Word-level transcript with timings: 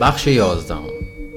بخش 0.00 0.26
یازدهم. 0.26 0.90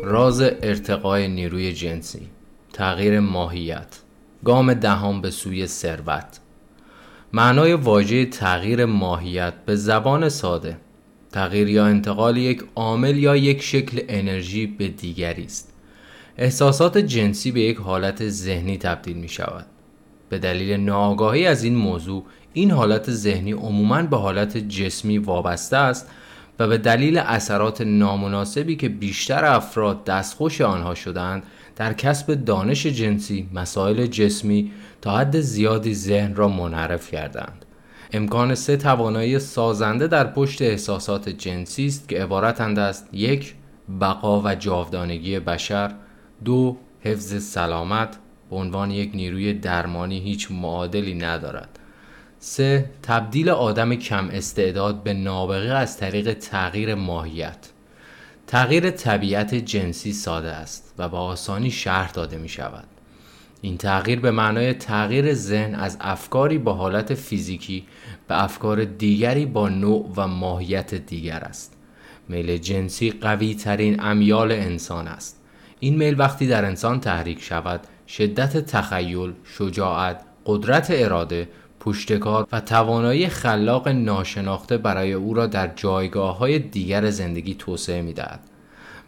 راز 0.03 0.41
ارتقای 0.41 1.27
نیروی 1.27 1.73
جنسی. 1.73 2.27
تغییر 2.73 3.19
ماهیت. 3.19 3.99
گام 4.45 4.73
دهم 4.73 5.21
به 5.21 5.31
سوی 5.31 5.67
ثروت. 5.67 6.39
معنای 7.33 7.73
واژه 7.73 8.25
تغییر 8.25 8.85
ماهیت 8.85 9.53
به 9.65 9.75
زبان 9.75 10.29
ساده. 10.29 10.77
تغییر 11.31 11.69
یا 11.69 11.85
انتقال 11.85 12.37
یک 12.37 12.63
عامل 12.75 13.17
یا 13.17 13.35
یک 13.35 13.61
شکل 13.61 14.01
انرژی 14.09 14.67
به 14.67 14.87
دیگری 14.87 15.43
است. 15.43 15.73
احساسات 16.37 16.97
جنسی 16.97 17.51
به 17.51 17.61
یک 17.61 17.77
حالت 17.77 18.29
ذهنی 18.29 18.77
تبدیل 18.77 19.17
می 19.17 19.29
شود. 19.29 19.65
به 20.29 20.37
دلیل 20.37 20.79
ناآگاهی 20.79 21.47
از 21.47 21.63
این 21.63 21.75
موضوع 21.75 22.25
این 22.53 22.71
حالت 22.71 23.11
ذهنی 23.11 23.51
عموما 23.51 24.01
به 24.01 24.17
حالت 24.17 24.57
جسمی 24.57 25.17
وابسته 25.17 25.77
است 25.77 26.09
و 26.59 26.67
به 26.67 26.77
دلیل 26.77 27.17
اثرات 27.17 27.81
نامناسبی 27.81 28.75
که 28.75 28.89
بیشتر 28.89 29.45
افراد 29.45 30.03
دستخوش 30.03 30.61
آنها 30.61 30.95
شدند 30.95 31.43
در 31.75 31.93
کسب 31.93 32.33
دانش 32.33 32.85
جنسی 32.85 33.49
مسائل 33.53 34.05
جسمی 34.05 34.71
تا 35.01 35.17
حد 35.17 35.39
زیادی 35.39 35.93
ذهن 35.93 36.35
را 36.35 36.47
منحرف 36.47 37.11
کردند. 37.11 37.65
امکان 38.13 38.55
سه 38.55 38.77
توانایی 38.77 39.39
سازنده 39.39 40.07
در 40.07 40.27
پشت 40.27 40.61
احساسات 40.61 41.29
جنسی 41.29 41.85
است 41.85 42.09
که 42.09 42.23
عبارتند 42.23 42.79
است 42.79 43.09
یک 43.13 43.55
بقا 44.01 44.41
و 44.41 44.55
جاودانگی 44.55 45.39
بشر 45.39 45.91
دو 46.45 46.77
حفظ 47.01 47.43
سلامت 47.43 48.17
به 48.49 48.55
عنوان 48.55 48.91
یک 48.91 49.11
نیروی 49.15 49.53
درمانی 49.53 50.19
هیچ 50.19 50.51
معادلی 50.51 51.13
ندارد. 51.13 51.78
سه 52.41 52.89
تبدیل 53.03 53.49
آدم 53.49 53.95
کم 53.95 54.29
استعداد 54.29 55.03
به 55.03 55.13
نابغه 55.13 55.73
از 55.73 55.97
طریق 55.97 56.33
تغییر 56.33 56.95
ماهیت. 56.95 57.69
تغییر 58.47 58.91
طبیعت 58.91 59.55
جنسی 59.55 60.13
ساده 60.13 60.51
است 60.51 60.93
و 60.97 61.09
با 61.09 61.19
آسانی 61.19 61.71
شرح 61.71 62.11
داده 62.11 62.37
می 62.37 62.49
شود. 62.49 62.87
این 63.61 63.77
تغییر 63.77 64.19
به 64.19 64.31
معنای 64.31 64.73
تغییر 64.73 65.33
ذهن 65.33 65.75
از 65.75 65.97
افکاری 66.01 66.57
با 66.57 66.73
حالت 66.73 67.13
فیزیکی 67.13 67.85
به 68.27 68.43
افکار 68.43 68.83
دیگری 68.83 69.45
با 69.45 69.69
نوع 69.69 70.13
و 70.15 70.27
ماهیت 70.27 70.95
دیگر 70.95 71.39
است. 71.39 71.73
میل 72.29 72.57
جنسی 72.57 73.11
قوی 73.11 73.55
ترین 73.55 74.03
امیال 74.03 74.51
انسان 74.51 75.07
است. 75.07 75.41
این 75.79 75.97
میل 75.97 76.19
وقتی 76.19 76.47
در 76.47 76.65
انسان 76.65 76.99
تحریک 76.99 77.41
شود 77.41 77.81
شدت 78.07 78.57
تخیل، 78.57 79.33
شجاعت، 79.43 80.21
قدرت 80.45 80.87
اراده، 80.89 81.47
پشتکار 81.79 82.47
و 82.51 82.59
توانایی 82.59 83.27
خلاق 83.27 83.87
ناشناخته 83.87 84.77
برای 84.77 85.13
او 85.13 85.33
را 85.33 85.47
در 85.47 85.71
جایگاه 85.75 86.37
های 86.37 86.59
دیگر 86.59 87.09
زندگی 87.09 87.55
توسعه 87.55 88.01
می 88.01 88.13
دهد. 88.13 88.39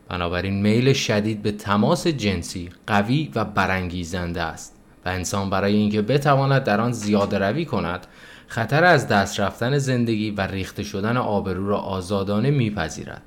بنابراین 0.10 0.62
میل 0.62 0.94
شدید 0.94 1.42
به 1.42 1.52
تماس 1.52 2.08
جنسی 2.08 2.70
قوی 2.88 3.32
و 3.36 3.46
برانگیزنده 3.46 4.42
است 4.42 4.76
و 5.06 5.10
انسان 5.10 5.50
برای 5.50 5.76
اینکه 5.76 6.02
بتواند 6.02 6.64
در 6.64 6.82
آن 6.82 6.92
زیاده 6.92 7.40
روی 7.40 7.66
کند 7.66 8.08
خطر 8.48 8.84
از 8.84 9.08
دست 9.08 9.40
رفتن 9.40 9.78
زندگی 9.78 10.32
و 10.32 10.42
ریخته 10.42 10.84
شدن 10.84 11.18
آبرو 11.18 11.68
را 11.68 11.78
آزادانه 11.78 12.52
میپذیرد 12.52 13.22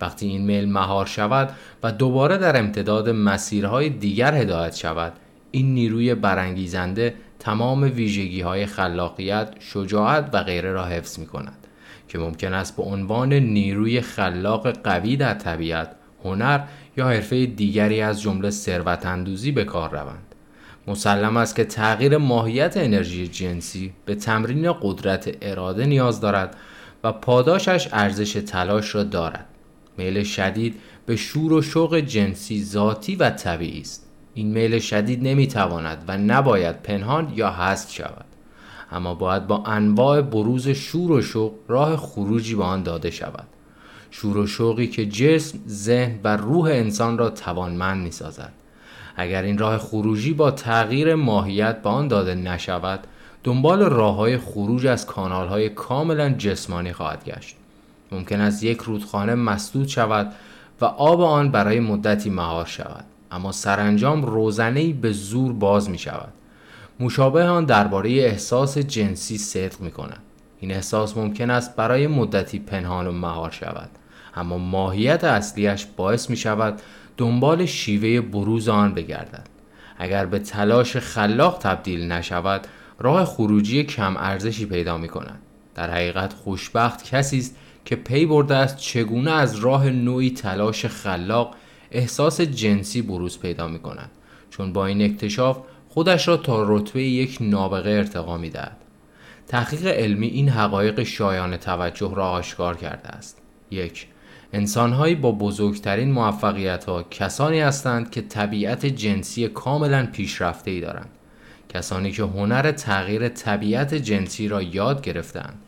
وقتی 0.00 0.26
این 0.26 0.42
میل 0.42 0.68
مهار 0.68 1.06
شود 1.06 1.50
و 1.82 1.92
دوباره 1.92 2.38
در 2.38 2.58
امتداد 2.58 3.08
مسیرهای 3.08 3.88
دیگر 3.88 4.34
هدایت 4.34 4.76
شود 4.76 5.12
این 5.50 5.74
نیروی 5.74 6.14
برانگیزنده 6.14 7.14
تمام 7.38 7.82
ویژگی 7.82 8.40
های 8.40 8.66
خلاقیت، 8.66 9.54
شجاعت 9.60 10.30
و 10.32 10.42
غیره 10.42 10.72
را 10.72 10.86
حفظ 10.86 11.18
می 11.18 11.26
کند 11.26 11.66
که 12.08 12.18
ممکن 12.18 12.52
است 12.52 12.76
به 12.76 12.82
عنوان 12.82 13.32
نیروی 13.32 14.00
خلاق 14.00 14.70
قوی 14.70 15.16
در 15.16 15.34
طبیعت، 15.34 15.96
هنر 16.24 16.60
یا 16.96 17.08
حرفه 17.08 17.46
دیگری 17.46 18.00
از 18.00 18.22
جمله 18.22 18.50
ثروت 18.50 19.06
اندوزی 19.06 19.52
به 19.52 19.64
کار 19.64 19.90
روند. 19.90 20.34
مسلم 20.86 21.36
است 21.36 21.56
که 21.56 21.64
تغییر 21.64 22.16
ماهیت 22.16 22.76
انرژی 22.76 23.28
جنسی 23.28 23.92
به 24.04 24.14
تمرین 24.14 24.72
قدرت 24.82 25.36
اراده 25.42 25.86
نیاز 25.86 26.20
دارد 26.20 26.56
و 27.04 27.12
پاداشش 27.12 27.88
ارزش 27.92 28.32
تلاش 28.32 28.94
را 28.94 29.02
دارد. 29.02 29.46
میل 29.98 30.22
شدید 30.22 30.80
به 31.06 31.16
شور 31.16 31.52
و 31.52 31.62
شوق 31.62 31.96
جنسی 31.96 32.64
ذاتی 32.64 33.16
و 33.16 33.30
طبیعی 33.30 33.80
است. 33.80 34.07
این 34.38 34.50
میل 34.50 34.78
شدید 34.78 35.22
نمی‌تواند 35.22 36.04
و 36.08 36.18
نباید 36.18 36.82
پنهان 36.82 37.32
یا 37.34 37.50
حذف 37.50 37.92
شود. 37.92 38.24
اما 38.92 39.14
باید 39.14 39.46
با 39.46 39.62
انواع 39.66 40.20
بروز 40.20 40.68
شور 40.68 41.10
و 41.10 41.22
شوق 41.22 41.52
راه 41.68 41.96
خروجی 41.96 42.54
به 42.54 42.64
آن 42.64 42.82
داده 42.82 43.10
شود. 43.10 43.46
شور 44.10 44.36
و 44.36 44.46
شوقی 44.46 44.86
که 44.86 45.06
جسم، 45.06 45.58
ذهن 45.68 46.20
و 46.24 46.36
روح 46.36 46.64
انسان 46.64 47.18
را 47.18 47.30
توانمند 47.30 48.04
می 48.04 48.10
سازد. 48.10 48.52
اگر 49.16 49.42
این 49.42 49.58
راه 49.58 49.78
خروجی 49.78 50.32
با 50.32 50.50
تغییر 50.50 51.14
ماهیت 51.14 51.82
به 51.82 51.88
آن 51.88 52.08
داده 52.08 52.34
نشود 52.34 53.00
دنبال 53.44 53.80
راه 53.82 54.16
های 54.16 54.38
خروج 54.38 54.86
از 54.86 55.06
کانال 55.06 55.48
های 55.48 55.68
کاملا 55.68 56.30
جسمانی 56.30 56.92
خواهد 56.92 57.24
گشت. 57.24 57.56
ممکن 58.12 58.40
است 58.40 58.64
یک 58.64 58.78
رودخانه 58.78 59.34
مسدود 59.34 59.88
شود 59.88 60.32
و 60.80 60.84
آب 60.84 61.20
آن 61.20 61.50
برای 61.50 61.80
مدتی 61.80 62.30
مهار 62.30 62.66
شود. 62.66 63.04
اما 63.32 63.52
سرانجام 63.52 64.22
روزنه 64.22 64.92
به 64.92 65.12
زور 65.12 65.52
باز 65.52 65.90
می 65.90 65.98
شود 65.98 66.32
مشابه 67.00 67.44
آن 67.44 67.64
درباره 67.64 68.10
احساس 68.10 68.78
جنسی 68.78 69.38
صدق 69.38 69.80
می 69.80 69.90
کند 69.90 70.22
این 70.60 70.70
احساس 70.70 71.16
ممکن 71.16 71.50
است 71.50 71.76
برای 71.76 72.06
مدتی 72.06 72.58
پنهان 72.58 73.06
و 73.06 73.12
مهار 73.12 73.50
شود. 73.50 73.90
اما 74.36 74.58
ماهیت 74.58 75.24
اصلیش 75.24 75.86
باعث 75.96 76.30
می 76.30 76.36
شود 76.36 76.80
دنبال 77.16 77.66
شیوه 77.66 78.20
بروز 78.20 78.68
آن 78.68 78.94
بگردد. 78.94 79.48
اگر 79.98 80.26
به 80.26 80.38
تلاش 80.38 80.96
خلاق 80.96 81.58
تبدیل 81.58 82.12
نشود 82.12 82.66
راه 82.98 83.24
خروجی 83.24 83.84
کم 83.84 84.16
ارزشی 84.16 84.66
پیدا 84.66 84.98
می 84.98 85.08
کند 85.08 85.38
در 85.74 85.90
حقیقت 85.90 86.32
خوشبخت 86.32 87.04
کسی 87.04 87.38
است 87.38 87.56
که 87.84 87.96
پی 87.96 88.26
برده 88.26 88.54
است 88.54 88.76
چگونه 88.76 89.30
از 89.30 89.56
راه 89.56 89.90
نوعی 89.90 90.30
تلاش 90.30 90.86
خلاق 90.86 91.54
احساس 91.90 92.40
جنسی 92.40 93.02
بروز 93.02 93.38
پیدا 93.38 93.68
می 93.68 93.78
کند 93.78 94.10
چون 94.50 94.72
با 94.72 94.86
این 94.86 95.02
اکتشاف 95.02 95.58
خودش 95.88 96.28
را 96.28 96.36
تا 96.36 96.76
رتبه 96.76 97.02
یک 97.02 97.38
نابغه 97.40 97.90
ارتقا 97.90 98.36
می 98.36 98.50
دهد. 98.50 98.76
تحقیق 99.48 99.86
علمی 99.86 100.26
این 100.26 100.48
حقایق 100.48 101.02
شایان 101.02 101.56
توجه 101.56 102.12
را 102.14 102.30
آشکار 102.30 102.76
کرده 102.76 103.08
است. 103.08 103.38
یک 103.70 104.06
انسانهایی 104.52 105.14
با 105.14 105.32
بزرگترین 105.32 106.12
موفقیت 106.12 106.84
ها 106.84 107.02
کسانی 107.02 107.60
هستند 107.60 108.10
که 108.10 108.22
طبیعت 108.22 108.86
جنسی 108.86 109.48
کاملا 109.48 110.08
پیشرفته 110.12 110.70
ای 110.70 110.80
دارند. 110.80 111.10
کسانی 111.68 112.12
که 112.12 112.22
هنر 112.22 112.72
تغییر 112.72 113.28
طبیعت 113.28 113.94
جنسی 113.94 114.48
را 114.48 114.62
یاد 114.62 115.02
گرفتند. 115.02 115.58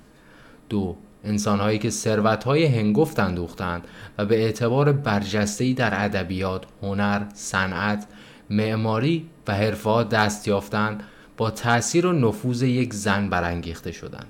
دو 0.68 0.96
انسانهایی 1.24 1.78
که 1.78 1.90
ثروتهای 1.90 2.64
هنگفت 2.64 3.18
اندوختند 3.18 3.84
و 4.18 4.24
به 4.24 4.42
اعتبار 4.42 4.92
برجسته‌ای 4.92 5.74
در 5.74 6.04
ادبیات، 6.04 6.64
هنر، 6.82 7.22
صنعت، 7.34 8.06
معماری 8.50 9.26
و 9.48 9.54
حرفه 9.54 10.04
دست 10.04 10.48
یافتند 10.48 11.02
با 11.36 11.50
تأثیر 11.50 12.06
و 12.06 12.12
نفوذ 12.12 12.62
یک 12.62 12.94
زن 12.94 13.28
برانگیخته 13.28 13.92
شدند. 13.92 14.26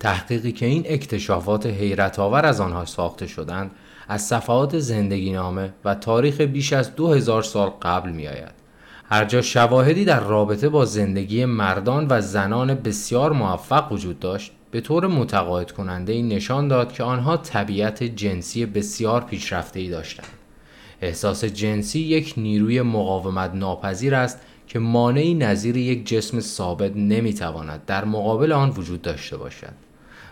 تحقیقی 0.00 0.52
که 0.52 0.66
این 0.66 0.84
اکتشافات 0.86 1.66
حیرت 1.66 2.18
آور 2.18 2.46
از 2.46 2.60
آنها 2.60 2.84
ساخته 2.84 3.26
شدند 3.26 3.70
از 4.08 4.22
صفحات 4.22 4.78
زندگی 4.78 5.32
نامه 5.32 5.72
و 5.84 5.94
تاریخ 5.94 6.40
بیش 6.40 6.72
از 6.72 6.94
دو 6.94 7.12
هزار 7.12 7.42
سال 7.42 7.68
قبل 7.82 8.10
می 8.10 8.28
آید. 8.28 8.54
هر 9.10 9.24
جا 9.24 9.42
شواهدی 9.42 10.04
در 10.04 10.20
رابطه 10.20 10.68
با 10.68 10.84
زندگی 10.84 11.44
مردان 11.44 12.06
و 12.10 12.20
زنان 12.20 12.74
بسیار 12.74 13.32
موفق 13.32 13.92
وجود 13.92 14.18
داشت 14.18 14.52
به 14.76 14.82
طور 14.82 15.06
متقاعد 15.06 15.72
کننده 15.72 16.12
این 16.12 16.28
نشان 16.28 16.68
داد 16.68 16.92
که 16.92 17.02
آنها 17.02 17.36
طبیعت 17.36 18.02
جنسی 18.02 18.66
بسیار 18.66 19.24
پیشرفته 19.24 19.80
ای 19.80 19.88
داشتند. 19.88 20.28
احساس 21.00 21.44
جنسی 21.44 22.00
یک 22.00 22.34
نیروی 22.36 22.82
مقاومت 22.82 23.54
ناپذیر 23.54 24.14
است 24.14 24.40
که 24.66 24.78
مانعی 24.78 25.34
نظیر 25.34 25.76
یک 25.76 26.06
جسم 26.06 26.40
ثابت 26.40 26.96
نمی‌تواند 26.96 27.84
در 27.84 28.04
مقابل 28.04 28.52
آن 28.52 28.70
وجود 28.70 29.02
داشته 29.02 29.36
باشد. 29.36 29.72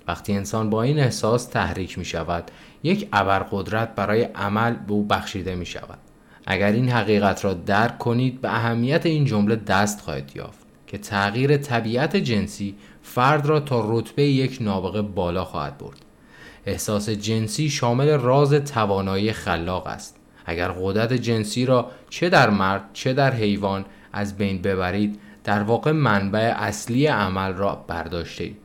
وقتی 0.09 0.33
انسان 0.33 0.71
با 0.71 0.83
این 0.83 0.99
احساس 0.99 1.47
تحریک 1.47 1.99
می 1.99 2.05
شود 2.05 2.51
یک 2.83 3.09
ابرقدرت 3.13 3.95
برای 3.95 4.23
عمل 4.23 4.75
به 4.75 4.93
او 4.93 5.05
بخشیده 5.05 5.55
می 5.55 5.67
شود. 5.67 5.99
اگر 6.47 6.73
این 6.73 6.89
حقیقت 6.89 7.45
را 7.45 7.55
درک 7.55 7.99
کنید 7.99 8.41
به 8.41 8.49
اهمیت 8.55 9.07
این 9.07 9.25
جمله 9.25 9.57
دست 9.57 10.01
خواهید 10.01 10.33
یافت 10.35 10.65
که 10.87 10.99
تغییر 10.99 11.57
طبیعت 11.57 12.17
جنسی 12.17 12.75
فرد 13.07 13.47
را 13.47 13.61
تا 13.61 13.85
رتبه 13.99 14.23
یک 14.23 14.59
نابغه 14.61 15.03
بالا 15.03 15.45
خواهد 15.45 15.79
برد. 15.79 15.99
احساس 16.67 17.09
جنسی 17.09 17.71
شامل 17.71 18.11
راز 18.11 18.55
توانایی 18.55 19.33
خلاق 19.33 19.87
است. 19.87 20.17
اگر 20.47 20.69
قدرت 20.69 21.13
جنسی 21.13 21.67
را 21.67 21.91
چه 22.11 22.29
در 22.29 22.51
مرد 22.51 22.91
چه 22.93 23.13
در 23.13 23.35
حیوان 23.35 23.85
از 24.13 24.37
بین 24.37 24.63
ببرید 24.63 25.21
در 25.45 25.63
واقع 25.63 25.93
منبع 25.93 26.55
اصلی 26.57 27.07
عمل 27.07 27.53
را 27.53 27.85
برداشته 27.89 28.45
اید. 28.45 28.57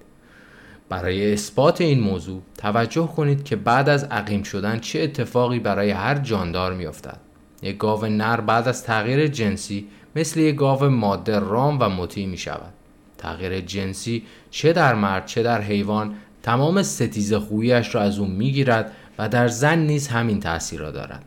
برای 0.89 1.33
اثبات 1.33 1.81
این 1.81 1.99
موضوع 1.99 2.41
توجه 2.57 3.07
کنید 3.07 3.43
که 3.43 3.55
بعد 3.55 3.89
از 3.89 4.03
عقیم 4.03 4.43
شدن 4.43 4.79
چه 4.79 4.99
اتفاقی 4.99 5.59
برای 5.59 5.91
هر 5.91 6.15
جاندار 6.15 6.73
میافتد. 6.73 7.19
یک 7.61 7.77
گاو 7.77 8.05
نر 8.05 8.41
بعد 8.41 8.67
از 8.67 8.83
تغییر 8.83 9.27
جنسی 9.27 9.87
مثل 10.15 10.39
یک 10.39 10.55
گاو 10.55 10.83
ماده 10.83 11.39
رام 11.39 11.77
و 11.79 11.89
مطیع 11.89 12.27
می 12.27 12.37
شود 12.37 12.73
تغییر 13.19 13.61
جنسی 13.61 14.23
چه 14.51 14.73
در 14.73 14.95
مرد 14.95 15.25
چه 15.25 15.43
در 15.43 15.61
حیوان 15.61 16.15
تمام 16.43 16.83
ستیز 16.83 17.33
خویش 17.33 17.95
را 17.95 18.01
از 18.01 18.19
او 18.19 18.25
می‌گیرد 18.27 18.91
و 19.17 19.29
در 19.29 19.47
زن 19.47 19.79
نیز 19.79 20.07
همین 20.07 20.39
تاثیر 20.39 20.79
را 20.79 20.91
دارد 20.91 21.25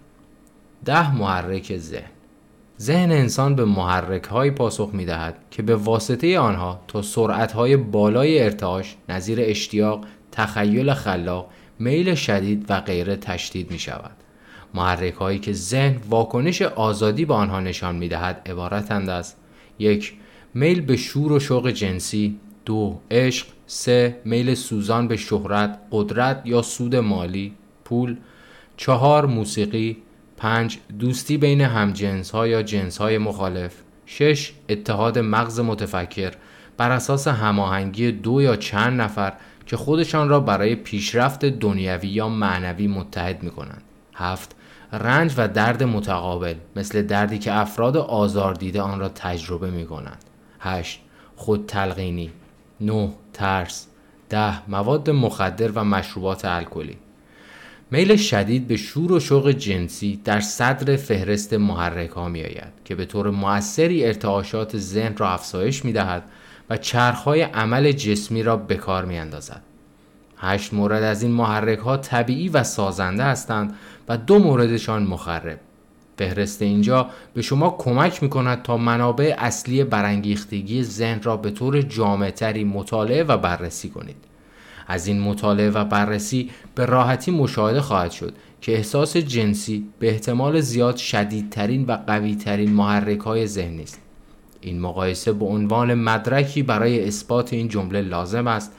ده 0.85 1.17
محرک 1.17 1.77
ذهن 1.77 2.11
ذهن 2.81 3.11
انسان 3.13 3.55
به 3.55 3.65
محرک 3.65 4.25
های 4.25 4.51
پاسخ 4.51 4.91
می 4.93 5.05
دهد 5.05 5.37
که 5.51 5.63
به 5.63 5.77
واسطه 5.77 6.39
آنها 6.39 6.81
تا 6.89 7.03
سرعت 7.03 7.53
های 7.53 7.77
بالای 7.77 8.43
ارتعاش 8.43 8.97
نظیر 9.09 9.39
اشتیاق، 9.43 10.05
تخیل 10.33 10.95
خلاق، 10.95 11.51
میل 11.79 12.15
شدید 12.15 12.67
و 12.69 12.81
غیره 12.81 13.17
تشدید 13.17 13.71
می 13.71 13.79
شود. 13.79 14.17
محرک 14.75 15.15
هایی 15.15 15.39
که 15.39 15.53
ذهن 15.53 15.97
واکنش 16.09 16.63
آزادی 16.63 17.25
به 17.25 17.35
آنها 17.35 17.61
نشان 17.61 17.97
می 17.97 18.09
دهد 18.09 18.43
عبارتند 18.51 19.11
از 19.11 19.35
یک 19.79 20.13
میل 20.55 20.81
به 20.81 20.97
شور 20.97 21.33
و 21.33 21.41
شوق 21.41 21.71
جنسی 21.71 22.41
دو 22.65 23.01
عشق 23.11 23.47
سه 23.67 24.21
میل 24.25 24.55
سوزان 24.55 25.09
به 25.09 25.17
شهرت 25.17 25.79
قدرت 25.91 26.43
یا 26.45 26.63
سود 26.63 26.97
مالی 26.97 27.55
پول 27.85 28.17
چهار 28.77 29.27
موسیقی 29.27 29.97
5. 30.37 30.79
دوستی 30.99 31.37
بین 31.37 31.61
همجنس 31.61 32.31
ها 32.31 32.47
یا 32.47 32.63
جنس 32.63 32.99
های 32.99 33.19
مخالف 33.19 33.75
6. 34.07 34.53
اتحاد 34.69 35.19
مغز 35.19 35.61
متفکر 35.61 36.33
بر 36.77 36.91
اساس 36.91 37.29
هماهنگی 37.29 38.13
دو 38.13 38.43
یا 38.43 38.57
چند 38.57 39.01
نفر 39.01 39.33
که 39.67 39.77
خودشان 39.77 40.29
را 40.29 40.41
برای 40.41 40.75
پیشرفت 40.75 41.45
دنیوی 41.45 42.09
یا 42.09 42.29
معنوی 42.29 42.87
متحد 42.87 43.43
می 43.43 43.51
کنند 43.51 43.83
7. 44.15 44.57
رنج 44.93 45.35
و 45.37 45.49
درد 45.49 45.83
متقابل 45.83 46.55
مثل 46.77 47.03
دردی 47.03 47.39
که 47.39 47.53
افراد 47.53 47.97
آزار 47.97 48.55
دیده 48.55 48.83
آن 48.83 49.01
را 49.01 49.09
تجربه 49.09 49.71
می 49.71 49.87
کنند 49.87 50.25
8. 50.65 51.01
خود 51.37 51.67
تلقینی 51.67 52.31
9. 52.81 53.11
ترس 53.33 53.87
10. 54.31 54.71
مواد 54.71 55.11
مخدر 55.11 55.71
و 55.71 55.85
مشروبات 55.85 56.45
الکلی 56.45 56.99
میل 57.91 58.17
شدید 58.17 58.69
به 58.69 58.77
شور 58.77 59.13
و 59.13 59.21
شوق 59.21 59.51
جنسی 59.51 60.21
در 60.25 60.41
صدر 60.41 60.97
فهرست 60.97 61.55
محرک 61.55 62.11
ها 62.11 62.29
می 62.29 62.43
آید 62.43 62.73
که 62.85 62.95
به 62.95 63.05
طور 63.05 63.31
موثری 63.31 64.05
ارتعاشات 64.05 64.77
ذهن 64.77 65.17
را 65.17 65.31
افزایش 65.31 65.85
می 65.85 65.93
دهد 65.93 66.23
و 66.71 66.77
چرخهای 66.77 67.43
عمل 67.43 67.93
جسمی 67.93 68.43
را 68.43 68.57
به 68.57 68.75
کار 68.75 69.05
می 69.05 69.19
اندازد. 69.19 69.63
هشت 70.37 70.75
مورد 70.75 71.03
از 71.03 71.23
این 71.23 71.33
محرک 71.33 71.79
ها 71.79 71.97
طبیعی 71.97 72.49
و 72.49 72.63
سازنده 72.63 73.25
هستند 73.25 73.75
و 74.09 74.17
دو 74.17 74.39
موردشان 74.39 75.03
مخرب. 75.03 75.61
فهرست 76.19 76.63
اینجا 76.63 77.11
به 77.35 77.43
شما 77.43 77.71
کمک 77.79 78.23
می 78.23 78.29
کند 78.29 78.63
تا 78.63 78.77
منابع 78.77 79.35
اصلی 79.39 79.85
برانگیختگی 79.85 80.83
ذهن 80.83 81.23
را 81.23 81.37
به 81.37 81.51
طور 81.51 81.83
جامعتری 81.83 82.65
مطالعه 82.65 83.25
و 83.25 83.37
بررسی 83.37 83.89
کنید. 83.89 84.17
از 84.87 85.07
این 85.07 85.21
مطالعه 85.21 85.71
و 85.71 85.85
بررسی 85.85 86.51
به 86.75 86.87
راحتی 86.87 87.31
مشاهده 87.31 87.81
خواهد 87.81 88.11
شد 88.11 88.35
که 88.61 88.73
احساس 88.73 89.17
جنسی 89.17 89.87
به 89.99 90.11
احتمال 90.11 90.61
زیاد 90.61 90.97
شدیدترین 90.97 91.85
و 91.85 91.99
قویترین 92.07 92.73
محرک 92.73 93.21
های 93.21 93.47
ذهنی 93.47 93.83
است 93.83 94.01
این 94.61 94.81
مقایسه 94.81 95.33
به 95.33 95.45
عنوان 95.45 95.95
مدرکی 95.95 96.63
برای 96.63 97.09
اثبات 97.09 97.53
این 97.53 97.69
جمله 97.69 98.01
لازم 98.01 98.47
است 98.47 98.73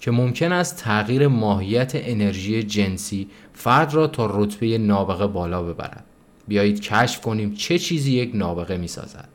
که 0.00 0.10
ممکن 0.10 0.52
است 0.52 0.76
تغییر 0.76 1.28
ماهیت 1.28 1.92
انرژی 1.94 2.62
جنسی 2.62 3.28
فرد 3.52 3.94
را 3.94 4.06
تا 4.06 4.30
رتبه 4.34 4.78
نابغه 4.78 5.26
بالا 5.26 5.62
ببرد 5.62 6.04
بیایید 6.48 6.80
کشف 6.80 7.20
کنیم 7.20 7.54
چه 7.54 7.78
چیزی 7.78 8.12
یک 8.12 8.30
نابغه 8.34 8.76
می 8.76 8.88
سازد 8.88 9.28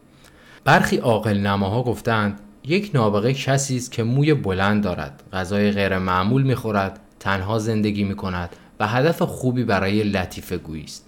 برخی 0.63 0.97
عاقل 0.97 1.37
نماها 1.37 1.83
گفتند 1.83 2.39
یک 2.65 2.91
نابغه 2.93 3.33
کسی 3.33 3.77
است 3.77 3.91
که 3.91 4.03
موی 4.03 4.33
بلند 4.33 4.83
دارد 4.83 5.23
غذای 5.33 5.71
غیر 5.71 5.97
معمول 5.97 6.43
می‌خورد 6.43 6.99
تنها 7.19 7.59
زندگی 7.59 8.03
می 8.03 8.15
کند 8.15 8.55
و 8.79 8.87
هدف 8.87 9.21
خوبی 9.21 9.63
برای 9.63 10.03
لطیفه 10.03 10.57
گویی 10.57 10.83
است. 10.83 11.05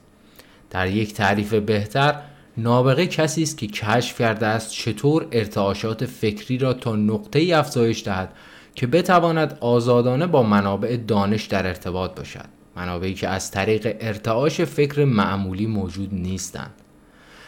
در 0.69 0.87
یک 0.87 1.13
تعریف 1.13 1.53
بهتر 1.53 2.15
نابغه 2.57 3.07
کسی 3.07 3.43
است 3.43 3.57
که 3.57 3.67
کشف 3.67 4.21
کرده 4.21 4.47
است 4.47 4.71
چطور 4.71 5.27
ارتعاشات 5.31 6.05
فکری 6.05 6.57
را 6.57 6.73
تا 6.73 6.95
نقطه 6.95 7.39
ای 7.39 7.53
افزایش 7.53 8.03
دهد 8.03 8.33
که 8.75 8.87
بتواند 8.87 9.57
آزادانه 9.61 10.27
با 10.27 10.43
منابع 10.43 10.97
دانش 10.97 11.45
در 11.45 11.67
ارتباط 11.67 12.15
باشد. 12.15 12.54
منابعی 12.75 13.13
که 13.13 13.27
از 13.27 13.51
طریق 13.51 13.97
ارتعاش 13.99 14.61
فکر 14.61 15.05
معمولی 15.05 15.67
موجود 15.67 16.13
نیستند. 16.13 16.73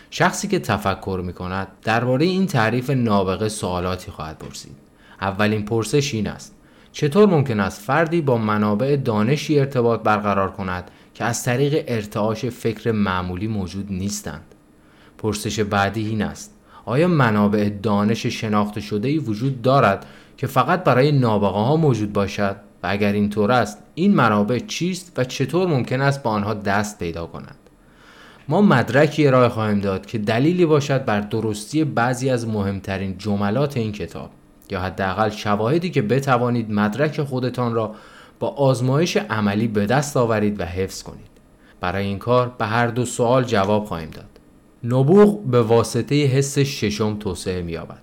شخصی 0.09 0.47
که 0.47 0.59
تفکر 0.59 1.21
می 1.25 1.33
کند 1.33 1.67
درباره 1.83 2.25
این 2.25 2.47
تعریف 2.47 2.89
نابغه 2.89 3.49
سوالاتی 3.49 4.11
خواهد 4.11 4.37
پرسید. 4.37 4.75
اولین 5.21 5.65
پرسش 5.65 6.13
این 6.13 6.27
است. 6.27 6.55
چطور 6.91 7.25
ممکن 7.29 7.59
است 7.59 7.81
فردی 7.81 8.21
با 8.21 8.37
منابع 8.37 8.95
دانشی 8.95 9.59
ارتباط 9.59 10.01
برقرار 10.01 10.51
کند 10.51 10.91
که 11.13 11.23
از 11.23 11.43
طریق 11.43 11.83
ارتعاش 11.87 12.45
فکر 12.45 12.91
معمولی 12.91 13.47
موجود 13.47 13.91
نیستند؟ 13.91 14.55
پرسش 15.17 15.59
بعدی 15.59 16.07
این 16.07 16.21
است. 16.21 16.53
آیا 16.85 17.07
منابع 17.07 17.69
دانش 17.69 18.25
شناخته 18.25 18.81
شده 18.81 19.07
ای 19.07 19.17
وجود 19.17 19.61
دارد 19.61 20.05
که 20.37 20.47
فقط 20.47 20.83
برای 20.83 21.11
نابغه 21.11 21.59
ها 21.59 21.75
موجود 21.75 22.13
باشد؟ 22.13 22.55
اگر 22.87 23.11
اینطور 23.11 23.51
است 23.51 23.77
این 23.95 24.15
منابع 24.15 24.59
چیست 24.59 25.11
و 25.17 25.23
چطور 25.23 25.67
ممکن 25.67 26.01
است 26.01 26.23
با 26.23 26.29
آنها 26.29 26.53
دست 26.53 26.99
پیدا 26.99 27.25
کنند؟ 27.25 27.57
ما 28.49 28.61
مدرکی 28.61 29.27
ارائه 29.27 29.49
خواهیم 29.49 29.79
داد 29.79 30.05
که 30.05 30.17
دلیلی 30.17 30.65
باشد 30.65 31.05
بر 31.05 31.19
درستی 31.19 31.83
بعضی 31.83 32.29
از 32.29 32.47
مهمترین 32.47 33.17
جملات 33.17 33.77
این 33.77 33.91
کتاب 33.91 34.29
یا 34.69 34.81
حداقل 34.81 35.29
شواهدی 35.29 35.89
که 35.89 36.01
بتوانید 36.01 36.71
مدرک 36.71 37.21
خودتان 37.21 37.73
را 37.73 37.95
با 38.39 38.47
آزمایش 38.47 39.17
عملی 39.17 39.67
به 39.67 39.85
دست 39.85 40.17
آورید 40.17 40.59
و 40.59 40.63
حفظ 40.63 41.03
کنید. 41.03 41.27
برای 41.81 42.05
این 42.05 42.19
کار 42.19 42.55
به 42.57 42.65
هر 42.65 42.87
دو 42.87 43.05
سوال 43.05 43.43
جواب 43.43 43.85
خواهیم 43.85 44.09
داد. 44.09 44.29
نبوغ 44.83 45.43
به 45.43 45.61
واسطه 45.61 46.15
حس 46.15 46.59
ششم 46.59 47.17
توسعه 47.19 47.61
می‌یابد. 47.61 48.01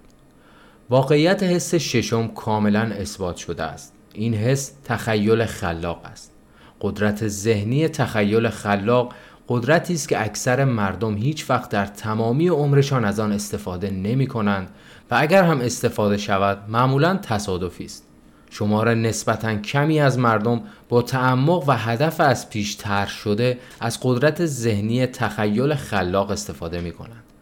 واقعیت 0.90 1.42
حس 1.42 1.74
ششم 1.74 2.28
کاملا 2.28 2.80
اثبات 2.80 3.36
شده 3.36 3.62
است. 3.62 3.93
این 4.14 4.34
حس 4.34 4.72
تخیل 4.84 5.44
خلاق 5.44 6.04
است 6.04 6.32
قدرت 6.80 7.28
ذهنی 7.28 7.88
تخیل 7.88 8.48
خلاق 8.48 9.12
قدرتی 9.48 9.94
است 9.94 10.08
که 10.08 10.24
اکثر 10.24 10.64
مردم 10.64 11.16
هیچ 11.16 11.50
وقت 11.50 11.70
در 11.70 11.86
تمامی 11.86 12.48
عمرشان 12.48 13.04
از 13.04 13.20
آن 13.20 13.32
استفاده 13.32 13.90
نمی 13.90 14.26
کنند 14.26 14.68
و 15.10 15.14
اگر 15.18 15.44
هم 15.44 15.60
استفاده 15.60 16.16
شود 16.16 16.58
معمولا 16.68 17.16
تصادفی 17.16 17.84
است 17.84 18.04
شمار 18.50 18.94
نسبتا 18.94 19.54
کمی 19.54 20.00
از 20.00 20.18
مردم 20.18 20.60
با 20.88 21.02
تعمق 21.02 21.68
و 21.68 21.72
هدف 21.72 22.20
از 22.20 22.50
پیش 22.50 22.74
تر 22.74 23.06
شده 23.06 23.58
از 23.80 23.98
قدرت 24.02 24.46
ذهنی 24.46 25.06
تخیل 25.06 25.74
خلاق 25.74 26.30
استفاده 26.30 26.80
می 26.80 26.92
کنند. 26.92 27.33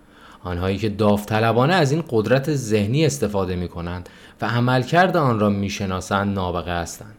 آنهایی 0.44 0.78
که 0.78 0.88
داوطلبانه 0.88 1.74
از 1.74 1.92
این 1.92 2.04
قدرت 2.10 2.54
ذهنی 2.54 3.06
استفاده 3.06 3.56
می 3.56 3.68
کنند 3.68 4.08
و 4.40 4.46
عملکرد 4.46 5.16
آن 5.16 5.40
را 5.40 5.50
می 5.50 5.70
شناسند 5.70 6.34
نابغه 6.34 6.72
هستند. 6.72 7.14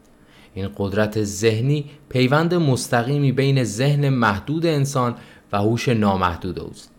این 0.53 0.69
قدرت 0.77 1.23
ذهنی 1.23 1.85
پیوند 2.09 2.53
مستقیمی 2.53 3.31
بین 3.31 3.63
ذهن 3.63 4.09
محدود 4.09 4.65
انسان 4.65 5.15
و 5.51 5.57
هوش 5.57 5.89
نامحدود 5.89 6.59
اوست 6.59 6.91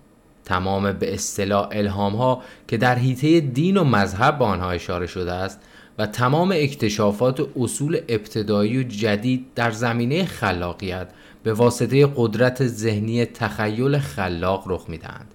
تمام 0.44 0.92
به 0.92 1.14
اصطلاح 1.14 1.68
الهام 1.72 2.16
ها 2.16 2.42
که 2.68 2.76
در 2.76 2.94
حیطه 2.94 3.40
دین 3.40 3.76
و 3.76 3.84
مذهب 3.84 4.38
به 4.38 4.44
آنها 4.44 4.70
اشاره 4.70 5.06
شده 5.06 5.32
است 5.32 5.60
و 5.98 6.06
تمام 6.06 6.52
اکتشافات 6.56 7.46
اصول 7.56 8.00
ابتدایی 8.08 8.78
و 8.78 8.82
جدید 8.82 9.46
در 9.54 9.70
زمینه 9.70 10.24
خلاقیت 10.24 11.08
به 11.42 11.52
واسطه 11.52 12.08
قدرت 12.16 12.66
ذهنی 12.66 13.24
تخیل 13.24 13.98
خلاق 13.98 14.64
رخ 14.66 14.84
می‌دهند 14.88 15.33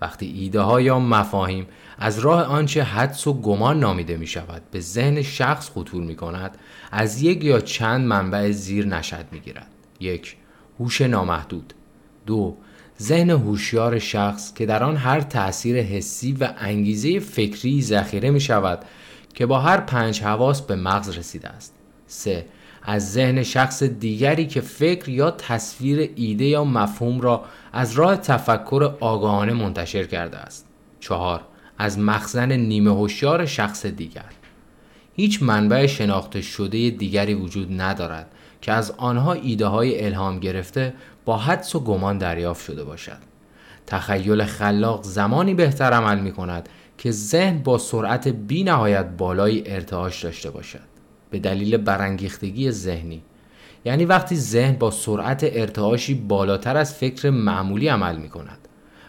وقتی 0.00 0.26
ایده 0.26 0.60
ها 0.60 0.80
یا 0.80 0.98
مفاهیم 0.98 1.66
از 1.98 2.18
راه 2.18 2.42
آنچه 2.42 2.82
حدس 2.82 3.26
و 3.26 3.32
گمان 3.32 3.80
نامیده 3.80 4.16
می 4.16 4.26
شود 4.26 4.62
به 4.70 4.80
ذهن 4.80 5.22
شخص 5.22 5.70
خطور 5.70 6.02
می 6.02 6.16
کند 6.16 6.58
از 6.92 7.22
یک 7.22 7.44
یا 7.44 7.60
چند 7.60 8.06
منبع 8.06 8.50
زیر 8.50 8.86
نشد 8.86 9.24
می 9.32 9.40
گیرد 9.40 9.70
یک 10.00 10.36
هوش 10.80 11.00
نامحدود. 11.00 11.74
دو 12.26 12.56
ذهن 13.02 13.30
هوشیار 13.30 13.98
شخص 13.98 14.54
که 14.54 14.66
در 14.66 14.84
آن 14.84 14.96
هر 14.96 15.20
تأثیر 15.20 15.82
حسی 15.82 16.32
و 16.32 16.52
انگیزه 16.58 17.20
فکری 17.20 17.82
ذخیره 17.82 18.30
می 18.30 18.40
شود 18.40 18.84
که 19.34 19.46
با 19.46 19.60
هر 19.60 19.80
پنج 19.80 20.22
حواس 20.22 20.62
به 20.62 20.76
مغز 20.76 21.18
رسیده 21.18 21.48
است. 21.48 21.74
سه 22.06 22.46
از 22.90 23.12
ذهن 23.12 23.42
شخص 23.42 23.82
دیگری 23.82 24.46
که 24.46 24.60
فکر 24.60 25.08
یا 25.08 25.30
تصویر 25.30 26.10
ایده 26.16 26.44
یا 26.44 26.64
مفهوم 26.64 27.20
را 27.20 27.44
از 27.72 27.92
راه 27.92 28.16
تفکر 28.16 28.94
آگاهانه 29.00 29.52
منتشر 29.52 30.04
کرده 30.04 30.36
است. 30.36 30.66
چهار 31.00 31.40
از 31.78 31.98
مخزن 31.98 32.52
نیمه 32.52 32.90
هوشیار 32.90 33.46
شخص 33.46 33.86
دیگر. 33.86 34.24
هیچ 35.14 35.42
منبع 35.42 35.86
شناخته 35.86 36.40
شده 36.40 36.90
دیگری 36.90 37.34
وجود 37.34 37.80
ندارد 37.80 38.30
که 38.60 38.72
از 38.72 38.90
آنها 38.90 39.32
ایده 39.32 39.66
های 39.66 40.04
الهام 40.04 40.40
گرفته 40.40 40.94
با 41.24 41.36
حدس 41.36 41.74
و 41.74 41.80
گمان 41.80 42.18
دریافت 42.18 42.64
شده 42.64 42.84
باشد. 42.84 43.18
تخیل 43.86 44.44
خلاق 44.44 45.02
زمانی 45.02 45.54
بهتر 45.54 45.92
عمل 45.92 46.20
می 46.20 46.32
کند 46.32 46.68
که 46.98 47.10
ذهن 47.10 47.58
با 47.58 47.78
سرعت 47.78 48.28
بی 48.28 48.64
نهایت 48.64 49.06
بالای 49.18 49.74
ارتعاش 49.74 50.24
داشته 50.24 50.50
باشد. 50.50 50.89
به 51.30 51.38
دلیل 51.38 51.76
برانگیختگی 51.76 52.70
ذهنی. 52.70 53.22
یعنی 53.84 54.04
وقتی 54.04 54.36
ذهن 54.36 54.72
با 54.72 54.90
سرعت 54.90 55.40
ارتعاشی 55.52 56.14
بالاتر 56.14 56.76
از 56.76 56.94
فکر 56.94 57.30
معمولی 57.30 57.88
عمل 57.88 58.16
می 58.16 58.28
کند 58.28 58.58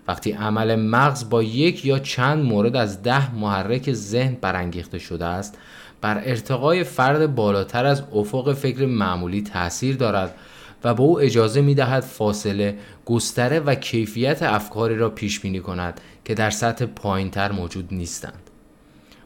وقتی 0.08 0.32
عمل 0.32 0.76
مغز 0.76 1.30
با 1.30 1.44
یک 1.44 1.86
یا 1.86 2.00
چند 2.00 2.46
مورد 2.46 2.76
از 2.76 3.04
ده 3.04 3.36
محرک 3.36 3.94
ذهن 3.94 4.38
برانگیخته 4.42 5.00
شده 5.00 5.26
است 5.26 5.58
بر 6.02 6.22
ارتقای 6.26 6.84
فرد 6.84 7.36
بالاتر 7.36 7.86
از 7.86 8.04
افق 8.14 8.54
فکر 8.54 8.86
معمولی 8.86 9.42
تاثیر 9.42 9.96
دارد 9.96 10.36
و 10.84 10.94
به 10.94 11.02
او 11.02 11.22
اجازه 11.22 11.62
می 11.62 11.76
دهد 11.76 12.04
فاصله 12.04 12.78
گستره 13.06 13.60
و 13.60 13.76
کیفیت 13.76 14.44
افکاری 14.44 14.98
را 14.98 15.10
پیش 15.10 15.40
بینی 15.40 15.60
کند 15.60 16.02
که 16.26 16.34
در 16.34 16.50
سطح 16.50 16.86
پایینتر 16.86 17.52
موجود 17.52 17.88
نیستند. 17.92 18.50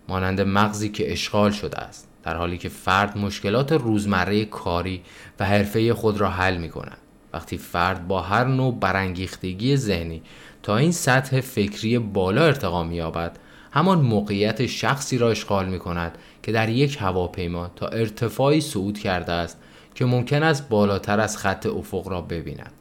مانند 0.09 0.41
مغزی 0.41 0.89
که 0.89 1.11
اشغال 1.11 1.51
شده 1.51 1.77
است. 1.77 2.07
در 2.25 2.35
حالی 2.35 2.57
که 2.57 2.69
فرد 2.69 3.17
مشکلات 3.17 3.71
روزمره 3.71 4.45
کاری 4.45 5.01
و 5.39 5.45
حرفه 5.45 5.93
خود 5.93 6.21
را 6.21 6.29
حل 6.29 6.57
می 6.57 6.69
کند 6.69 6.97
وقتی 7.33 7.57
فرد 7.57 8.07
با 8.07 8.21
هر 8.21 8.43
نوع 8.43 8.79
برانگیختگی 8.79 9.77
ذهنی 9.77 10.21
تا 10.63 10.77
این 10.77 10.91
سطح 10.91 11.41
فکری 11.41 11.99
بالا 11.99 12.45
ارتقا 12.45 12.83
می 12.83 12.95
یابد 12.95 13.39
همان 13.71 14.01
موقعیت 14.01 14.65
شخصی 14.65 15.17
را 15.17 15.29
اشغال 15.29 15.69
می 15.69 15.79
کند 15.79 16.17
که 16.43 16.51
در 16.51 16.69
یک 16.69 16.97
هواپیما 17.01 17.71
تا 17.75 17.87
ارتفاعی 17.87 18.61
صعود 18.61 18.99
کرده 18.99 19.31
است 19.31 19.57
که 19.95 20.05
ممکن 20.05 20.43
است 20.43 20.69
بالاتر 20.69 21.19
از 21.19 21.37
خط 21.37 21.65
افق 21.65 22.07
را 22.07 22.21
ببیند. 22.21 22.71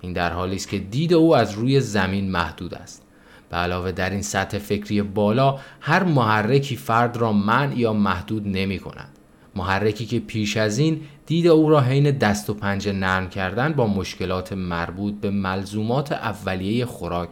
این 0.00 0.12
در 0.12 0.32
حالی 0.32 0.56
است 0.56 0.68
که 0.68 0.78
دید 0.78 1.14
او 1.14 1.36
از 1.36 1.52
روی 1.52 1.80
زمین 1.80 2.30
محدود 2.30 2.74
است. 2.74 3.01
به 3.52 3.58
علاوه 3.58 3.92
در 3.92 4.10
این 4.10 4.22
سطح 4.22 4.58
فکری 4.58 5.02
بالا 5.02 5.58
هر 5.80 6.02
محرکی 6.02 6.76
فرد 6.76 7.16
را 7.16 7.32
منع 7.32 7.78
یا 7.78 7.92
محدود 7.92 8.48
نمی 8.48 8.78
کند 8.78 9.08
محرکی 9.56 10.06
که 10.06 10.20
پیش 10.20 10.56
از 10.56 10.78
این 10.78 11.00
دید 11.26 11.46
او 11.46 11.70
را 11.70 11.80
حین 11.80 12.10
دست 12.10 12.50
و 12.50 12.54
پنجه 12.54 12.92
نرم 12.92 13.28
کردن 13.28 13.72
با 13.72 13.86
مشکلات 13.86 14.52
مربوط 14.52 15.14
به 15.14 15.30
ملزومات 15.30 16.12
اولیه 16.12 16.86
خوراک 16.86 17.30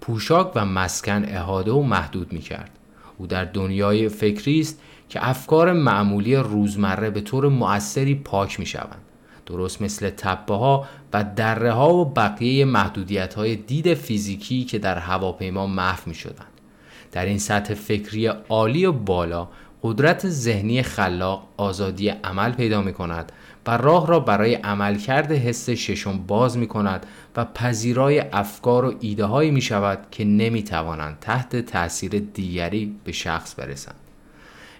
پوشاک 0.00 0.52
و 0.54 0.64
مسکن 0.64 1.24
احاده 1.24 1.70
و 1.70 1.82
محدود 1.82 2.32
می 2.32 2.40
کرد. 2.40 2.70
او 3.18 3.26
در 3.26 3.44
دنیای 3.44 4.08
فکری 4.08 4.60
است 4.60 4.80
که 5.08 5.28
افکار 5.28 5.72
معمولی 5.72 6.36
روزمره 6.36 7.10
به 7.10 7.20
طور 7.20 7.48
مؤثری 7.48 8.14
پاک 8.14 8.60
می 8.60 8.66
شوند. 8.66 9.11
درست 9.46 9.82
مثل 9.82 10.10
تپه 10.10 10.54
ها 10.54 10.86
و 11.12 11.24
دره 11.24 11.72
ها 11.72 11.94
و 11.94 12.04
بقیه 12.04 12.64
محدودیت 12.64 13.34
های 13.34 13.56
دید 13.56 13.94
فیزیکی 13.94 14.64
که 14.64 14.78
در 14.78 14.98
هواپیما 14.98 15.66
محو 15.66 16.00
می 16.06 16.14
شدند. 16.14 16.52
در 17.12 17.24
این 17.24 17.38
سطح 17.38 17.74
فکری 17.74 18.26
عالی 18.26 18.86
و 18.86 18.92
بالا 18.92 19.48
قدرت 19.82 20.28
ذهنی 20.28 20.82
خلاق 20.82 21.48
آزادی 21.56 22.08
عمل 22.08 22.52
پیدا 22.52 22.82
می 22.82 22.92
کند 22.92 23.32
و 23.66 23.76
راه 23.76 24.06
را 24.06 24.20
برای 24.20 24.54
عملکرد 24.54 25.32
حس 25.32 25.70
ششم 25.70 26.18
باز 26.18 26.58
می 26.58 26.66
کند 26.66 27.06
و 27.36 27.44
پذیرای 27.44 28.20
افکار 28.20 28.84
و 28.84 28.94
ایده 29.00 29.24
هایی 29.24 29.50
می 29.50 29.62
شود 29.62 29.98
که 30.10 30.24
نمی 30.24 30.62
توانند 30.62 31.18
تحت 31.20 31.56
تاثیر 31.56 32.18
دیگری 32.18 32.96
به 33.04 33.12
شخص 33.12 33.54
برسند. 33.58 34.01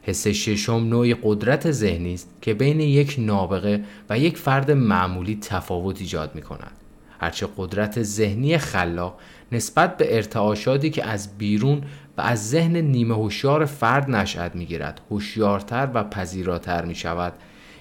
حس 0.03 0.27
ششم 0.27 0.73
نوعی 0.73 1.17
قدرت 1.23 1.71
ذهنی 1.71 2.15
است 2.15 2.29
که 2.41 2.55
بین 2.55 2.81
یک 2.81 3.15
نابغه 3.19 3.85
و 4.11 4.19
یک 4.19 4.37
فرد 4.37 4.71
معمولی 4.71 5.39
تفاوت 5.41 6.01
ایجاد 6.01 6.35
می 6.35 6.43
کند. 6.43 6.73
هرچه 7.21 7.49
قدرت 7.57 8.03
ذهنی 8.03 8.59
خلاق 8.59 9.19
نسبت 9.53 9.97
به 9.97 10.17
ارتعاشاتی 10.17 10.91
که 10.91 11.05
از 11.05 11.39
بیرون 11.39 11.83
و 12.19 12.21
از 12.21 12.51
ذهن 12.51 12.77
نیمه 12.77 13.15
هوشیار 13.15 13.65
فرد 13.65 14.11
نشأت 14.11 14.55
می‌گیرد 14.55 15.01
هوشیارتر 15.11 15.89
و 15.95 16.05
پذیراتر 16.05 16.85
می 16.85 16.95
شود 16.95 17.33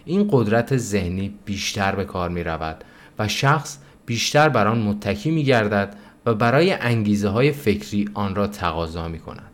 این 0.05 0.29
قدرت 0.31 0.77
ذهنی 0.77 1.33
بیشتر 1.45 1.95
به 1.95 2.05
کار 2.05 2.29
می 2.29 2.43
رود 2.43 2.83
و 3.19 3.27
شخص 3.27 3.77
بیشتر 4.05 4.49
بر 4.49 4.67
آن 4.67 4.81
متکی 4.81 5.31
می 5.31 5.43
گردد 5.43 5.95
و 6.25 6.33
برای 6.33 6.73
انگیزه 6.73 7.29
های 7.29 7.51
فکری 7.51 8.09
آن 8.13 8.35
را 8.35 8.47
تقاضا 8.47 9.07
می 9.07 9.19
کند. 9.19 9.50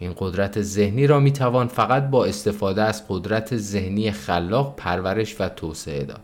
این 0.00 0.14
قدرت 0.18 0.62
ذهنی 0.62 1.06
را 1.06 1.20
می 1.20 1.32
توان 1.32 1.68
فقط 1.68 2.10
با 2.10 2.24
استفاده 2.24 2.82
از 2.82 3.08
قدرت 3.08 3.56
ذهنی 3.56 4.10
خلاق 4.10 4.74
پرورش 4.76 5.40
و 5.40 5.48
توسعه 5.48 6.04
داد. 6.04 6.20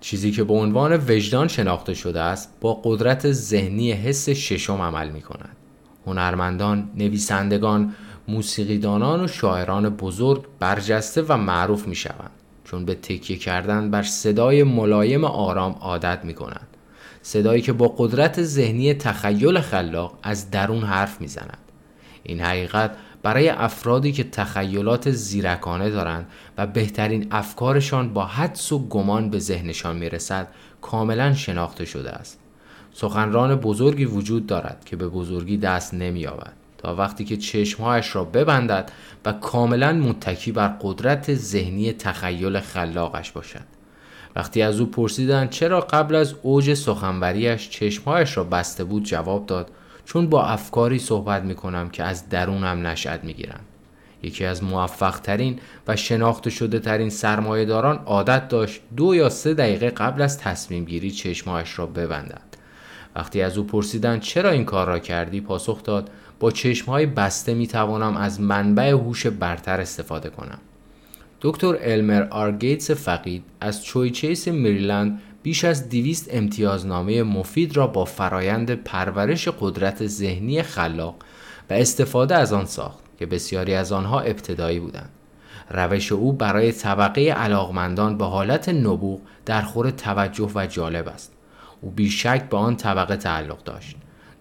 چیزی 0.00 0.30
که 0.30 0.44
به 0.44 0.54
عنوان 0.54 0.92
وجدان 1.08 1.48
شناخته 1.48 1.94
شده 1.94 2.20
است 2.20 2.50
با 2.60 2.80
قدرت 2.84 3.32
ذهنی 3.32 3.92
حس 3.92 4.28
ششم 4.28 4.82
عمل 4.82 5.10
می 5.10 5.20
کند. 5.20 5.56
هنرمندان، 6.06 6.90
نویسندگان، 6.94 7.94
موسیقیدانان 8.28 9.24
و 9.24 9.26
شاعران 9.26 9.88
بزرگ 9.88 10.44
برجسته 10.58 11.22
و 11.22 11.36
معروف 11.36 11.88
می 11.88 11.94
شوند. 11.94 12.30
چون 12.64 12.84
به 12.84 12.94
تکیه 12.94 13.36
کردن 13.36 13.90
بر 13.90 14.02
صدای 14.02 14.62
ملایم 14.62 15.24
آرام 15.24 15.72
عادت 15.72 16.24
می 16.24 16.34
کنند. 16.34 16.66
صدایی 17.22 17.62
که 17.62 17.72
با 17.72 17.94
قدرت 17.98 18.42
ذهنی 18.42 18.94
تخیل 18.94 19.60
خلاق 19.60 20.18
از 20.22 20.50
درون 20.50 20.82
حرف 20.82 21.20
می 21.20 21.28
زند. 21.28 21.63
این 22.24 22.40
حقیقت 22.40 22.96
برای 23.22 23.48
افرادی 23.48 24.12
که 24.12 24.24
تخیلات 24.24 25.10
زیرکانه 25.10 25.90
دارند 25.90 26.26
و 26.58 26.66
بهترین 26.66 27.26
افکارشان 27.30 28.12
با 28.12 28.26
حدس 28.26 28.72
و 28.72 28.88
گمان 28.88 29.30
به 29.30 29.38
ذهنشان 29.38 29.96
می 29.96 30.08
رسد 30.10 30.48
کاملا 30.80 31.34
شناخته 31.34 31.84
شده 31.84 32.10
است. 32.10 32.40
سخنران 32.92 33.54
بزرگی 33.54 34.04
وجود 34.04 34.46
دارد 34.46 34.82
که 34.84 34.96
به 34.96 35.08
بزرگی 35.08 35.56
دست 35.56 35.94
نمی 35.94 36.26
آود. 36.26 36.52
تا 36.84 36.94
وقتی 36.94 37.24
که 37.24 37.36
چشمهایش 37.36 38.16
را 38.16 38.24
ببندد 38.24 38.92
و 39.24 39.32
کاملا 39.32 39.92
متکی 39.92 40.52
بر 40.52 40.68
قدرت 40.68 41.34
ذهنی 41.34 41.92
تخیل 41.92 42.60
خلاقش 42.60 43.30
باشد 43.30 43.64
وقتی 44.36 44.62
از 44.62 44.80
او 44.80 44.86
پرسیدند 44.86 45.50
چرا 45.50 45.80
قبل 45.80 46.14
از 46.14 46.34
اوج 46.42 46.74
سخنوریش 46.74 47.70
چشمهایش 47.70 48.36
را 48.36 48.44
بسته 48.44 48.84
بود 48.84 49.04
جواب 49.04 49.46
داد 49.46 49.70
چون 50.04 50.28
با 50.28 50.44
افکاری 50.44 50.98
صحبت 50.98 51.42
می 51.42 51.54
کنم 51.54 51.88
که 51.88 52.02
از 52.02 52.28
درونم 52.28 52.86
نشأت 52.86 53.24
می 53.24 53.34
گیرند. 53.34 53.64
یکی 54.22 54.44
از 54.44 54.64
موفق 54.64 55.20
ترین 55.20 55.58
و 55.88 55.96
شناخته 55.96 56.50
شده 56.50 56.78
ترین 56.78 57.10
سرمایه 57.10 57.64
داران 57.64 57.96
عادت 57.96 58.48
داشت 58.48 58.80
دو 58.96 59.14
یا 59.14 59.28
سه 59.28 59.54
دقیقه 59.54 59.90
قبل 59.90 60.22
از 60.22 60.38
تصمیم 60.38 60.84
گیری 60.84 61.10
چشمهایش 61.10 61.78
را 61.78 61.86
ببندد. 61.86 62.42
وقتی 63.16 63.42
از 63.42 63.58
او 63.58 63.64
پرسیدند 63.64 64.20
چرا 64.20 64.50
این 64.50 64.64
کار 64.64 64.86
را 64.86 64.98
کردی 64.98 65.40
پاسخ 65.40 65.82
داد 65.82 66.10
با 66.40 66.52
های 66.86 67.06
بسته 67.06 67.54
می 67.54 67.66
توانم 67.66 68.16
از 68.16 68.40
منبع 68.40 68.90
هوش 68.90 69.26
برتر 69.26 69.80
استفاده 69.80 70.30
کنم. 70.30 70.58
دکتر 71.40 71.76
المر 71.80 72.26
آرگیتس 72.30 72.90
فقید 72.90 73.44
از 73.60 73.84
چویچیس 73.84 74.48
مریلند 74.48 75.20
بیش 75.44 75.64
از 75.64 75.88
دیویست 75.88 76.28
امتیازنامه 76.30 77.22
مفید 77.22 77.76
را 77.76 77.86
با 77.86 78.04
فرایند 78.04 78.70
پرورش 78.70 79.48
قدرت 79.60 80.06
ذهنی 80.06 80.62
خلاق 80.62 81.14
و 81.70 81.72
استفاده 81.72 82.34
از 82.34 82.52
آن 82.52 82.64
ساخت 82.64 82.98
که 83.18 83.26
بسیاری 83.26 83.74
از 83.74 83.92
آنها 83.92 84.20
ابتدایی 84.20 84.80
بودند. 84.80 85.10
روش 85.70 86.12
او 86.12 86.32
برای 86.32 86.72
طبقه 86.72 87.20
علاقمندان 87.20 88.18
به 88.18 88.24
حالت 88.24 88.68
نبوغ 88.68 89.20
در 89.46 89.62
خور 89.62 89.90
توجه 89.90 90.50
و 90.54 90.66
جالب 90.66 91.08
است. 91.08 91.32
او 91.80 91.90
بیشک 91.90 92.48
به 92.50 92.56
آن 92.56 92.76
طبقه 92.76 93.16
تعلق 93.16 93.62
داشت. 93.62 93.96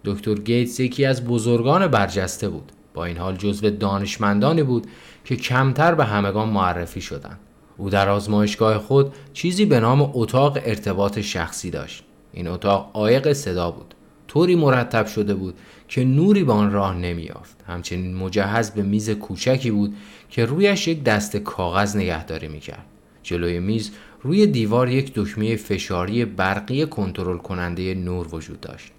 دکتر 0.05 0.35
گیتس 0.35 0.79
یکی 0.79 1.05
از 1.05 1.25
بزرگان 1.25 1.87
برجسته 1.87 2.49
بود 2.49 2.71
با 2.93 3.05
این 3.05 3.17
حال 3.17 3.35
جزو 3.35 3.69
دانشمندانی 3.69 4.63
بود 4.63 4.87
که 5.25 5.35
کمتر 5.35 5.95
به 5.95 6.05
همگان 6.05 6.49
معرفی 6.49 7.01
شدند 7.01 7.39
او 7.77 7.89
در 7.89 8.09
آزمایشگاه 8.09 8.77
خود 8.77 9.13
چیزی 9.33 9.65
به 9.65 9.79
نام 9.79 10.11
اتاق 10.13 10.59
ارتباط 10.65 11.19
شخصی 11.19 11.71
داشت. 11.71 12.03
این 12.33 12.47
اتاق 12.47 12.91
عایق 12.93 13.33
صدا 13.33 13.71
بود. 13.71 13.93
طوری 14.27 14.55
مرتب 14.55 15.05
شده 15.05 15.33
بود 15.33 15.55
که 15.87 16.03
نوری 16.03 16.43
به 16.43 16.53
آن 16.53 16.71
راه 16.71 16.97
نمیافت 16.97 17.63
همچنین 17.67 18.15
مجهز 18.15 18.71
به 18.71 18.81
میز 18.81 19.09
کوچکی 19.09 19.71
بود 19.71 19.95
که 20.29 20.45
رویش 20.45 20.87
یک 20.87 21.03
دست 21.03 21.37
کاغذ 21.37 21.95
نگهداری 21.95 22.47
می‌کرد. 22.47 22.85
جلوی 23.23 23.59
میز 23.59 23.91
روی 24.21 24.47
دیوار 24.47 24.89
یک 24.89 25.11
دکمه 25.15 25.55
فشاری 25.55 26.25
برقی 26.25 26.85
کنترل 26.85 27.37
کننده 27.37 27.93
نور 27.93 28.35
وجود 28.35 28.61
داشت. 28.61 28.91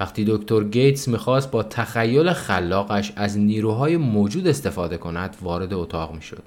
وقتی 0.00 0.24
دکتر 0.28 0.64
گیتس 0.64 1.08
می‌خواست 1.08 1.50
با 1.50 1.62
تخیل 1.62 2.32
خلاقش 2.32 3.12
از 3.16 3.38
نیروهای 3.38 3.96
موجود 3.96 4.46
استفاده 4.46 4.96
کند 4.96 5.36
وارد 5.42 5.74
اتاق 5.74 6.14
می‌شد. 6.14 6.42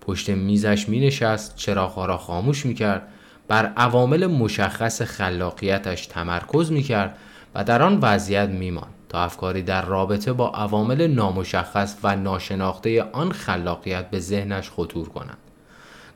پشت 0.00 0.30
میزش 0.30 0.88
مینشست 0.88 1.56
چراغها 1.56 2.06
را 2.06 2.16
خاموش 2.16 2.66
می‌کرد 2.66 3.02
بر 3.48 3.66
عوامل 3.66 4.26
مشخص 4.26 5.02
خلاقیتش 5.02 6.06
تمرکز 6.06 6.72
می‌کرد 6.72 7.16
و 7.54 7.64
در 7.64 7.82
آن 7.82 7.98
وضعیت 8.02 8.48
میماند 8.48 8.94
تا 9.08 9.22
افکاری 9.22 9.62
در 9.62 9.84
رابطه 9.84 10.32
با 10.32 10.48
عوامل 10.50 11.06
نامشخص 11.06 11.96
و 12.02 12.16
ناشناخته 12.16 13.02
آن 13.02 13.32
خلاقیت 13.32 14.10
به 14.10 14.20
ذهنش 14.20 14.70
خطور 14.70 15.08
کنند. 15.08 15.38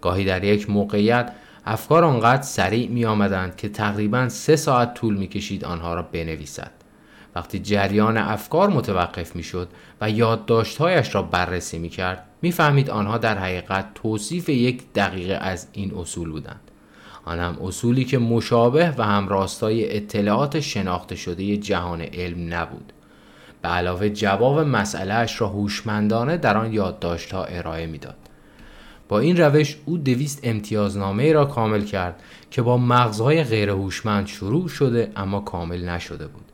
گاهی 0.00 0.24
در 0.24 0.44
یک 0.44 0.70
موقعیت 0.70 1.32
افکار 1.66 2.04
آنقدر 2.04 2.42
سریع 2.42 2.88
می 2.88 3.04
آمدند 3.04 3.56
که 3.56 3.68
تقریبا 3.68 4.28
سه 4.28 4.56
ساعت 4.56 4.94
طول 4.94 5.16
می 5.16 5.28
کشید 5.28 5.64
آنها 5.64 5.94
را 5.94 6.02
بنویسد. 6.02 6.70
وقتی 7.34 7.58
جریان 7.58 8.16
افکار 8.16 8.68
متوقف 8.68 9.36
می 9.36 9.42
شد 9.42 9.68
و 10.00 10.10
یادداشتهایش 10.10 11.14
را 11.14 11.22
بررسی 11.22 11.78
می 11.78 11.88
کرد 11.88 12.26
می 12.42 12.52
فهمید 12.52 12.90
آنها 12.90 13.18
در 13.18 13.38
حقیقت 13.38 13.86
توصیف 13.94 14.48
یک 14.48 14.82
دقیقه 14.94 15.34
از 15.34 15.68
این 15.72 15.94
اصول 15.94 16.30
بودند. 16.30 16.70
آن 17.24 17.38
هم 17.38 17.58
اصولی 17.62 18.04
که 18.04 18.18
مشابه 18.18 18.94
و 18.98 19.04
همراستای 19.04 19.96
اطلاعات 19.96 20.60
شناخته 20.60 21.16
شده 21.16 21.56
جهان 21.56 22.00
علم 22.00 22.54
نبود. 22.54 22.92
به 23.62 23.68
علاوه 23.68 24.08
جواب 24.08 24.60
مسئلهش 24.60 25.40
را 25.40 25.48
هوشمندانه 25.48 26.36
در 26.36 26.56
آن 26.56 26.72
یادداشتها 26.72 27.44
ارائه 27.44 27.86
می‌داد. 27.86 28.16
با 29.08 29.18
این 29.18 29.36
روش 29.36 29.76
او 29.84 29.98
دویست 29.98 30.40
امتیازنامه 30.42 31.32
را 31.32 31.44
کامل 31.44 31.84
کرد 31.84 32.22
که 32.50 32.62
با 32.62 32.76
مغزهای 32.78 33.44
غیر 33.44 33.70
هوشمند 33.70 34.26
شروع 34.26 34.68
شده 34.68 35.12
اما 35.16 35.40
کامل 35.40 35.88
نشده 35.88 36.26
بود. 36.26 36.44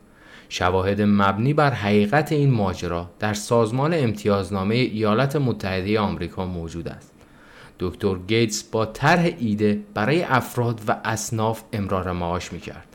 شواهد 0.53 1.01
مبنی 1.01 1.53
بر 1.53 1.71
حقیقت 1.71 2.31
این 2.31 2.51
ماجرا 2.51 3.09
در 3.19 3.33
سازمان 3.33 3.93
امتیازنامه 3.93 4.75
ایالات 4.75 5.35
متحده 5.35 5.99
آمریکا 5.99 6.45
موجود 6.45 6.87
است. 6.87 7.13
دکتر 7.79 8.15
گیتس 8.27 8.63
با 8.63 8.85
طرح 8.85 9.29
ایده 9.39 9.79
برای 9.93 10.23
افراد 10.23 10.81
و 10.87 10.97
اصناف 11.03 11.63
امرار 11.73 12.11
معاش 12.11 12.53
می‌کرد. 12.53 12.87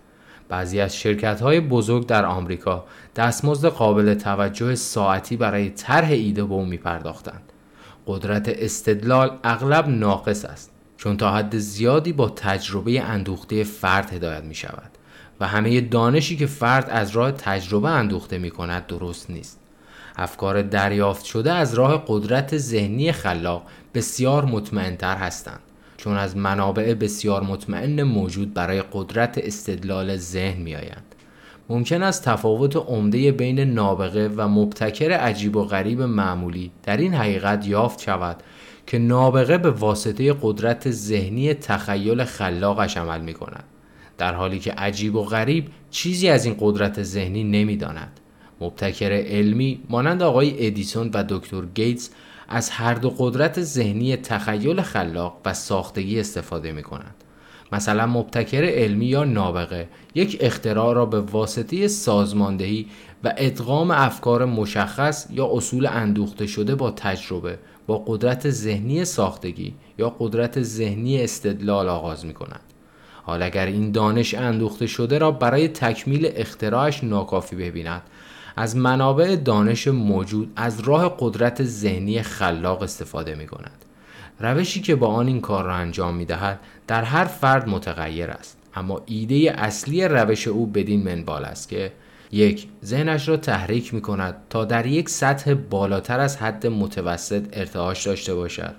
بعضی 0.48 0.80
از 0.80 0.96
شرکت 0.96 1.40
های 1.40 1.60
بزرگ 1.60 2.06
در 2.06 2.24
آمریکا 2.24 2.84
دستمزد 3.16 3.68
قابل 3.68 4.14
توجه 4.14 4.74
ساعتی 4.74 5.36
برای 5.36 5.70
طرح 5.70 6.10
ایده 6.10 6.44
به 6.44 6.54
او 6.54 6.64
می 6.64 6.76
پرداختند. 6.76 7.52
قدرت 8.06 8.48
استدلال 8.48 9.38
اغلب 9.44 9.88
ناقص 9.88 10.44
است 10.44 10.70
چون 10.96 11.16
تا 11.16 11.30
حد 11.30 11.58
زیادی 11.58 12.12
با 12.12 12.28
تجربه 12.28 13.00
اندوخته 13.00 13.64
فرد 13.64 14.12
هدایت 14.12 14.44
می 14.44 14.54
شود 14.54 14.95
و 15.40 15.46
همه 15.46 15.80
دانشی 15.80 16.36
که 16.36 16.46
فرد 16.46 16.90
از 16.90 17.10
راه 17.10 17.32
تجربه 17.32 17.88
اندوخته 17.88 18.38
می 18.38 18.50
کند 18.50 18.86
درست 18.86 19.30
نیست. 19.30 19.60
افکار 20.16 20.62
دریافت 20.62 21.24
شده 21.24 21.52
از 21.52 21.74
راه 21.74 22.04
قدرت 22.08 22.58
ذهنی 22.58 23.12
خلاق 23.12 23.62
بسیار 23.94 24.44
مطمئنتر 24.44 25.16
هستند 25.16 25.60
چون 25.96 26.16
از 26.16 26.36
منابع 26.36 26.94
بسیار 26.94 27.42
مطمئن 27.42 28.02
موجود 28.02 28.54
برای 28.54 28.82
قدرت 28.92 29.38
استدلال 29.38 30.16
ذهن 30.16 30.62
می 30.62 30.76
آیند. 30.76 31.14
ممکن 31.68 32.02
است 32.02 32.24
تفاوت 32.24 32.76
عمده 32.76 33.32
بین 33.32 33.60
نابغه 33.60 34.28
و 34.28 34.48
مبتکر 34.48 35.12
عجیب 35.12 35.56
و 35.56 35.64
غریب 35.64 36.02
معمولی 36.02 36.70
در 36.82 36.96
این 36.96 37.14
حقیقت 37.14 37.66
یافت 37.66 38.02
شود 38.02 38.42
که 38.86 38.98
نابغه 38.98 39.58
به 39.58 39.70
واسطه 39.70 40.34
قدرت 40.42 40.90
ذهنی 40.90 41.54
تخیل 41.54 42.24
خلاقش 42.24 42.96
عمل 42.96 43.20
می 43.20 43.34
کند 43.34 43.64
در 44.18 44.34
حالی 44.34 44.58
که 44.58 44.72
عجیب 44.72 45.14
و 45.14 45.22
غریب 45.22 45.68
چیزی 45.90 46.28
از 46.28 46.44
این 46.44 46.56
قدرت 46.60 47.02
ذهنی 47.02 47.44
نمی 47.44 47.76
داند. 47.76 48.20
مبتکر 48.60 49.12
علمی 49.12 49.80
مانند 49.88 50.22
آقای 50.22 50.66
ادیسون 50.66 51.10
و 51.14 51.24
دکتر 51.28 51.62
گیتس 51.74 52.10
از 52.48 52.70
هر 52.70 52.94
دو 52.94 53.10
قدرت 53.10 53.62
ذهنی 53.62 54.16
تخیل 54.16 54.82
خلاق 54.82 55.40
و 55.44 55.54
ساختگی 55.54 56.20
استفاده 56.20 56.72
می 56.72 56.82
کنند. 56.82 57.14
مثلا 57.72 58.06
مبتکر 58.06 58.64
علمی 58.64 59.06
یا 59.06 59.24
نابغه 59.24 59.88
یک 60.14 60.36
اختراع 60.40 60.94
را 60.94 61.06
به 61.06 61.20
واسطه 61.20 61.88
سازماندهی 61.88 62.86
و 63.24 63.34
ادغام 63.36 63.90
افکار 63.90 64.44
مشخص 64.44 65.26
یا 65.30 65.48
اصول 65.52 65.86
اندوخته 65.86 66.46
شده 66.46 66.74
با 66.74 66.90
تجربه 66.90 67.58
با 67.86 67.98
قدرت 68.06 68.50
ذهنی 68.50 69.04
ساختگی 69.04 69.74
یا 69.98 70.16
قدرت 70.18 70.62
ذهنی 70.62 71.22
استدلال 71.22 71.88
آغاز 71.88 72.24
می 72.24 72.34
کند. 72.34 72.60
حال 73.26 73.42
اگر 73.42 73.66
این 73.66 73.90
دانش 73.90 74.34
اندوخته 74.34 74.86
شده 74.86 75.18
را 75.18 75.30
برای 75.30 75.68
تکمیل 75.68 76.30
اختراعش 76.36 77.04
ناکافی 77.04 77.56
ببیند. 77.56 78.02
از 78.56 78.76
منابع 78.76 79.36
دانش 79.36 79.88
موجود 79.88 80.52
از 80.56 80.80
راه 80.80 81.16
قدرت 81.18 81.64
ذهنی 81.64 82.22
خلاق 82.22 82.82
استفاده 82.82 83.34
می 83.34 83.46
کند. 83.46 83.84
روشی 84.40 84.80
که 84.80 84.94
با 84.94 85.06
آن 85.06 85.26
این 85.26 85.40
کار 85.40 85.64
را 85.64 85.74
انجام 85.74 86.14
می 86.14 86.24
دهد 86.24 86.60
در 86.86 87.02
هر 87.02 87.24
فرد 87.24 87.68
متغیر 87.68 88.30
است. 88.30 88.58
اما 88.74 89.02
ایده 89.06 89.54
اصلی 89.56 90.08
روش 90.08 90.48
او 90.48 90.66
بدین 90.66 91.02
منبال 91.02 91.44
است 91.44 91.68
که 91.68 91.92
یک 92.32 92.68
ذهنش 92.84 93.28
را 93.28 93.36
تحریک 93.36 93.94
می 93.94 94.00
کند 94.00 94.34
تا 94.50 94.64
در 94.64 94.86
یک 94.86 95.08
سطح 95.08 95.54
بالاتر 95.54 96.20
از 96.20 96.36
حد 96.36 96.66
متوسط 96.66 97.44
ارتعاش 97.52 98.06
داشته 98.06 98.34
باشد. 98.34 98.74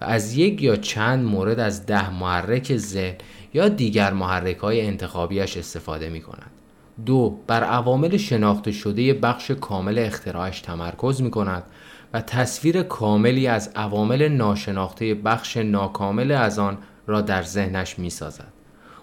و 0.00 0.04
از 0.04 0.36
یک 0.36 0.62
یا 0.62 0.76
چند 0.76 1.24
مورد 1.24 1.60
از 1.60 1.86
ده 1.86 2.10
محرک 2.10 2.76
ذهن 2.76 3.14
یا 3.54 3.68
دیگر 3.68 4.12
محرک 4.12 4.56
های 4.56 4.80
انتخابیش 4.80 5.56
استفاده 5.56 6.08
می 6.08 6.20
کند. 6.20 6.50
دو 7.06 7.38
بر 7.46 7.64
عوامل 7.64 8.16
شناخته 8.16 8.72
شده 8.72 9.14
بخش 9.14 9.50
کامل 9.50 9.98
اختراعش 9.98 10.60
تمرکز 10.60 11.22
می 11.22 11.30
کند 11.30 11.62
و 12.12 12.20
تصویر 12.20 12.82
کاملی 12.82 13.46
از 13.46 13.72
عوامل 13.76 14.28
ناشناخته 14.28 15.14
بخش 15.14 15.56
ناکامل 15.56 16.32
از 16.32 16.58
آن 16.58 16.78
را 17.06 17.20
در 17.20 17.42
ذهنش 17.42 17.98
می 17.98 18.10
سازد. 18.10 18.52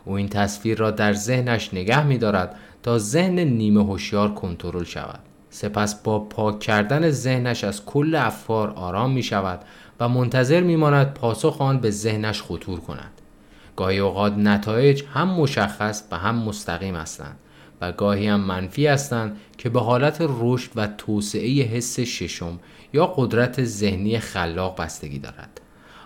او 0.06 0.14
این 0.14 0.30
تصویر 0.30 0.78
را 0.78 0.92
در 0.92 1.14
ذهنش 1.14 1.74
نگه 1.74 2.04
می 2.04 2.18
دارد 2.18 2.56
تا 2.84 2.98
ذهن 2.98 3.40
نیمه 3.40 3.84
هوشیار 3.84 4.34
کنترل 4.34 4.84
شود. 4.84 5.20
سپس 5.50 5.96
با 5.96 6.20
پاک 6.20 6.60
کردن 6.60 7.10
ذهنش 7.10 7.64
از 7.64 7.86
کل 7.86 8.16
افکار 8.16 8.70
آرام 8.70 9.12
می 9.12 9.24
شود 9.24 9.60
و 10.00 10.10
منتظر 10.10 10.62
می 10.62 10.76
ماند 10.76 11.14
پاسخ 11.14 11.62
آن 11.62 11.80
به 11.80 11.92
ذهنش 11.92 12.42
خطور 12.42 12.80
کند. 12.80 13.17
گاهی 13.78 14.00
اوقات 14.00 14.34
نتایج 14.38 15.04
هم 15.14 15.30
مشخص 15.30 16.04
و 16.12 16.18
هم 16.18 16.36
مستقیم 16.36 16.96
هستند 16.96 17.40
و 17.82 17.92
گاهی 17.92 18.28
هم 18.28 18.40
منفی 18.40 18.88
هستند 18.88 19.38
که 19.58 19.70
به 19.70 19.80
حالت 19.80 20.18
رشد 20.20 20.72
و 20.76 20.88
توسعه 20.88 21.64
حس 21.64 22.00
ششم 22.00 22.60
یا 22.94 23.06
قدرت 23.06 23.64
ذهنی 23.64 24.20
خلاق 24.20 24.82
بستگی 24.82 25.20
دارد. 25.20 25.62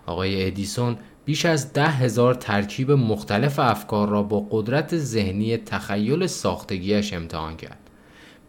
آقای 0.05 0.47
ادیسون 0.47 0.97
بیش 1.25 1.45
از 1.45 1.73
ده 1.73 1.87
هزار 1.87 2.33
ترکیب 2.33 2.91
مختلف 2.91 3.59
افکار 3.59 4.09
را 4.09 4.23
با 4.23 4.47
قدرت 4.51 4.97
ذهنی 4.97 5.57
تخیل 5.57 6.27
ساختگیش 6.27 7.13
امتحان 7.13 7.57
کرد. 7.57 7.79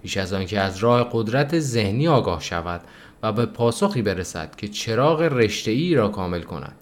پیش 0.03 0.17
از 0.17 0.33
آنکه 0.33 0.61
از 0.61 0.79
راه 0.79 1.09
قدرت 1.13 1.59
ذهنی 1.59 2.09
آگاه 2.09 2.41
شود 2.41 2.81
و 3.23 3.33
به 3.33 3.47
پاسخی 3.47 4.03
برسد 4.03 4.57
که 4.57 4.69
چراغ 4.69 5.21
رشته 5.21 5.95
را 5.95 6.09
کامل 6.09 6.43
کند. 6.43 6.82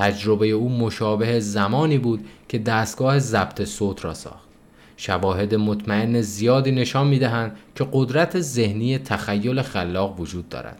تجربه 0.00 0.46
او 0.46 0.68
مشابه 0.68 1.40
زمانی 1.40 1.98
بود 1.98 2.24
که 2.48 2.58
دستگاه 2.58 3.18
ضبط 3.18 3.64
صوت 3.64 4.04
را 4.04 4.14
ساخت. 4.14 4.48
شواهد 4.96 5.54
مطمئن 5.54 6.20
زیادی 6.20 6.70
نشان 6.70 7.06
می 7.06 7.18
دهند 7.18 7.56
که 7.74 7.86
قدرت 7.92 8.40
ذهنی 8.40 8.98
تخیل 8.98 9.62
خلاق 9.62 10.20
وجود 10.20 10.48
دارد. 10.48 10.78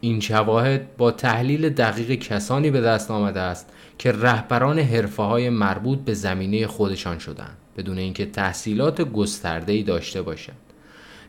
این 0.00 0.20
شواهد 0.20 0.96
با 0.96 1.10
تحلیل 1.10 1.68
دقیق 1.68 2.10
کسانی 2.10 2.70
به 2.70 2.80
دست 2.80 3.10
آمده 3.10 3.40
است 3.40 3.68
که 3.98 4.12
رهبران 4.12 4.78
حرفه 4.78 5.22
های 5.22 5.50
مربوط 5.50 5.98
به 5.98 6.14
زمینه 6.14 6.66
خودشان 6.66 7.18
شدند 7.18 7.56
بدون 7.76 7.98
اینکه 7.98 8.26
تحصیلات 8.26 9.00
گسترده‌ای 9.00 9.82
داشته 9.82 10.22
باشند. 10.22 10.56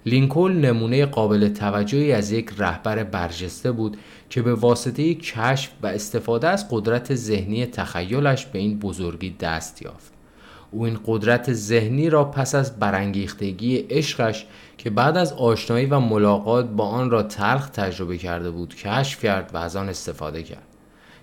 لینکل 0.06 0.52
نمونه 0.52 1.06
قابل 1.06 1.50
توجهی 1.50 2.12
از 2.12 2.32
یک 2.32 2.50
رهبر 2.58 3.04
برجسته 3.04 3.71
بود 3.71 3.97
که 4.30 4.42
به 4.42 4.54
واسطه 4.54 5.13
کشف 5.13 5.72
و 5.84 5.88
استفاده 5.88 6.48
از 6.48 6.68
قدرت 6.70 7.16
ذهنی 7.16 7.66
تخیلش 7.66 8.46
به 8.46 8.60
این 8.60 8.80
بزرگی 8.80 9.30
دست 9.30 9.82
یافت. 9.82 10.13
او 10.72 10.86
این 10.86 11.00
قدرت 11.06 11.54
ذهنی 11.54 12.10
را 12.10 12.24
پس 12.26 12.56
از 12.56 12.80
برانگیختگی 12.80 13.78
عشقش 13.78 14.46
که 14.78 14.90
بعد 14.90 15.18
از 15.18 15.34
آشنایی 15.34 15.86
و 15.86 16.00
ملاقات 16.00 16.66
با 16.66 16.88
آن 16.88 17.10
را 17.10 17.24
تلخ 17.24 17.70
تجربه 17.70 18.18
کرده 18.18 18.52
بود 18.52 18.76
کشف 18.76 19.24
کرد 19.24 19.52
و 19.54 19.58
از 19.58 19.76
آن 19.76 19.90
استفاده 19.90 20.44
کرد 20.44 20.68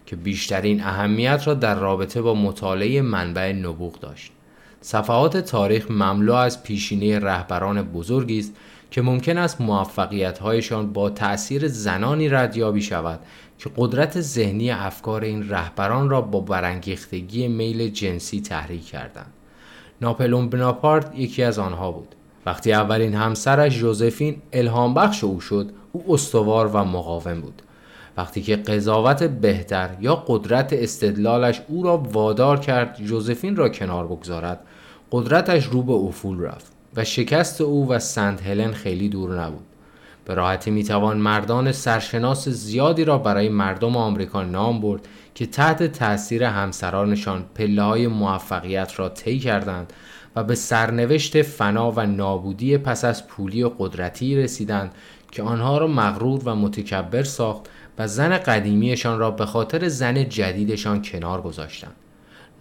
که 0.07 0.17
بیشترین 0.17 0.83
اهمیت 0.83 1.43
را 1.47 1.55
در 1.55 1.75
رابطه 1.75 2.23
با 2.23 2.35
مطالعه 2.35 3.03
منبع 3.03 3.53
نبوغ 3.53 4.01
داشت 4.01 4.33
صفحات 4.81 5.37
تاریخ 5.37 5.91
مملو 5.91 6.33
از 6.33 6.63
پیشینه 6.63 7.19
رهبران 7.19 7.83
بزرگی 7.83 8.39
است 8.39 8.53
که 8.95 9.03
ممکن 9.03 9.39
است 9.39 9.61
موفقیت‌هایشان 9.61 10.93
با 10.93 11.11
تأثیر 11.11 11.69
زنانی 11.69 12.29
ردیابی 12.29 12.83
شود 12.83 13.21
که 13.59 13.71
قدرت 13.77 14.21
ذهنی 14.21 14.71
افکار 14.71 15.25
این 15.25 15.51
رهبران 15.51 16.11
را 16.11 16.21
با 16.21 16.41
برانگیختگی 16.41 17.49
میل 17.49 17.89
جنسی 17.89 18.41
تحریک 18.41 18.87
کردند. 18.87 19.33
ناپلون 20.01 20.49
بناپارت 20.49 21.19
یکی 21.19 21.43
از 21.43 21.59
آنها 21.59 21.91
بود. 21.91 22.15
وقتی 22.47 22.73
اولین 22.73 23.15
همسرش 23.15 23.79
جوزفین 23.79 24.43
الهام 24.53 24.95
بخش 24.95 25.25
او 25.25 25.41
شد 25.41 25.71
او 25.93 26.15
استوار 26.15 26.67
و 26.67 26.85
مقاوم 26.85 27.41
بود 27.41 27.63
وقتی 28.17 28.43
که 28.43 28.57
قضاوت 28.57 29.23
بهتر 29.23 29.91
یا 30.01 30.15
قدرت 30.15 30.73
استدلالش 30.73 31.63
او 31.69 31.83
را 31.83 31.97
وادار 31.97 32.61
کرد 32.61 32.97
جوزفین 33.05 33.57
را 33.57 33.69
کنار 33.69 34.07
بگذارد 34.07 34.61
قدرتش 35.13 35.65
رو 35.65 35.83
به 35.83 35.93
افول 35.93 36.41
رفت 36.41 36.74
و 36.97 37.05
شکست 37.05 37.61
او 37.61 37.89
و 37.89 37.99
سنت 37.99 38.47
هلن 38.47 38.73
خیلی 38.73 39.09
دور 39.09 39.43
نبود 39.43 39.65
به 40.25 40.35
راحتی 40.35 40.71
می‌توان 40.71 41.17
مردان 41.17 41.73
سرشناس 41.73 42.49
زیادی 42.49 43.05
را 43.05 43.19
برای 43.19 43.49
مردم 43.49 43.97
آمریکا 43.97 44.43
نام 44.43 44.81
برد 44.81 45.09
که 45.35 45.47
تحت 45.47 45.83
تأثیر 45.83 46.45
همسرانشان 46.45 47.45
پله 47.55 47.83
های 47.83 48.07
موفقیت 48.07 48.93
را 48.97 49.09
طی 49.09 49.39
کردند 49.39 49.93
و 50.37 50.45
به 50.45 50.55
سرنوشت 50.55 51.43
فنا 51.43 51.91
و 51.91 52.07
نابودی 52.07 52.79
پس 52.79 53.05
از 53.05 53.27
پولی 53.29 53.63
و 53.63 53.71
قدرتی 53.79 54.37
رسیدند 54.37 54.95
که 55.31 55.43
آنها 55.43 55.79
را 55.79 55.87
مغرور 55.87 56.41
و 56.45 56.55
متکبر 56.55 57.23
ساخت 57.23 57.63
و 57.99 58.09
زن 58.09 58.39
قدیمیشان 58.39 59.19
را 59.19 59.31
به 59.31 59.47
خاطر 59.47 59.89
زن 59.89 60.29
جدیدشان 60.29 61.03
کنار 61.03 61.43
گذاشتند. 61.43 61.95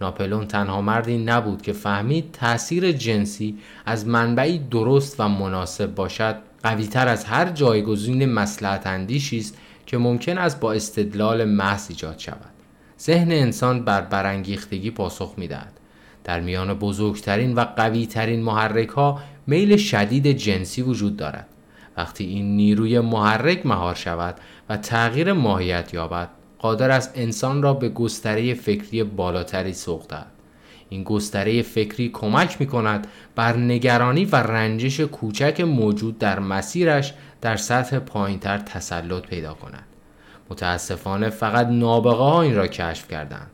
ناپلون 0.04 0.46
تنها 0.46 0.80
مردی 0.80 1.18
نبود 1.18 1.62
که 1.62 1.72
فهمید 1.72 2.30
تأثیر 2.32 2.92
جنسی 2.92 3.58
از 3.86 4.06
منبعی 4.06 4.58
درست 4.58 5.20
و 5.20 5.28
مناسب 5.28 5.94
باشد. 5.94 6.36
قویتر 6.62 7.08
از 7.08 7.24
هر 7.24 7.50
جایگزین 7.50 8.24
مسلحت 8.24 8.86
اندیشی 8.86 9.38
است 9.38 9.58
که 9.86 9.98
ممکن 9.98 10.38
است 10.38 10.60
با 10.60 10.72
استدلال 10.72 11.44
محض 11.44 11.86
ایجاد 11.88 12.18
شود. 12.18 12.50
ذهن 13.00 13.32
انسان 13.32 13.84
بر 13.84 14.00
برانگیختگی 14.00 14.90
پاسخ 14.90 15.34
می‌دهد. 15.36 15.72
در 16.24 16.40
میان 16.40 16.74
بزرگترین 16.74 17.54
و 17.54 17.60
قویترین 17.60 18.42
محرک 18.42 18.88
ها 18.88 19.20
میل 19.46 19.76
شدید 19.76 20.26
جنسی 20.26 20.82
وجود 20.82 21.16
دارد. 21.16 21.46
وقتی 21.96 22.24
این 22.24 22.56
نیروی 22.56 23.00
محرک 23.00 23.66
مهار 23.66 23.94
شود 23.94 24.34
و 24.68 24.76
تغییر 24.76 25.32
ماهیت 25.32 25.94
یابد 25.94 26.28
قادر 26.64 26.90
است 26.90 27.12
انسان 27.14 27.62
را 27.62 27.74
به 27.74 27.88
گستره 27.88 28.54
فکری 28.54 29.04
بالاتری 29.04 29.72
سوق 29.72 30.06
دهد. 30.06 30.26
این 30.88 31.04
گستره 31.04 31.62
فکری 31.62 32.08
کمک 32.08 32.56
می 32.60 32.66
کند 32.66 33.06
بر 33.34 33.56
نگرانی 33.56 34.24
و 34.24 34.36
رنجش 34.36 35.00
کوچک 35.00 35.60
موجود 35.60 36.18
در 36.18 36.38
مسیرش 36.38 37.14
در 37.40 37.56
سطح 37.56 37.98
پایینتر 37.98 38.58
تسلط 38.58 39.26
پیدا 39.26 39.54
کند. 39.54 39.84
متاسفانه 40.50 41.30
فقط 41.30 41.66
نابغه 41.66 42.22
ها 42.22 42.42
این 42.42 42.56
را 42.56 42.66
کشف 42.66 43.08
کردند. 43.08 43.50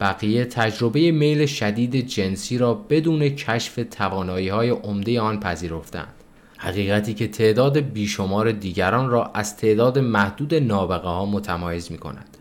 بقیه 0.00 0.44
تجربه 0.44 1.10
میل 1.10 1.46
شدید 1.46 2.06
جنسی 2.06 2.58
را 2.58 2.74
بدون 2.74 3.28
کشف 3.28 3.80
توانایی 3.90 4.48
های 4.48 4.70
عمده 4.70 5.20
آن 5.20 5.40
پذیرفتند. 5.40 6.14
حقیقتی 6.58 7.14
که 7.14 7.28
تعداد 7.28 7.78
بیشمار 7.78 8.52
دیگران 8.52 9.10
را 9.10 9.30
از 9.34 9.56
تعداد 9.56 9.98
محدود 9.98 10.54
نابغه 10.54 11.08
ها 11.08 11.26
متمایز 11.26 11.92
می 11.92 11.98
کند 11.98 12.31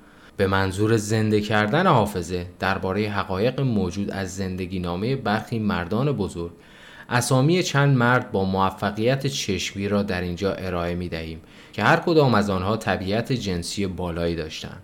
به 0.41 0.47
منظور 0.47 0.97
زنده 0.97 1.41
کردن 1.41 1.87
حافظه 1.87 2.45
درباره 2.59 3.09
حقایق 3.09 3.61
موجود 3.61 4.11
از 4.11 4.35
زندگی 4.35 4.79
نامه 4.79 5.15
برخی 5.15 5.59
مردان 5.59 6.11
بزرگ 6.11 6.51
اسامی 7.09 7.63
چند 7.63 7.97
مرد 7.97 8.31
با 8.31 8.45
موفقیت 8.45 9.27
چشمی 9.27 9.87
را 9.87 10.03
در 10.03 10.21
اینجا 10.21 10.53
ارائه 10.53 10.95
می 10.95 11.09
دهیم 11.09 11.41
که 11.73 11.83
هر 11.83 11.95
کدام 11.95 12.35
از 12.35 12.49
آنها 12.49 12.77
طبیعت 12.77 13.33
جنسی 13.33 13.87
بالایی 13.87 14.35
داشتند. 14.35 14.81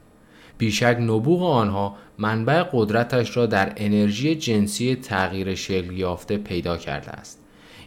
بیشک 0.57 0.97
نبوغ 1.01 1.43
آنها 1.43 1.95
منبع 2.17 2.63
قدرتش 2.73 3.37
را 3.37 3.45
در 3.45 3.73
انرژی 3.77 4.35
جنسی 4.35 4.95
تغییر 4.95 5.55
شکل 5.55 5.97
یافته 5.97 6.37
پیدا 6.37 6.77
کرده 6.77 7.11
است. 7.11 7.39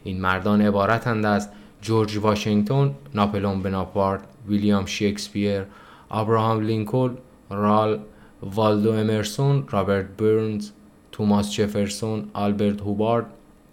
این 0.04 0.20
مردان 0.20 0.62
عبارتند 0.62 1.26
از 1.26 1.48
جورج 1.83 2.16
واشنگتن، 2.16 2.94
ناپلون 3.14 3.62
بناپارت، 3.62 4.20
ویلیام 4.48 4.87
شکسپیر، 4.87 5.64
آبراهام 6.09 6.61
لینکلن، 6.61 7.16
رالف 7.51 8.01
والدو 8.43 8.93
امرسون 8.93 9.65
رابرت 9.71 10.07
برنز 10.17 10.71
توماس 11.13 11.53
جفرسون 11.53 12.31
آلبرت 12.33 12.81
هوبارد 12.81 13.27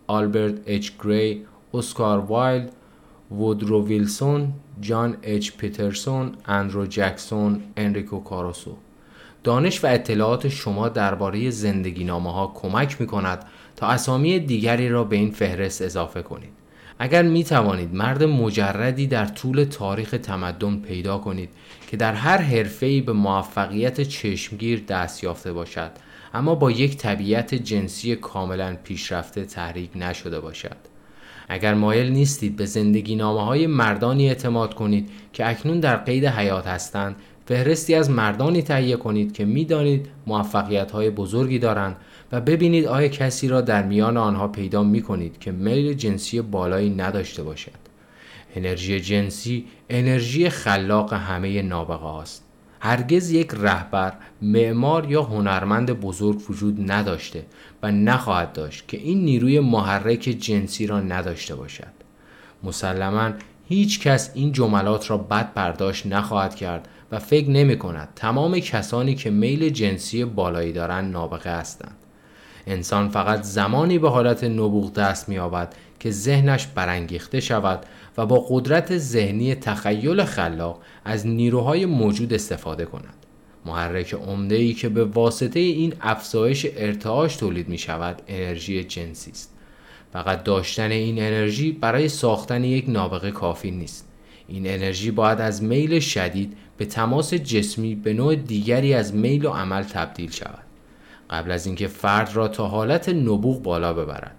آلبرت 0.07 0.55
اچ 0.65 0.91
گری 1.03 1.45
اسکار 1.73 2.19
وایلد 2.19 2.71
وودرو 3.31 3.85
ویلسون 3.85 4.53
جان 4.81 5.17
اچ 5.21 5.51
پیترسون 5.57 6.31
اندرو 6.45 6.85
جکسون 6.85 7.63
انریکو 7.77 8.19
کاروسو. 8.19 8.77
دانش 9.43 9.83
و 9.83 9.87
اطلاعات 9.87 10.47
شما 10.47 10.89
درباره 10.89 11.49
زندگی 11.49 12.03
نامه 12.03 12.31
ها 12.31 12.51
کمک 12.55 13.01
می 13.01 13.07
کند 13.07 13.45
تا 13.75 13.87
اسامی 13.87 14.39
دیگری 14.39 14.89
را 14.89 15.03
به 15.03 15.15
این 15.15 15.31
فهرست 15.31 15.81
اضافه 15.81 16.21
کنید. 16.21 16.49
اگر 16.99 17.21
می 17.21 17.43
توانید 17.43 17.95
مرد 17.95 18.23
مجردی 18.23 19.07
در 19.07 19.25
طول 19.25 19.63
تاریخ 19.63 20.15
تمدن 20.23 20.75
پیدا 20.79 21.17
کنید 21.17 21.49
که 21.87 21.97
در 21.97 22.13
هر 22.13 22.37
حرفه‌ای 22.37 23.01
به 23.01 23.13
موفقیت 23.13 24.01
چشمگیر 24.01 24.83
دست 24.87 25.23
یافته 25.23 25.53
باشد 25.53 25.91
اما 26.33 26.55
با 26.55 26.71
یک 26.71 26.97
طبیعت 26.97 27.55
جنسی 27.55 28.15
کاملا 28.15 28.75
پیشرفته 28.83 29.45
تحریک 29.45 29.89
نشده 29.95 30.39
باشد 30.39 30.77
اگر 31.49 31.73
مایل 31.73 32.11
نیستید 32.11 32.55
به 32.55 32.65
زندگی 32.65 33.15
نامه 33.15 33.45
های 33.45 33.67
مردانی 33.67 34.27
اعتماد 34.27 34.73
کنید 34.73 35.09
که 35.33 35.49
اکنون 35.49 35.79
در 35.79 35.95
قید 35.95 36.25
حیات 36.25 36.67
هستند 36.67 37.15
فهرستی 37.45 37.95
از 37.95 38.09
مردانی 38.09 38.61
تهیه 38.61 38.95
کنید 38.95 39.33
که 39.33 39.45
می‌دانید 39.45 40.09
موفقیت 40.27 40.91
های 40.91 41.09
بزرگی 41.09 41.59
دارند 41.59 41.95
و 42.31 42.41
ببینید 42.41 42.85
آیا 42.85 43.07
کسی 43.07 43.47
را 43.47 43.61
در 43.61 43.83
میان 43.83 44.17
آنها 44.17 44.47
پیدا 44.47 44.83
می 44.83 45.01
کنید 45.01 45.39
که 45.39 45.51
میل 45.51 45.93
جنسی 45.93 46.41
بالایی 46.41 46.89
نداشته 46.89 47.43
باشد. 47.43 47.86
انرژی 48.57 48.99
جنسی 48.99 49.65
انرژی 49.89 50.49
خلاق 50.49 51.13
همه 51.13 51.61
نابغه 51.61 52.21
است. 52.21 52.43
هرگز 52.79 53.31
یک 53.31 53.51
رهبر، 53.53 54.13
معمار 54.41 55.11
یا 55.11 55.23
هنرمند 55.23 55.91
بزرگ 55.91 56.49
وجود 56.49 56.91
نداشته 56.91 57.45
و 57.83 57.91
نخواهد 57.91 58.53
داشت 58.53 58.87
که 58.87 58.97
این 58.97 59.25
نیروی 59.25 59.59
محرک 59.59 60.19
جنسی 60.19 60.87
را 60.87 60.99
نداشته 61.01 61.55
باشد. 61.55 61.97
مسلما 62.63 63.31
هیچ 63.67 63.99
کس 63.99 64.31
این 64.33 64.51
جملات 64.51 65.09
را 65.09 65.17
بد 65.17 65.53
برداشت 65.53 66.05
نخواهد 66.05 66.55
کرد 66.55 66.87
و 67.11 67.19
فکر 67.19 67.49
نمی 67.49 67.77
کند 67.77 68.09
تمام 68.15 68.59
کسانی 68.59 69.15
که 69.15 69.29
میل 69.29 69.69
جنسی 69.69 70.25
بالایی 70.25 70.73
دارند 70.73 71.13
نابغه 71.13 71.49
هستند. 71.49 71.95
انسان 72.67 73.09
فقط 73.09 73.43
زمانی 73.43 73.99
به 73.99 74.09
حالت 74.09 74.43
نبوغ 74.43 74.93
دست 74.93 75.29
می‌یابد 75.29 75.73
که 75.99 76.11
ذهنش 76.11 76.67
برانگیخته 76.67 77.39
شود 77.39 77.85
و 78.17 78.25
با 78.25 78.45
قدرت 78.49 78.97
ذهنی 78.97 79.55
تخیل 79.55 80.23
خلاق 80.23 80.81
از 81.05 81.27
نیروهای 81.27 81.85
موجود 81.85 82.33
استفاده 82.33 82.85
کند. 82.85 83.25
محرک 83.65 84.13
عمده 84.13 84.55
ای 84.55 84.73
که 84.73 84.89
به 84.89 85.05
واسطه 85.05 85.59
این 85.59 85.93
افزایش 86.01 86.67
ارتعاش 86.75 87.35
تولید 87.35 87.69
می 87.69 87.77
شود 87.77 88.21
انرژی 88.27 88.83
جنسی 88.83 89.31
است. 89.31 89.53
فقط 90.13 90.43
داشتن 90.43 90.91
این 90.91 91.19
انرژی 91.19 91.71
برای 91.71 92.09
ساختن 92.09 92.63
یک 92.63 92.85
نابغه 92.87 93.31
کافی 93.31 93.71
نیست. 93.71 94.07
این 94.47 94.67
انرژی 94.67 95.11
باید 95.11 95.41
از 95.41 95.63
میل 95.63 95.99
شدید 95.99 96.57
به 96.77 96.85
تماس 96.85 97.33
جسمی 97.33 97.95
به 97.95 98.13
نوع 98.13 98.35
دیگری 98.35 98.93
از 98.93 99.15
میل 99.15 99.45
و 99.45 99.49
عمل 99.49 99.83
تبدیل 99.83 100.31
شود. 100.31 100.66
قبل 101.29 101.51
از 101.51 101.65
اینکه 101.65 101.87
فرد 101.87 102.35
را 102.35 102.47
تا 102.47 102.67
حالت 102.67 103.09
نبوغ 103.09 103.63
بالا 103.63 103.93
ببرد 103.93 104.35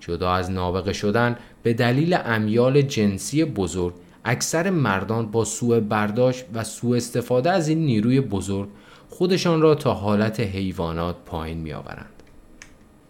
جدا 0.00 0.32
از 0.32 0.50
نابغه 0.50 0.92
شدن 0.92 1.36
به 1.62 1.72
دلیل 1.72 2.18
امیال 2.24 2.82
جنسی 2.82 3.44
بزرگ 3.44 3.94
اکثر 4.24 4.70
مردان 4.70 5.26
با 5.30 5.44
سوء 5.44 5.80
برداشت 5.80 6.44
و 6.54 6.64
سوء 6.64 6.96
استفاده 6.96 7.50
از 7.50 7.68
این 7.68 7.78
نیروی 7.78 8.20
بزرگ 8.20 8.68
خودشان 9.08 9.60
را 9.60 9.74
تا 9.74 9.94
حالت 9.94 10.40
حیوانات 10.40 11.16
پایین 11.26 11.58
می 11.58 11.72
آورند. 11.72 12.22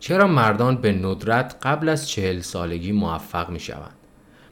چرا 0.00 0.26
مردان 0.26 0.76
به 0.76 0.92
ندرت 0.92 1.56
قبل 1.62 1.88
از 1.88 2.08
چهل 2.08 2.40
سالگی 2.40 2.92
موفق 2.92 3.50
می 3.50 3.60
شوند؟ 3.60 3.94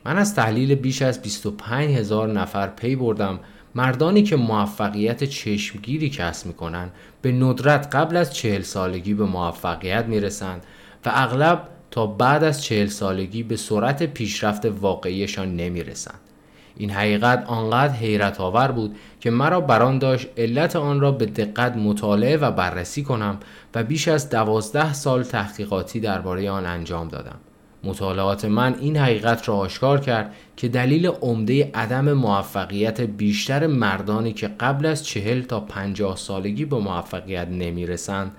من 0.05 0.19
از 0.19 0.35
تحلیل 0.35 0.75
بیش 0.75 1.03
از 1.03 1.23
25 1.23 1.91
هزار 1.91 2.33
نفر 2.33 2.67
پی 2.67 2.97
بردم 2.97 3.41
مردانی 3.77 4.23
که 4.23 4.37
موفقیت 4.37 5.25
چشمگیری 5.25 6.11
کسب 6.11 6.47
می‌کنند 6.47 6.93
به 7.23 7.33
ندرت 7.33 7.95
قبل 7.95 8.17
از 8.17 8.35
چهل 8.35 8.62
سالگی 8.62 9.15
به 9.15 9.25
موفقیت 9.25 10.05
می‌رسند 10.07 10.67
و 11.07 11.11
اغلب 11.15 11.69
تا 11.91 12.07
بعد 12.07 12.45
از 12.45 12.65
چهل 12.65 12.87
سالگی 12.87 13.43
به 13.43 13.57
سرعت 13.57 14.03
پیشرفت 14.03 14.65
واقعیشان 14.65 15.57
نمی‌رسند. 15.57 16.21
این 16.77 16.91
حقیقت 16.91 17.45
آنقدر 17.47 17.93
حیرت 17.93 18.41
آور 18.41 18.73
بود 18.73 18.97
که 19.21 19.31
مرا 19.31 19.61
بران 19.61 19.99
داشت 19.99 20.27
علت 20.37 20.77
آن 20.77 21.01
را 21.01 21.12
به 21.12 21.27
دقت 21.27 21.77
مطالعه 21.77 22.37
و 22.37 22.51
بررسی 22.51 23.03
کنم 23.03 23.39
و 23.75 23.85
بیش 23.85 24.09
از 24.09 24.31
دوازده 24.31 24.93
سال 24.93 25.23
تحقیقاتی 25.23 26.01
درباره 26.01 26.51
آن 26.51 26.67
انجام 26.67 27.09
دادم. 27.09 27.39
مطالعات 27.87 28.44
من 28.44 28.75
این 28.81 28.96
حقیقت 28.96 29.49
را 29.49 29.57
آشکار 29.57 30.01
کرد 30.01 30.35
که 30.57 30.68
دلیل 30.68 31.07
عمده 31.07 31.70
عدم 31.75 32.12
موفقیت 32.12 33.01
بیشتر 33.01 33.66
مردانی 33.66 34.33
که 34.33 34.49
قبل 34.49 34.87
از 34.87 35.07
چهل 35.07 35.42
تا 35.42 35.61
پنجاه 35.61 36.16
سالگی 36.16 36.64
به 36.64 36.77
موفقیت 36.77 37.49
نمی‌رسند 37.49 38.33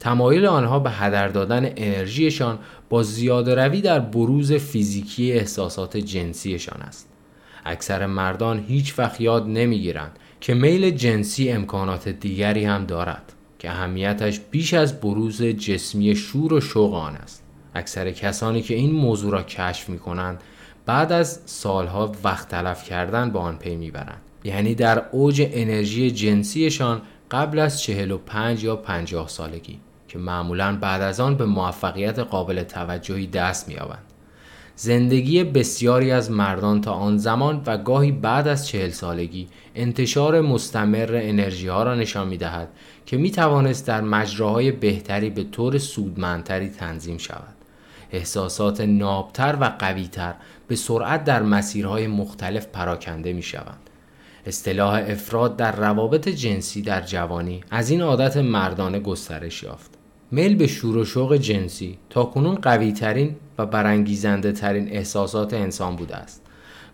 تمایل 0.00 0.46
آنها 0.46 0.78
به 0.78 0.90
هدر 0.90 1.28
دادن 1.28 1.72
انرژیشان 1.76 2.58
با 2.88 3.02
زیاده 3.02 3.54
روی 3.54 3.80
در 3.80 3.98
بروز 3.98 4.52
فیزیکی 4.52 5.32
احساسات 5.32 5.96
جنسیشان 5.96 6.82
است. 6.82 7.08
اکثر 7.64 8.06
مردان 8.06 8.64
هیچ 8.68 8.98
وقت 8.98 9.20
یاد 9.20 9.46
نمی‌گیرند 9.48 10.18
که 10.40 10.54
میل 10.54 10.90
جنسی 10.90 11.50
امکانات 11.50 12.08
دیگری 12.08 12.64
هم 12.64 12.84
دارد 12.84 13.32
که 13.58 13.70
اهمیتش 13.70 14.40
بیش 14.50 14.74
از 14.74 15.00
بروز 15.00 15.42
جسمی 15.42 16.16
شور 16.16 16.52
و 16.52 16.60
شوق 16.60 16.94
آن 16.94 17.16
است. 17.16 17.49
اکثر 17.74 18.10
کسانی 18.10 18.62
که 18.62 18.74
این 18.74 18.92
موضوع 18.92 19.32
را 19.32 19.42
کشف 19.42 19.88
می 19.88 19.98
کنند 19.98 20.40
بعد 20.86 21.12
از 21.12 21.40
سالها 21.46 22.12
وقت 22.24 22.48
تلف 22.48 22.84
کردن 22.84 23.30
با 23.30 23.40
آن 23.40 23.56
پی 23.56 23.76
می‌برند 23.76 24.20
یعنی 24.44 24.74
در 24.74 25.02
اوج 25.12 25.48
انرژی 25.52 26.10
جنسیشان 26.10 27.02
قبل 27.30 27.58
از 27.58 27.82
45 27.82 28.64
یا 28.64 28.76
50 28.76 29.28
سالگی 29.28 29.80
که 30.08 30.18
معمولا 30.18 30.78
بعد 30.80 31.02
از 31.02 31.20
آن 31.20 31.34
به 31.34 31.44
موفقیت 31.44 32.18
قابل 32.18 32.62
توجهی 32.62 33.26
دست 33.26 33.68
مییابند 33.68 34.04
زندگی 34.76 35.44
بسیاری 35.44 36.10
از 36.10 36.30
مردان 36.30 36.80
تا 36.80 36.92
آن 36.92 37.18
زمان 37.18 37.62
و 37.66 37.78
گاهی 37.78 38.12
بعد 38.12 38.48
از 38.48 38.68
چهل 38.68 38.90
سالگی 38.90 39.48
انتشار 39.74 40.40
مستمر 40.40 41.20
انرژی 41.22 41.68
ها 41.68 41.82
را 41.82 41.94
نشان 41.94 42.28
می 42.28 42.36
دهد 42.36 42.68
که 43.06 43.16
می 43.16 43.30
توانست 43.30 43.86
در 43.86 44.00
مجراهای 44.00 44.72
بهتری 44.72 45.30
به 45.30 45.44
طور 45.44 45.78
سودمندتری 45.78 46.68
تنظیم 46.68 47.18
شود. 47.18 47.59
احساسات 48.12 48.80
نابتر 48.80 49.56
و 49.60 49.64
قویتر 49.78 50.34
به 50.68 50.76
سرعت 50.76 51.24
در 51.24 51.42
مسیرهای 51.42 52.06
مختلف 52.06 52.66
پراکنده 52.66 53.32
می 53.32 53.42
شوند. 53.42 53.90
اصطلاح 54.46 54.94
افراد 55.06 55.56
در 55.56 55.76
روابط 55.76 56.28
جنسی 56.28 56.82
در 56.82 57.00
جوانی 57.00 57.60
از 57.70 57.90
این 57.90 58.00
عادت 58.02 58.36
مردانه 58.36 58.98
گسترش 58.98 59.62
یافت. 59.62 59.90
میل 60.30 60.56
به 60.56 60.66
شور 60.66 60.96
و 60.96 61.04
شوق 61.04 61.36
جنسی 61.36 61.98
تا 62.10 62.24
کنون 62.24 62.54
قوی 62.54 62.92
ترین 62.92 63.36
و 63.58 63.66
برانگیزنده 63.66 64.52
ترین 64.52 64.88
احساسات 64.88 65.54
انسان 65.54 65.96
بوده 65.96 66.16
است 66.16 66.42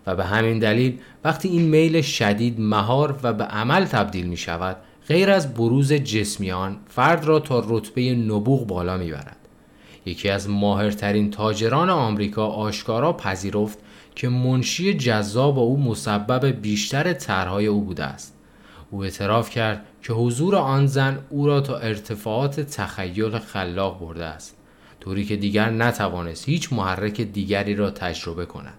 و 0.07 0.17
به 0.17 0.25
همین 0.25 0.59
دلیل 0.59 0.99
وقتی 1.25 1.49
این 1.49 1.63
میل 1.63 2.01
شدید 2.01 2.61
مهار 2.61 3.19
و 3.23 3.33
به 3.33 3.45
عمل 3.45 3.85
تبدیل 3.85 4.27
می 4.27 4.37
شود 4.37 4.77
غیر 5.09 5.31
از 5.31 5.55
بروز 5.55 5.93
جسمیان 5.93 6.77
فرد 6.89 7.25
را 7.25 7.41
تا 7.41 7.65
رتبه 7.69 8.15
نبوغ 8.15 8.67
بالا 8.67 8.97
می 8.97 9.13
برد. 9.13 9.36
یکی 10.07 10.29
از 10.29 10.51
ماهرترین 10.51 11.31
تاجران 11.31 11.91
آمریکا 11.91 12.47
آشکارا 12.47 13.13
پذیرفت 13.13 13.79
که 14.15 14.29
منشی 14.29 14.95
جذاب 14.95 15.59
او 15.59 15.81
مسبب 15.81 16.47
بیشتر 16.47 17.13
طرحهای 17.13 17.67
او 17.67 17.81
بوده 17.81 18.05
است. 18.05 18.35
او 18.91 19.05
اعتراف 19.05 19.51
کرد 19.51 19.87
که 20.03 20.13
حضور 20.13 20.57
آن 20.57 20.87
زن 20.87 21.19
او 21.31 21.47
را 21.47 21.61
تا 21.61 21.79
ارتفاعات 21.79 22.61
تخیل 22.61 23.39
خلاق 23.39 24.01
برده 24.01 24.25
است 24.25 24.57
طوری 25.01 25.25
که 25.25 25.37
دیگر 25.37 25.71
نتوانست 25.71 26.49
هیچ 26.49 26.73
محرک 26.73 27.21
دیگری 27.21 27.75
را 27.75 27.91
تجربه 27.91 28.47
کند. 28.47 28.79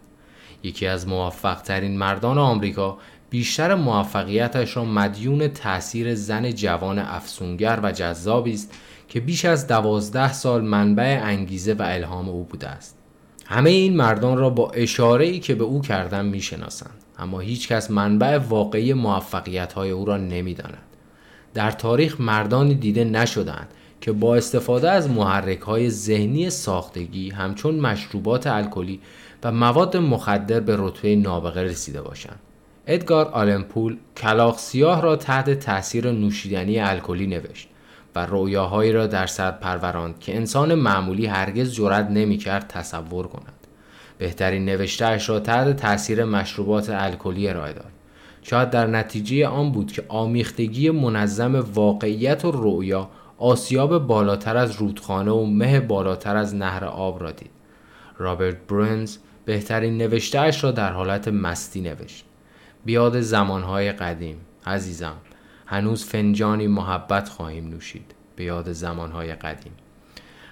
یکی 0.64 0.88
از 0.88 1.08
موفق 1.08 1.62
ترین 1.62 1.98
مردان 1.98 2.38
آمریکا 2.38 2.98
بیشتر 3.30 3.76
موفقیتش 3.76 4.78
را 4.78 4.86
مدیون 4.86 5.48
تاثیر 5.48 6.16
زن 6.16 6.52
جوان 6.52 7.00
افسونگر 7.00 7.80
و 7.84 7.92
جذابی 7.92 8.54
است 8.54 8.74
که 9.08 9.20
بیش 9.20 9.46
از 9.46 9.68
دوازده 9.68 10.34
سال 10.34 10.62
منبع 10.62 11.20
انگیزه 11.24 11.74
و 11.74 11.82
الهام 11.82 12.30
او 12.30 12.44
بوده 12.44 12.68
است. 12.68 12.98
همه 13.46 13.70
این 13.70 13.96
مردان 13.96 14.38
را 14.38 14.50
با 14.50 14.72
اشاره 14.72 15.26
ای 15.26 15.40
که 15.40 15.56
به 15.56 15.64
او 15.64 15.82
کردن 15.82 16.26
می‌شناسند 16.26 17.04
اما 17.20 17.40
هیچ 17.40 17.68
کس 17.68 17.92
منبع 17.92 18.38
واقعی 18.38 18.94
موفقیت 18.94 19.74
های 19.74 19.92
او 19.92 20.06
را 20.06 20.18
نمی‌داند. 20.18 20.84
در 21.54 21.72
تاریخ 21.72 22.22
مردانی 22.22 22.76
دیده 22.76 23.04
نشدند 23.04 23.68
که 24.02 24.12
با 24.12 24.36
استفاده 24.36 24.92
از 24.92 25.10
محرک 25.10 25.60
های 25.60 25.90
ذهنی 25.90 26.50
ساختگی 26.50 27.30
همچون 27.30 27.76
مشروبات 27.76 28.48
الکلی 28.48 29.00
و 29.44 29.52
مواد 29.52 29.98
مخدر 29.98 30.60
به 30.60 30.76
رتبه 30.80 31.16
نابغه 31.16 31.64
رسیده 31.64 32.02
باشند. 32.02 32.40
ادگار 32.88 33.26
آلنپول 33.26 33.98
کلاق 34.18 34.58
سیاه 34.58 35.02
را 35.02 35.16
تحت 35.16 35.60
تاثیر 35.60 36.12
نوشیدنی 36.12 36.80
الکلی 36.80 37.28
نوشت. 37.28 37.70
و 38.18 38.26
رویاهایی 38.26 38.92
را 38.92 39.08
در 39.08 39.28
سر 39.28 39.52
پروراند 39.52 40.20
که 40.20 40.36
انسان 40.36 40.76
معمولی 40.76 41.26
هرگز 41.26 41.74
جرأت 41.74 42.10
نمی‌کرد 42.10 42.68
تصور 42.68 43.28
کند. 43.28 43.54
بهترین 44.18 44.66
نوشتهاش 44.66 45.30
را 45.30 45.40
تحت 45.40 45.76
تاثیر 45.78 46.26
مشروبات 46.26 46.90
الکلی 46.90 47.50
ارائه 47.50 47.74
داد. 47.74 47.92
شاید 48.42 48.70
در 48.70 48.88
نتیجه 48.88 49.48
آن 49.48 49.72
بود 49.72 49.92
که 49.92 50.04
آمیختگی 50.08 50.90
منظم 50.90 51.56
واقعیت 51.74 52.46
و 52.46 52.52
رویا 52.52 53.10
آسیاب 53.38 54.08
بالاتر 54.08 54.58
از 54.58 54.72
رودخانه 54.72 55.32
و 55.32 55.46
مه 55.46 55.80
بالاتر 55.80 56.36
از 56.36 56.56
نهر 56.56 56.86
آب 56.86 57.24
را 57.24 57.32
دید. 57.32 57.52
رابرت 58.18 58.58
برنز 58.68 59.18
بهترین 59.46 59.98
نوشتهاش 59.98 60.64
را 60.64 60.72
در 60.72 60.92
حالت 60.92 61.28
مستی 61.28 61.82
نوشت. 61.82 62.26
بیاد 62.86 63.22
زمانهای 63.22 63.92
قدیم 63.92 64.38
عزیزم. 64.66 65.16
هنوز 65.68 66.06
فنجانی 66.06 66.68
محبت 66.68 67.30
خواهیم 67.30 67.68
نوشید 67.68 68.16
به 68.36 68.44
یاد 68.44 68.72
زمانهای 68.72 69.36
قدیم. 69.36 69.72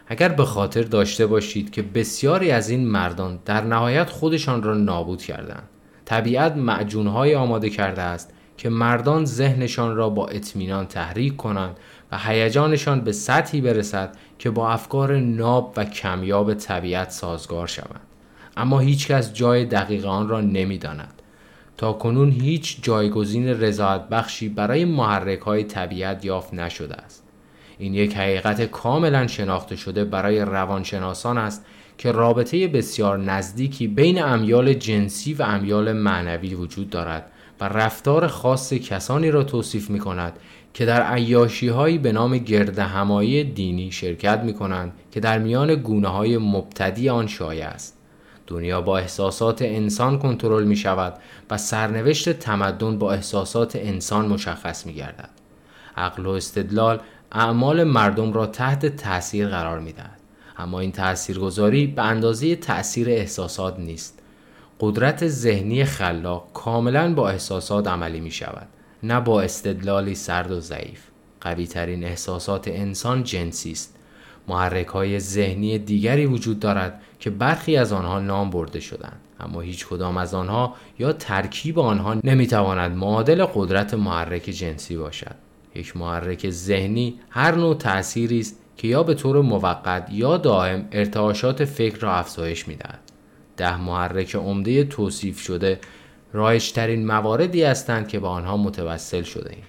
اگر 0.07 0.29
به 0.29 0.45
خاطر 0.45 0.81
داشته 0.81 1.25
باشید 1.25 1.71
که 1.71 1.81
بسیاری 1.81 2.51
از 2.51 2.69
این 2.69 2.87
مردان 2.87 3.39
در 3.45 3.63
نهایت 3.63 4.09
خودشان 4.09 4.63
را 4.63 4.73
نابود 4.73 5.21
کردند 5.21 5.69
طبیعت 6.05 6.55
معجونهای 6.55 7.35
آماده 7.35 7.69
کرده 7.69 8.01
است 8.01 8.33
که 8.57 8.69
مردان 8.69 9.25
ذهنشان 9.25 9.95
را 9.95 10.09
با 10.09 10.27
اطمینان 10.27 10.85
تحریک 10.85 11.37
کنند 11.37 11.77
و 12.11 12.17
هیجانشان 12.17 13.01
به 13.01 13.11
سطحی 13.11 13.61
برسد 13.61 14.17
که 14.39 14.49
با 14.49 14.69
افکار 14.69 15.17
ناب 15.17 15.73
و 15.77 15.85
کمیاب 15.85 16.53
طبیعت 16.53 17.11
سازگار 17.11 17.67
شوند. 17.67 18.01
اما 18.57 18.79
هیچکس 18.79 19.33
جای 19.33 19.65
دقیق 19.65 20.05
آن 20.05 20.29
را 20.29 20.41
نمی‌داند. 20.41 21.21
تا 21.77 21.93
کنون 21.93 22.31
هیچ 22.31 22.77
جایگزین 22.81 23.47
رضایت 23.47 24.01
بخشی 24.01 24.49
برای 24.49 24.85
محرک 24.85 25.39
های 25.39 25.63
طبیعت 25.63 26.25
یافت 26.25 26.53
نشده 26.53 26.95
است 26.95 27.23
این 27.77 27.93
یک 27.93 28.17
حقیقت 28.17 28.61
کاملا 28.61 29.27
شناخته 29.27 29.75
شده 29.75 30.03
برای 30.03 30.41
روانشناسان 30.41 31.37
است 31.37 31.65
که 31.97 32.11
رابطه 32.11 32.67
بسیار 32.67 33.17
نزدیکی 33.17 33.87
بین 33.87 34.23
امیال 34.23 34.73
جنسی 34.73 35.33
و 35.33 35.43
امیال 35.43 35.93
معنوی 35.93 36.55
وجود 36.55 36.89
دارد 36.89 37.31
و 37.59 37.63
رفتار 37.65 38.27
خاص 38.27 38.73
کسانی 38.73 39.31
را 39.31 39.43
توصیف 39.43 39.89
می 39.89 39.99
کند 39.99 40.33
که 40.73 40.85
در 40.85 41.01
عیاشی 41.01 41.67
هایی 41.67 41.97
به 41.97 42.11
نام 42.11 42.37
گرد 42.37 42.79
همایی 42.79 43.43
دینی 43.43 43.91
شرکت 43.91 44.39
می 44.39 44.53
کنند 44.53 44.93
که 45.11 45.19
در 45.19 45.39
میان 45.39 45.75
گونه 45.75 46.07
های 46.07 46.37
مبتدی 46.37 47.09
آن 47.09 47.27
شایع 47.27 47.65
است. 47.65 47.94
دنیا 48.47 48.81
با 48.81 48.97
احساسات 48.97 49.61
انسان 49.61 50.19
کنترل 50.19 50.63
می 50.63 50.75
شود 50.75 51.13
و 51.49 51.57
سرنوشت 51.57 52.29
تمدن 52.29 52.97
با 52.97 53.13
احساسات 53.13 53.75
انسان 53.75 54.27
مشخص 54.27 54.85
می 54.85 54.93
گردد. 54.93 55.29
عقل 55.97 56.25
و 56.25 56.29
استدلال 56.29 56.99
اعمال 57.31 57.83
مردم 57.83 58.33
را 58.33 58.45
تحت 58.45 58.85
تاثیر 58.85 59.47
قرار 59.47 59.79
می 59.79 59.93
دهد. 59.93 60.19
اما 60.57 60.79
این 60.79 60.91
تاثیرگذاری 60.91 61.87
به 61.87 62.01
اندازه 62.01 62.55
تاثیر 62.55 63.09
احساسات 63.09 63.79
نیست. 63.79 64.19
قدرت 64.79 65.27
ذهنی 65.27 65.85
خلاق 65.85 66.47
کاملا 66.53 67.13
با 67.13 67.29
احساسات 67.29 67.87
عملی 67.87 68.19
می 68.19 68.31
شود 68.31 68.67
نه 69.03 69.19
با 69.19 69.41
استدلالی 69.41 70.15
سرد 70.15 70.51
و 70.51 70.59
ضعیف. 70.59 71.01
قوی 71.41 71.67
ترین 71.67 72.03
احساسات 72.03 72.67
انسان 72.67 73.23
جنسی 73.23 73.71
است. 73.71 73.95
محرک 74.47 74.87
های 74.87 75.19
ذهنی 75.19 75.79
دیگری 75.79 76.25
وجود 76.25 76.59
دارد 76.59 77.01
که 77.25 77.31
برخی 77.31 77.77
از 77.77 77.93
آنها 77.93 78.19
نام 78.19 78.49
برده 78.49 78.79
شدند. 78.79 79.19
اما 79.39 79.61
هیچ 79.61 79.87
کدام 79.87 80.17
از 80.17 80.33
آنها 80.33 80.75
یا 80.99 81.13
ترکیب 81.13 81.79
آنها 81.79 82.15
نمی‌تواند 82.23 82.97
معادل 82.97 83.45
قدرت 83.45 83.93
محرک 83.93 84.41
جنسی 84.41 84.97
باشد. 84.97 85.35
یک 85.75 85.97
محرک 85.97 86.49
ذهنی 86.49 87.19
هر 87.29 87.55
نوع 87.55 87.75
تأثیری 87.75 88.39
است 88.39 88.59
که 88.77 88.87
یا 88.87 89.03
به 89.03 89.13
طور 89.13 89.41
موقت 89.41 90.07
یا 90.11 90.37
دائم 90.37 90.87
ارتعاشات 90.91 91.65
فکر 91.65 91.99
را 91.99 92.13
افزایش 92.15 92.67
می‌دهد. 92.67 92.99
ده 93.57 93.81
محرک 93.81 94.35
عمده 94.35 94.83
توصیف 94.83 95.39
شده 95.39 95.79
رایجترین 96.33 97.07
مواردی 97.07 97.63
هستند 97.63 98.07
که 98.07 98.19
به 98.19 98.27
آنها 98.27 98.57
متوسل 98.57 99.23
شده 99.23 99.49
ایم. 99.53 99.63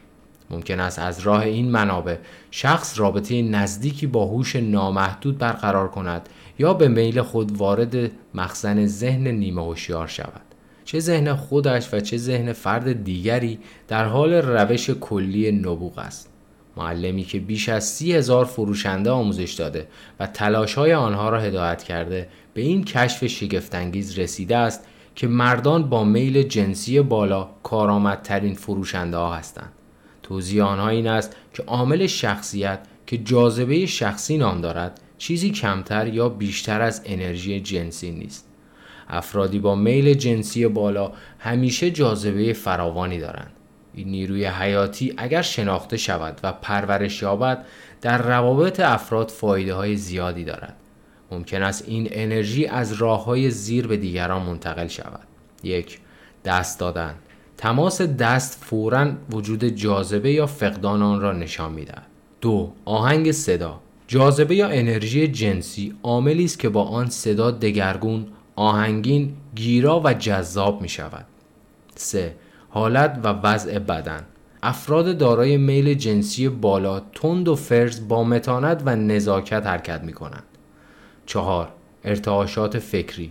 ممکن 0.51 0.81
است 0.81 0.99
از 0.99 1.21
راه 1.21 1.41
این 1.41 1.71
منابع 1.71 2.17
شخص 2.51 3.01
رابطه 3.01 3.43
نزدیکی 3.43 4.07
با 4.07 4.27
هوش 4.27 4.57
نامحدود 4.57 5.39
برقرار 5.39 5.89
کند 5.89 6.29
یا 6.59 6.75
به 6.75 6.89
میل 6.89 7.23
خود 7.23 7.57
وارد 7.57 8.11
مخزن 8.35 8.87
ذهن 8.87 9.29
نیمه 9.29 9.63
هوشیار 9.63 10.07
شود. 10.07 10.43
چه 10.85 11.01
ذهن 11.01 11.35
خودش 11.35 11.95
و 11.95 12.01
چه 12.01 12.17
ذهن 12.17 12.53
فرد 12.53 13.05
دیگری 13.05 13.59
در 13.89 14.05
حال 14.05 14.33
روش 14.33 14.91
کلی 14.91 15.53
نبوغ 15.53 15.99
است. 15.99 16.31
معلمی 16.77 17.23
که 17.23 17.41
بیش 17.41 17.69
از 17.69 17.85
سی 17.85 18.13
هزار 18.13 18.45
فروشنده 18.45 19.11
آموزش 19.11 19.53
داده 19.53 19.87
و 20.21 20.27
تلاش 20.27 20.75
های 20.75 20.95
آنها 20.95 21.29
را 21.29 21.41
هدایت 21.41 21.83
کرده 21.83 22.29
به 22.55 22.61
این 22.63 22.85
کشف 22.85 23.27
شگفتانگیز 23.27 24.19
رسیده 24.19 24.57
است 24.57 24.87
که 25.15 25.27
مردان 25.27 25.89
با 25.89 26.05
میل 26.05 26.43
جنسی 26.43 27.01
بالا 27.01 27.49
کارآمدترین 27.63 28.55
فروشنده 28.55 29.17
ها 29.17 29.35
هستند. 29.35 29.73
توضیح 30.23 30.65
آنها 30.65 30.89
این 30.89 31.07
است 31.07 31.37
که 31.55 31.63
عامل 31.63 32.07
شخصیت 32.07 32.79
که 33.07 33.19
جاذبه 33.19 33.87
شخصی 33.87 34.39
نام 34.39 34.61
دارد 34.61 35.01
چیزی 35.19 35.51
کمتر 35.51 36.07
یا 36.07 36.29
بیشتر 36.29 36.81
از 36.83 37.03
انرژی 37.05 37.61
جنسی 37.61 38.11
نیست. 38.11 38.49
افرادی 39.09 39.59
با 39.59 39.75
میل 39.75 40.15
جنسی 40.15 40.67
بالا 40.67 41.13
همیشه 41.39 41.91
جاذبه 41.91 42.53
فراوانی 42.53 43.19
دارند. 43.19 43.53
این 43.95 44.09
نیروی 44.09 44.45
حیاتی 44.45 45.15
اگر 45.17 45.43
شناخته 45.43 45.97
شود 45.97 46.41
و 46.43 46.53
پرورش 46.53 47.23
یابد 47.23 47.65
در 48.01 48.23
روابط 48.23 48.81
افراد 48.81 49.29
فایده 49.29 49.75
های 49.75 49.97
زیادی 49.97 50.45
دارد. 50.45 50.77
ممکن 51.31 51.63
است 51.63 51.85
این 51.89 52.09
انرژی 52.11 52.67
از 52.67 52.93
راه 52.93 53.25
های 53.25 53.51
زیر 53.51 53.87
به 53.87 53.97
دیگران 53.97 54.43
منتقل 54.43 54.87
شود. 54.87 55.27
یک 55.63 55.99
دست 56.45 56.81
دادن. 56.81 57.15
تماس 57.57 58.03
دست 58.03 58.65
فورا 58.65 59.13
وجود 59.31 59.65
جاذبه 59.65 60.33
یا 60.33 60.47
فقدان 60.47 61.03
آن 61.03 61.21
را 61.21 61.33
نشان 61.33 61.73
می‌دهد. 61.73 62.07
دو 62.41 62.73
آهنگ 62.85 63.33
صدا. 63.33 63.81
جاذبه 64.09 64.55
یا 64.55 64.69
انرژی 64.69 65.29
جنسی 65.29 65.95
عاملی 66.03 66.45
است 66.45 66.59
که 66.59 66.69
با 66.69 66.83
آن 66.83 67.11
صدا 67.11 67.51
دگرگون 67.51 68.27
آهنگین 68.57 69.35
گیرا 69.55 70.01
و 70.05 70.15
جذاب 70.15 70.83
می 70.83 70.89
شود 70.89 71.27
3. 71.95 72.35
حالت 72.69 73.21
و 73.25 73.29
وضع 73.29 73.79
بدن 73.79 74.27
افراد 74.63 75.19
دارای 75.19 75.57
میل 75.57 75.95
جنسی 75.95 76.49
بالا 76.49 77.01
تند 77.01 77.49
و 77.49 77.57
فرز 77.57 78.09
با 78.09 78.25
متانت 78.25 78.83
و 78.85 78.97
نزاکت 78.97 79.67
حرکت 79.67 80.03
می 80.03 80.13
کنند 80.13 80.45
4. 81.27 81.69
ارتعاشات 82.05 82.79
فکری 82.79 83.31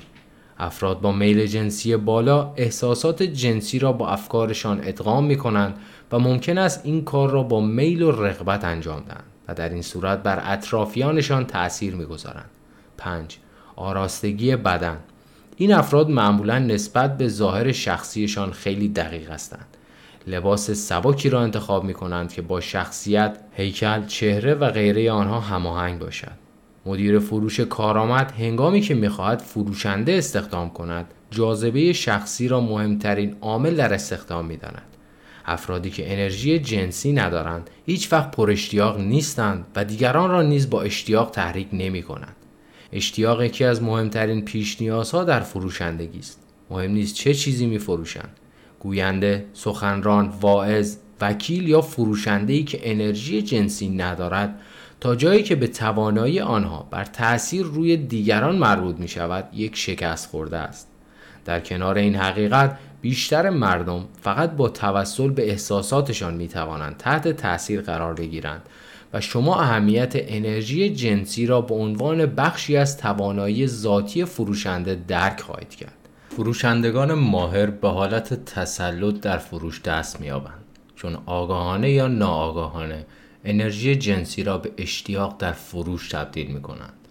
افراد 0.57 1.01
با 1.01 1.11
میل 1.11 1.45
جنسی 1.45 1.95
بالا 1.95 2.53
احساسات 2.55 3.23
جنسی 3.23 3.79
را 3.79 3.91
با 3.91 4.09
افکارشان 4.09 4.79
ادغام 4.83 5.25
می 5.25 5.37
کنند 5.37 5.77
و 6.11 6.19
ممکن 6.19 6.57
است 6.57 6.81
این 6.83 7.03
کار 7.03 7.29
را 7.29 7.43
با 7.43 7.61
میل 7.61 8.01
و 8.01 8.11
رغبت 8.11 8.63
انجام 8.63 8.99
دهند 8.99 9.34
و 9.47 9.53
در 9.53 9.69
این 9.69 9.81
صورت 9.81 10.23
بر 10.23 10.41
اطرافیانشان 10.53 11.45
تأثیر 11.45 11.95
می‌گذارند. 11.95 12.49
5. 12.97 13.37
آراستگی 13.75 14.55
بدن 14.55 14.97
این 15.55 15.73
افراد 15.73 16.09
معمولا 16.09 16.59
نسبت 16.59 17.17
به 17.17 17.27
ظاهر 17.27 17.71
شخصیشان 17.71 18.51
خیلی 18.51 18.89
دقیق 18.89 19.31
هستند. 19.31 19.65
لباس 20.27 20.71
سبکی 20.71 21.29
را 21.29 21.41
انتخاب 21.41 21.83
می 21.83 21.93
کنند 21.93 22.33
که 22.33 22.41
با 22.41 22.61
شخصیت، 22.61 23.37
هیکل، 23.51 24.05
چهره 24.05 24.53
و 24.53 24.69
غیره 24.69 25.11
آنها 25.11 25.39
هماهنگ 25.39 25.99
باشد. 25.99 26.31
مدیر 26.85 27.19
فروش 27.19 27.59
کارآمد 27.59 28.31
هنگامی 28.31 28.81
که 28.81 28.93
می‌خواهد 28.93 29.39
فروشنده 29.39 30.11
استخدام 30.11 30.69
کند 30.69 31.05
جاذبه 31.31 31.93
شخصی 31.93 32.47
را 32.47 32.61
مهمترین 32.61 33.35
عامل 33.41 33.75
در 33.75 33.93
استخدام 33.93 34.45
می‌داند 34.45 34.94
افرادی 35.45 35.89
که 35.89 36.13
انرژی 36.13 36.59
جنسی 36.59 37.13
ندارند 37.13 37.69
هیچ 37.85 38.13
وقت 38.13 38.31
پر 38.31 38.51
اشتیاق 38.51 38.99
نیستند 38.99 39.65
و 39.75 39.85
دیگران 39.85 40.29
را 40.29 40.41
نیز 40.41 40.69
با 40.69 40.81
اشتیاق 40.81 41.31
تحریک 41.31 41.67
نمی 41.73 42.03
کنند. 42.03 42.35
اشتیاق 42.93 43.41
یکی 43.41 43.63
از 43.63 43.83
مهمترین 43.83 44.45
پیش 44.45 44.81
نیازها 44.81 45.23
در 45.23 45.39
فروشندگی 45.39 46.19
است. 46.19 46.39
مهم 46.69 46.91
نیست 46.91 47.15
چه 47.15 47.33
چیزی 47.33 47.65
می 47.65 47.79
فروشند. 47.79 48.37
گوینده، 48.79 49.45
سخنران، 49.53 50.27
واعظ، 50.41 50.95
وکیل 51.21 51.69
یا 51.69 51.81
فروشنده 51.81 52.53
ای 52.53 52.63
که 52.63 52.91
انرژی 52.91 53.41
جنسی 53.41 53.89
ندارد 53.89 54.59
تا 54.99 55.15
جایی 55.15 55.43
که 55.43 55.55
به 55.55 55.67
توانایی 55.67 56.39
آنها 56.39 56.87
بر 56.91 57.03
تأثیر 57.03 57.65
روی 57.65 57.97
دیگران 57.97 58.55
مربوط 58.55 58.95
می 58.95 59.07
شود 59.07 59.49
یک 59.53 59.75
شکست 59.75 60.29
خورده 60.29 60.57
است. 60.57 60.87
در 61.45 61.59
کنار 61.59 61.97
این 61.97 62.15
حقیقت 62.15 62.77
بیشتر 63.05 63.49
مردم 63.49 64.05
فقط 64.21 64.51
با 64.51 64.69
توسل 64.69 65.29
به 65.29 65.49
احساساتشان 65.49 66.33
می 66.33 66.47
توانند 66.47 66.97
تحت 66.97 67.27
تأثیر 67.27 67.81
قرار 67.81 68.13
بگیرند 68.13 68.61
و 69.13 69.21
شما 69.21 69.61
اهمیت 69.61 70.13
انرژی 70.15 70.89
جنسی 70.89 71.45
را 71.45 71.61
به 71.61 71.75
عنوان 71.75 72.25
بخشی 72.25 72.77
از 72.77 72.97
توانایی 72.97 73.67
ذاتی 73.67 74.25
فروشنده 74.25 74.95
درک 75.07 75.41
خواهید 75.41 75.75
کرد. 75.75 75.93
فروشندگان 76.29 77.13
ماهر 77.13 77.65
به 77.65 77.89
حالت 77.89 78.45
تسلط 78.45 79.19
در 79.19 79.37
فروش 79.37 79.81
دست 79.81 80.21
می‌یابند 80.21 80.63
چون 80.95 81.17
آگاهانه 81.25 81.91
یا 81.91 82.07
ناآگاهانه 82.07 83.05
انرژی 83.43 83.95
جنسی 83.95 84.43
را 84.43 84.57
به 84.57 84.71
اشتیاق 84.77 85.35
در 85.39 85.51
فروش 85.51 86.09
تبدیل 86.09 86.47
می 86.51 86.61
کنند. 86.61 87.04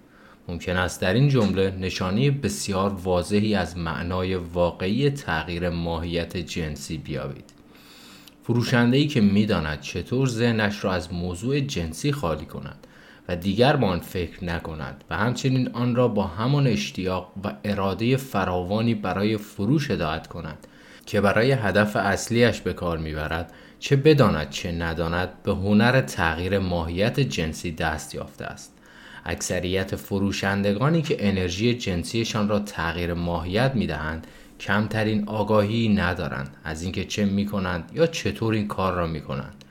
ممکن 0.49 0.77
است 0.77 1.01
در 1.01 1.15
این 1.15 1.29
جمله 1.29 1.71
نشانی 1.71 2.31
بسیار 2.31 2.95
واضحی 2.95 3.55
از 3.55 3.79
معنای 3.79 4.35
واقعی 4.35 5.11
تغییر 5.11 5.71
ماهیت 5.71 6.37
جنسی 6.37 6.99
بیابید. 6.99 7.51
فروشنده 8.43 8.97
ای 8.97 9.07
که 9.07 9.21
می‌داند 9.21 9.81
چطور 9.81 10.29
ذهنش 10.29 10.85
را 10.85 10.93
از 10.93 11.13
موضوع 11.13 11.61
جنسی 11.61 12.13
خالی 12.13 12.45
کند 12.45 12.87
و 13.29 13.37
دیگر 13.37 13.77
با 13.77 13.87
آن 13.87 14.01
فکر 14.01 14.45
نکند 14.45 15.05
و 15.11 15.17
همچنین 15.17 15.71
آن 15.73 15.97
را 15.97 16.09
با 16.09 16.23
همان 16.23 16.67
اشتیاق 16.67 17.33
و 17.45 17.53
اراده 17.65 18.17
فراوانی 18.17 18.95
برای 18.95 19.37
فروش 19.37 19.91
هدایت 19.91 20.27
کند 20.27 20.67
که 21.07 21.21
برای 21.21 21.53
هدف 21.53 21.97
اصلیش 21.97 22.61
به 22.61 22.73
کار 22.73 22.99
می‌برد 22.99 23.53
چه 23.79 23.97
بداند 23.97 24.51
چه 24.51 24.73
نداند 24.73 25.43
به 25.43 25.53
هنر 25.53 26.01
تغییر 26.01 26.59
ماهیت 26.59 27.21
جنسی 27.21 27.73
دست 27.73 28.15
یافته 28.15 28.45
است 28.45 28.74
اکثریت 29.25 29.97
فروشندگانی 29.97 31.03
که 31.03 31.29
انرژی 31.29 31.75
جنسیشان 31.75 32.49
را 32.49 32.59
تغییر 32.59 33.15
ماهیت 33.15 33.75
می‌دهند 33.75 34.27
کمترین 34.61 35.29
آگاهی 35.29 35.89
ندارند 35.89 36.57
از 36.65 36.83
اینکه 36.83 37.05
چه 37.05 37.25
می 37.25 37.47
کنند 37.47 37.91
یا 37.95 38.07
چطور 38.07 38.55
این 38.55 38.69
کار 38.69 38.93
را 38.93 39.07
می 39.07 39.21
کنند. 39.21 39.65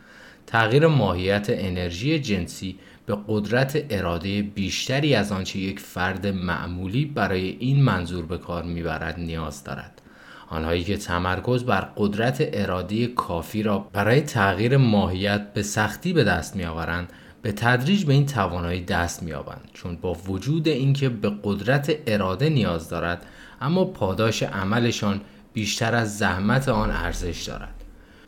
تغییر 0.47 0.87
ماهیت 0.87 1.45
انرژی 1.49 2.19
جنسی 2.19 2.79
به 3.05 3.17
قدرت 3.27 3.85
اراده 3.89 4.41
بیشتری 4.41 5.15
از 5.15 5.31
آنچه 5.31 5.59
یک 5.59 5.79
فرد 5.79 6.27
معمولی 6.27 7.05
برای 7.05 7.57
این 7.59 7.83
منظور 7.83 8.25
به 8.25 8.37
کار 8.37 8.63
می‌برد 8.63 9.19
نیاز 9.19 9.63
دارد. 9.63 10.01
آنهایی 10.49 10.83
که 10.83 10.97
تمرکز 10.97 11.63
بر 11.63 11.81
قدرت 11.97 12.49
اراده 12.53 13.07
کافی 13.07 13.63
را 13.63 13.79
برای 13.79 14.21
تغییر 14.21 14.77
ماهیت 14.77 15.53
به 15.53 15.63
سختی 15.63 16.13
به 16.13 16.23
دست 16.23 16.55
میآورند 16.55 17.13
به 17.43 17.51
تدریج 17.51 18.05
به 18.05 18.13
این 18.13 18.25
توانایی 18.25 18.81
دست 18.81 19.23
مییابند 19.23 19.69
چون 19.73 19.95
با 19.95 20.13
وجود 20.13 20.67
اینکه 20.67 21.09
به 21.09 21.31
قدرت 21.43 21.95
اراده 22.07 22.49
نیاز 22.49 22.89
دارد 22.89 23.25
اما 23.61 23.85
پاداش 23.85 24.43
عملشان 24.43 25.21
بیشتر 25.53 25.95
از 25.95 26.17
زحمت 26.17 26.69
آن 26.69 26.91
ارزش 26.91 27.43
دارد. 27.43 27.73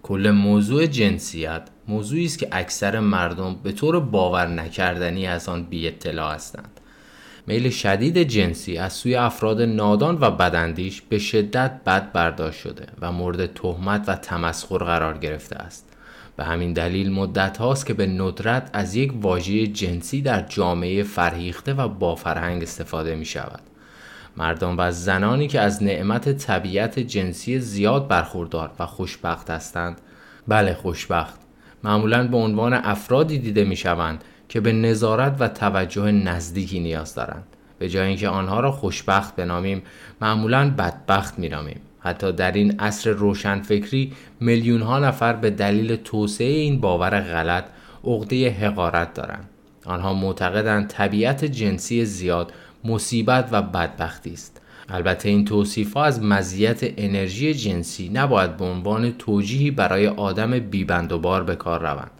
کل 0.03 0.31
موضوع 0.31 0.85
جنسیت 0.85 1.61
موضوعی 1.87 2.25
است 2.25 2.39
که 2.39 2.47
اکثر 2.51 2.99
مردم 2.99 3.55
به 3.63 3.71
طور 3.71 3.99
باور 3.99 4.47
نکردنی 4.47 5.27
از 5.27 5.49
آن 5.49 5.63
بی 5.63 5.87
اطلاع 5.87 6.33
هستند. 6.33 6.79
میل 7.47 7.69
شدید 7.69 8.17
جنسی 8.17 8.77
از 8.77 8.93
سوی 8.93 9.15
افراد 9.15 9.61
نادان 9.61 10.17
و 10.21 10.31
بدندیش 10.31 11.01
به 11.01 11.19
شدت 11.19 11.83
بد 11.85 12.11
برداشت 12.11 12.59
شده 12.59 12.87
و 13.01 13.11
مورد 13.11 13.53
تهمت 13.53 14.03
و 14.07 14.15
تمسخر 14.15 14.77
قرار 14.77 15.17
گرفته 15.17 15.55
است. 15.55 15.94
به 16.37 16.43
همین 16.43 16.73
دلیل 16.73 17.11
مدت 17.11 17.57
هاست 17.57 17.85
که 17.85 17.93
به 17.93 18.07
ندرت 18.07 18.69
از 18.73 18.95
یک 18.95 19.13
واژه 19.21 19.67
جنسی 19.67 20.21
در 20.21 20.41
جامعه 20.41 21.03
فرهیخته 21.03 21.73
و 21.73 21.87
با 21.87 22.15
فرهنگ 22.15 22.63
استفاده 22.63 23.15
می 23.15 23.25
شود. 23.25 23.61
مردم 24.37 24.75
و 24.77 24.91
زنانی 24.91 25.47
که 25.47 25.59
از 25.59 25.83
نعمت 25.83 26.37
طبیعت 26.37 26.99
جنسی 26.99 27.59
زیاد 27.59 28.07
برخوردار 28.07 28.71
و 28.79 28.85
خوشبخت 28.85 29.49
هستند. 29.49 30.01
بله 30.47 30.73
خوشبخت. 30.73 31.39
معمولا 31.83 32.27
به 32.27 32.37
عنوان 32.37 32.73
افرادی 32.73 33.39
دیده 33.39 33.63
می 33.63 33.75
شوند 33.75 34.23
که 34.49 34.59
به 34.59 34.71
نظارت 34.71 35.35
و 35.39 35.47
توجه 35.47 36.11
نزدیکی 36.11 36.79
نیاز 36.79 37.15
دارند. 37.15 37.43
به 37.79 37.89
جای 37.89 38.07
اینکه 38.07 38.29
آنها 38.29 38.59
را 38.59 38.71
خوشبخت 38.71 39.35
بنامیم 39.35 39.83
معمولا 40.21 40.73
بدبخت 40.77 41.39
نامیم. 41.39 41.81
حتی 42.05 42.31
در 42.31 42.51
این 42.51 42.79
عصر 42.79 43.09
روشنفکری 43.09 44.13
میلیون 44.39 44.81
ها 44.81 44.99
نفر 44.99 45.33
به 45.33 45.49
دلیل 45.49 45.95
توسعه 45.95 46.47
این 46.47 46.81
باور 46.81 47.19
غلط 47.21 47.65
عقده 48.03 48.49
حقارت 48.49 49.13
دارند. 49.13 49.49
آنها 49.85 50.13
معتقدند 50.13 50.87
طبیعت 50.87 51.45
جنسی 51.45 52.05
زیاد 52.05 52.53
مصیبت 52.83 53.49
و 53.51 53.61
بدبختی 53.61 54.33
است. 54.33 54.61
البته 54.89 55.29
این 55.29 55.45
توصیف 55.45 55.93
ها 55.93 56.05
از 56.05 56.23
مزیت 56.23 56.79
انرژی 56.97 57.53
جنسی 57.53 58.09
نباید 58.09 58.57
به 58.57 58.65
عنوان 58.65 59.11
توجیهی 59.11 59.71
برای 59.71 60.07
آدم 60.07 60.59
بیبند 60.59 61.11
و 61.11 61.19
بار 61.19 61.43
به 61.43 61.55
کار 61.55 61.81
روند. 61.81 62.11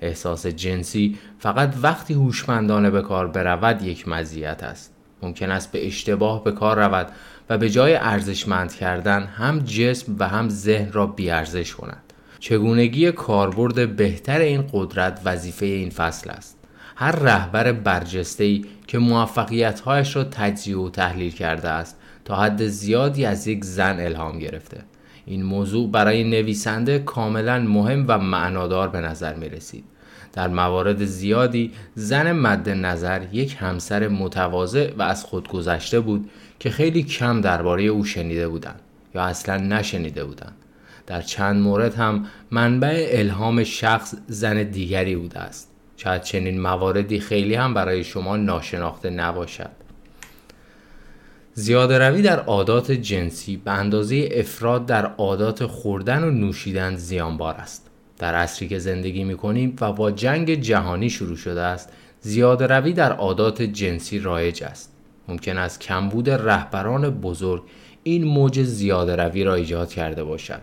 احساس 0.00 0.46
جنسی 0.46 1.18
فقط 1.38 1.74
وقتی 1.82 2.14
هوشمندانه 2.14 2.90
به 2.90 3.02
کار 3.02 3.26
برود 3.28 3.82
یک 3.82 4.08
مزیت 4.08 4.62
است. 4.62 4.92
ممکن 5.22 5.50
است 5.50 5.72
به 5.72 5.86
اشتباه 5.86 6.44
به 6.44 6.52
کار 6.52 6.78
رود 6.78 7.12
و 7.52 7.58
به 7.58 7.70
جای 7.70 7.94
ارزشمند 7.94 8.74
کردن 8.74 9.22
هم 9.22 9.58
جسم 9.58 10.16
و 10.18 10.28
هم 10.28 10.48
ذهن 10.48 10.92
را 10.92 11.06
بیارزش 11.06 11.74
کند. 11.74 12.02
چگونگی 12.38 13.12
کاربرد 13.12 13.96
بهتر 13.96 14.38
این 14.38 14.64
قدرت 14.72 15.20
وظیفه 15.24 15.66
این 15.66 15.90
فصل 15.90 16.30
است. 16.30 16.58
هر 16.96 17.12
رهبر 17.12 17.72
برجسته 17.72 18.60
که 18.86 18.98
موفقیتهایش 18.98 20.16
را 20.16 20.24
تجزیه 20.24 20.76
و 20.76 20.90
تحلیل 20.90 21.32
کرده 21.32 21.68
است 21.68 21.96
تا 22.24 22.36
حد 22.36 22.66
زیادی 22.66 23.24
از 23.24 23.46
یک 23.46 23.64
زن 23.64 24.00
الهام 24.00 24.38
گرفته. 24.38 24.80
این 25.26 25.42
موضوع 25.42 25.90
برای 25.90 26.24
نویسنده 26.24 26.98
کاملا 26.98 27.58
مهم 27.58 28.04
و 28.08 28.18
معنادار 28.18 28.88
به 28.88 29.00
نظر 29.00 29.34
می 29.34 29.48
رسید 29.48 29.84
در 30.32 30.48
موارد 30.48 31.04
زیادی 31.04 31.72
زن 31.94 32.32
مد 32.32 32.68
نظر 32.68 33.22
یک 33.32 33.56
همسر 33.58 34.08
متواضع 34.08 34.92
و 34.98 35.02
از 35.02 35.24
خود 35.24 35.48
گذشته 35.48 36.00
بود 36.00 36.30
که 36.62 36.70
خیلی 36.70 37.02
کم 37.02 37.40
درباره 37.40 37.82
او 37.82 38.04
شنیده 38.04 38.48
بودند 38.48 38.80
یا 39.14 39.22
اصلا 39.22 39.56
نشنیده 39.56 40.24
بودند 40.24 40.56
در 41.06 41.22
چند 41.22 41.62
مورد 41.62 41.94
هم 41.94 42.26
منبع 42.50 43.08
الهام 43.10 43.64
شخص 43.64 44.14
زن 44.26 44.62
دیگری 44.62 45.16
بوده 45.16 45.38
است 45.38 45.70
شاید 45.96 46.22
چنین 46.22 46.60
مواردی 46.60 47.20
خیلی 47.20 47.54
هم 47.54 47.74
برای 47.74 48.04
شما 48.04 48.36
ناشناخته 48.36 49.10
نباشد 49.10 49.70
زیاده 51.54 51.98
روی 51.98 52.22
در 52.22 52.40
عادات 52.40 52.92
جنسی 52.92 53.56
به 53.56 53.70
اندازه 53.70 54.28
افراد 54.32 54.86
در 54.86 55.06
عادات 55.06 55.66
خوردن 55.66 56.24
و 56.24 56.30
نوشیدن 56.30 56.96
زیانبار 56.96 57.54
است. 57.54 57.90
در 58.18 58.34
عصری 58.34 58.68
که 58.68 58.78
زندگی 58.78 59.24
می 59.24 59.36
کنیم 59.36 59.76
و 59.80 59.92
با 59.92 60.10
جنگ 60.10 60.54
جهانی 60.54 61.10
شروع 61.10 61.36
شده 61.36 61.60
است 61.60 61.88
زیاده 62.20 62.66
روی 62.66 62.92
در 62.92 63.12
عادات 63.12 63.62
جنسی 63.62 64.18
رایج 64.18 64.64
است. 64.64 64.91
ممکن 65.28 65.58
است 65.58 65.80
کمبود 65.80 66.30
رهبران 66.30 67.10
بزرگ 67.10 67.62
این 68.02 68.24
موج 68.24 68.62
زیاده 68.62 69.16
روی 69.16 69.44
را 69.44 69.54
ایجاد 69.54 69.90
کرده 69.90 70.24
باشد. 70.24 70.60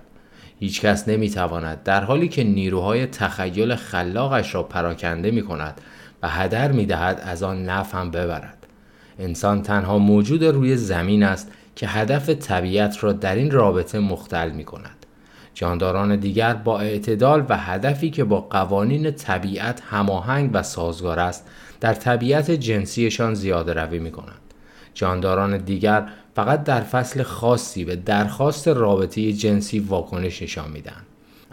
هیچ 0.59 0.81
کس 0.81 1.07
نمی 1.07 1.29
تواند 1.29 1.83
در 1.83 2.03
حالی 2.03 2.27
که 2.27 2.43
نیروهای 2.43 3.05
تخیل 3.05 3.75
خلاقش 3.75 4.55
را 4.55 4.63
پراکنده 4.63 5.31
می 5.31 5.41
کند 5.41 5.81
و 6.23 6.29
هدر 6.29 6.71
می 6.71 6.85
دهد 6.85 7.21
از 7.23 7.43
آن 7.43 7.65
نف 7.65 7.95
هم 7.95 8.11
ببرد. 8.11 8.67
انسان 9.19 9.61
تنها 9.61 9.97
موجود 9.97 10.43
روی 10.43 10.77
زمین 10.77 11.23
است 11.23 11.51
که 11.75 11.87
هدف 11.87 12.29
طبیعت 12.29 13.03
را 13.03 13.13
در 13.13 13.35
این 13.35 13.51
رابطه 13.51 13.99
مختل 13.99 14.49
می 14.49 14.63
کند. 14.63 15.05
جانداران 15.53 16.15
دیگر 16.15 16.53
با 16.53 16.79
اعتدال 16.79 17.45
و 17.49 17.57
هدفی 17.57 18.09
که 18.09 18.23
با 18.23 18.41
قوانین 18.41 19.11
طبیعت 19.11 19.81
هماهنگ 19.89 20.49
و 20.53 20.63
سازگار 20.63 21.19
است 21.19 21.47
در 21.79 21.93
طبیعت 21.93 22.51
جنسیشان 22.51 23.33
زیاده 23.33 23.73
روی 23.73 23.99
می 23.99 24.11
کنند. 24.11 24.48
جانداران 24.99 25.57
دیگر 25.57 26.05
فقط 26.35 26.63
در 26.63 26.81
فصل 26.81 27.23
خاصی 27.23 27.85
به 27.85 27.95
درخواست 27.95 28.67
رابطه 28.67 29.33
جنسی 29.33 29.79
واکنش 29.79 30.41
نشان 30.41 30.71
میدن 30.71 31.01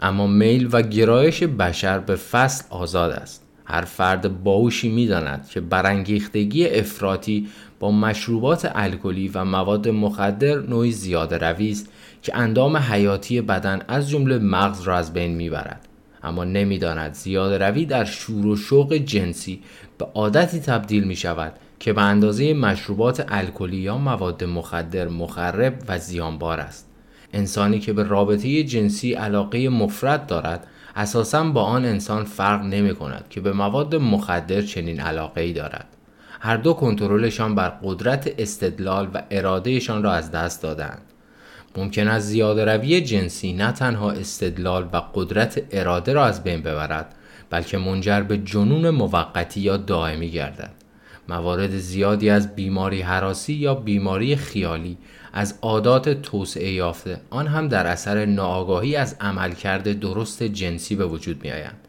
اما 0.01 0.27
میل 0.27 0.69
و 0.71 0.81
گرایش 0.81 1.43
بشر 1.43 1.99
به 1.99 2.15
فصل 2.15 2.63
آزاد 2.69 3.11
است. 3.11 3.43
هر 3.65 3.81
فرد 3.81 4.43
باوشی 4.43 4.89
می‌داند 4.89 5.49
که 5.49 5.61
برانگیختگی 5.61 6.67
افراطی 6.67 7.47
با 7.79 7.91
مشروبات 7.91 8.71
الکلی 8.75 9.27
و 9.27 9.45
مواد 9.45 9.87
مخدر 9.87 10.59
نوعی 10.59 10.91
زیاده 10.91 11.37
روی 11.37 11.71
است 11.71 11.89
که 12.21 12.37
اندام 12.37 12.77
حیاتی 12.77 13.41
بدن 13.41 13.81
از 13.87 14.09
جمله 14.09 14.37
مغز 14.37 14.81
را 14.81 14.97
از 14.97 15.13
بین 15.13 15.35
می‌برد. 15.35 15.87
اما 16.23 16.43
نمی‌داند 16.43 17.13
زیاده 17.13 17.57
روی 17.57 17.85
در 17.85 18.05
شور 18.05 18.45
و 18.45 18.55
شوق 18.55 18.93
جنسی 18.93 19.61
به 19.97 20.05
عادتی 20.13 20.59
تبدیل 20.59 21.03
می 21.03 21.15
شود 21.15 21.53
که 21.79 21.93
به 21.93 22.01
اندازه 22.01 22.53
مشروبات 22.53 23.25
الکلی 23.27 23.77
یا 23.77 23.97
مواد 23.97 24.43
مخدر 24.43 25.07
مخرب 25.07 25.83
و 25.87 25.99
زیانبار 25.99 26.59
است. 26.59 26.87
انسانی 27.33 27.79
که 27.79 27.93
به 27.93 28.03
رابطه 28.03 28.63
جنسی 28.63 29.13
علاقه 29.13 29.69
مفرد 29.69 30.27
دارد 30.27 30.67
اساسا 30.95 31.43
با 31.43 31.63
آن 31.63 31.85
انسان 31.85 32.23
فرق 32.23 32.61
نمی 32.61 32.95
کند 32.95 33.25
که 33.29 33.41
به 33.41 33.53
مواد 33.53 33.95
مخدر 33.95 34.61
چنین 34.61 34.99
علاقه 34.99 35.41
ای 35.41 35.53
دارد. 35.53 35.87
هر 36.39 36.57
دو 36.57 36.73
کنترلشان 36.73 37.55
بر 37.55 37.69
قدرت 37.69 38.33
استدلال 38.37 39.07
و 39.13 39.23
ارادهشان 39.31 40.03
را 40.03 40.13
از 40.13 40.31
دست 40.31 40.63
دادند 40.63 41.01
ممکن 41.77 42.07
است 42.07 42.27
زیاده 42.27 42.65
روی 42.65 43.01
جنسی 43.01 43.53
نه 43.53 43.71
تنها 43.71 44.11
استدلال 44.11 44.89
و 44.93 45.01
قدرت 45.13 45.61
اراده 45.71 46.13
را 46.13 46.25
از 46.25 46.43
بین 46.43 46.61
ببرد 46.61 47.15
بلکه 47.49 47.77
منجر 47.77 48.21
به 48.21 48.37
جنون 48.37 48.89
موقتی 48.89 49.61
یا 49.61 49.77
دائمی 49.77 50.31
گردد. 50.31 50.71
موارد 51.29 51.77
زیادی 51.77 52.29
از 52.29 52.55
بیماری 52.55 53.01
حراسی 53.01 53.53
یا 53.53 53.75
بیماری 53.75 54.35
خیالی 54.35 54.97
از 55.33 55.59
عادات 55.61 56.09
توسعه 56.09 56.71
یافته 56.71 57.21
آن 57.29 57.47
هم 57.47 57.67
در 57.67 57.87
اثر 57.87 58.25
ناآگاهی 58.25 58.95
از 58.95 59.15
عملکرد 59.21 59.99
درست 59.99 60.43
جنسی 60.43 60.95
به 60.95 61.05
وجود 61.05 61.43
می 61.43 61.51
آیند. 61.51 61.87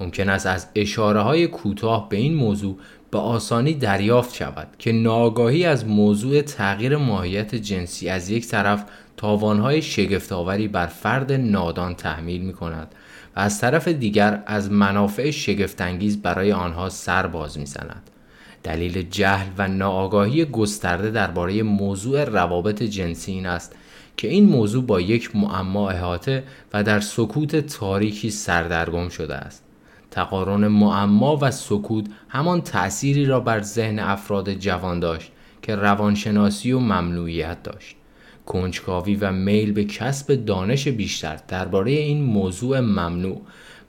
ممکن 0.00 0.28
است 0.28 0.46
از 0.46 0.66
اشاره 0.74 1.20
های 1.20 1.46
کوتاه 1.46 2.08
به 2.08 2.16
این 2.16 2.34
موضوع 2.34 2.78
به 3.10 3.18
آسانی 3.18 3.74
دریافت 3.74 4.34
شود 4.34 4.68
که 4.78 4.92
ناآگاهی 4.92 5.64
از 5.64 5.86
موضوع 5.86 6.42
تغییر 6.42 6.96
ماهیت 6.96 7.54
جنسی 7.54 8.08
از 8.08 8.30
یک 8.30 8.46
طرف 8.46 8.84
تاوانهای 9.16 9.82
شگفتآوری 9.82 10.68
بر 10.68 10.86
فرد 10.86 11.32
نادان 11.32 11.94
تحمیل 11.94 12.40
می 12.40 12.52
کند 12.52 12.94
و 13.36 13.40
از 13.40 13.60
طرف 13.60 13.88
دیگر 13.88 14.42
از 14.46 14.70
منافع 14.70 15.30
شگفتانگیز 15.30 16.22
برای 16.22 16.52
آنها 16.52 16.88
سر 16.88 17.26
باز 17.26 17.58
می 17.58 17.66
زند. 17.66 18.07
دلیل 18.62 19.02
جهل 19.02 19.46
و 19.58 19.68
ناآگاهی 19.68 20.44
گسترده 20.44 21.10
درباره 21.10 21.62
موضوع 21.62 22.24
روابط 22.24 22.82
جنسی 22.82 23.32
این 23.32 23.46
است 23.46 23.74
که 24.16 24.28
این 24.28 24.44
موضوع 24.44 24.84
با 24.84 25.00
یک 25.00 25.36
معما 25.36 25.90
احاطه 25.90 26.44
و 26.72 26.82
در 26.82 27.00
سکوت 27.00 27.56
تاریکی 27.56 28.30
سردرگم 28.30 29.08
شده 29.08 29.34
است. 29.34 29.64
تقارن 30.10 30.66
معما 30.66 31.38
و 31.40 31.50
سکوت 31.50 32.04
همان 32.28 32.60
تأثیری 32.60 33.24
را 33.24 33.40
بر 33.40 33.62
ذهن 33.62 33.98
افراد 33.98 34.54
جوان 34.54 35.00
داشت 35.00 35.32
که 35.62 35.76
روانشناسی 35.76 36.72
و 36.72 36.78
ممنوعیت 36.78 37.62
داشت. 37.62 37.96
کنجکاوی 38.46 39.14
و 39.14 39.32
میل 39.32 39.72
به 39.72 39.84
کسب 39.84 40.34
دانش 40.34 40.88
بیشتر 40.88 41.38
درباره 41.48 41.90
این 41.90 42.22
موضوع 42.22 42.80
ممنوع 42.80 43.40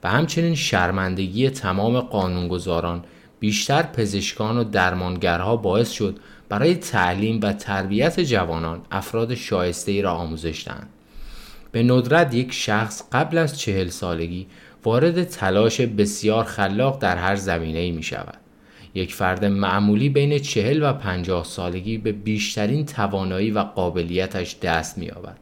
و 0.02 0.10
همچنین 0.10 0.54
شرمندگی 0.54 1.50
تمام 1.50 2.00
قانونگذاران 2.00 3.04
بیشتر 3.40 3.82
پزشکان 3.82 4.58
و 4.58 4.64
درمانگرها 4.64 5.56
باعث 5.56 5.90
شد 5.90 6.18
برای 6.48 6.74
تعلیم 6.74 7.40
و 7.42 7.52
تربیت 7.52 8.20
جوانان 8.20 8.80
افراد 8.90 9.34
شایسته 9.34 9.92
ای 9.92 10.02
را 10.02 10.12
آموزش 10.12 10.62
دهند. 10.66 10.88
به 11.72 11.82
ندرت 11.82 12.34
یک 12.34 12.52
شخص 12.52 13.02
قبل 13.12 13.38
از 13.38 13.60
چهل 13.60 13.88
سالگی 13.88 14.46
وارد 14.84 15.24
تلاش 15.24 15.80
بسیار 15.80 16.44
خلاق 16.44 16.98
در 16.98 17.16
هر 17.16 17.36
زمینه 17.36 17.78
ای 17.78 17.90
می 17.90 18.02
شود. 18.02 18.38
یک 18.94 19.14
فرد 19.14 19.44
معمولی 19.44 20.08
بین 20.08 20.38
چهل 20.38 20.82
و 20.82 20.92
پنجاه 20.92 21.44
سالگی 21.44 21.98
به 21.98 22.12
بیشترین 22.12 22.86
توانایی 22.86 23.50
و 23.50 23.58
قابلیتش 23.58 24.56
دست 24.62 24.98
می 24.98 25.10
آود. 25.10 25.38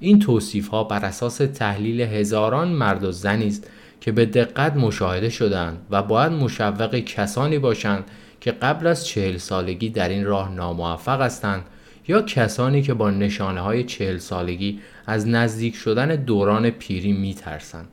این 0.00 0.18
توصیف 0.18 0.68
ها 0.68 0.84
بر 0.84 1.04
اساس 1.04 1.36
تحلیل 1.36 2.00
هزاران 2.00 2.68
مرد 2.68 3.04
و 3.04 3.12
زنی 3.12 3.46
است 3.46 3.70
که 4.08 4.12
به 4.12 4.26
دقت 4.26 4.76
مشاهده 4.76 5.28
شدند 5.28 5.86
و 5.90 6.02
باید 6.02 6.32
مشوق 6.32 6.94
کسانی 6.94 7.58
باشند 7.58 8.04
که 8.40 8.52
قبل 8.52 8.86
از 8.86 9.06
چهل 9.06 9.36
سالگی 9.36 9.90
در 9.90 10.08
این 10.08 10.24
راه 10.24 10.54
ناموفق 10.54 11.20
هستند 11.20 11.64
یا 12.08 12.22
کسانی 12.22 12.82
که 12.82 12.94
با 12.94 13.10
نشانه 13.10 13.60
های 13.60 13.84
چهل 13.84 14.18
سالگی 14.18 14.80
از 15.06 15.28
نزدیک 15.28 15.76
شدن 15.76 16.16
دوران 16.16 16.70
پیری 16.70 17.12
می 17.12 17.34
ترسند. 17.34 17.88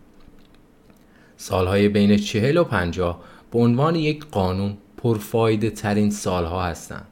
سالهای 1.37 1.89
بین 1.89 2.17
چهل 2.17 2.57
و 2.57 2.63
پنجاه 2.63 3.23
به 3.51 3.59
عنوان 3.59 3.95
یک 3.95 4.25
قانون 4.25 4.77
پرفایده 4.97 5.69
ترین 5.69 6.11
سالها 6.11 6.63
هستند. 6.63 7.07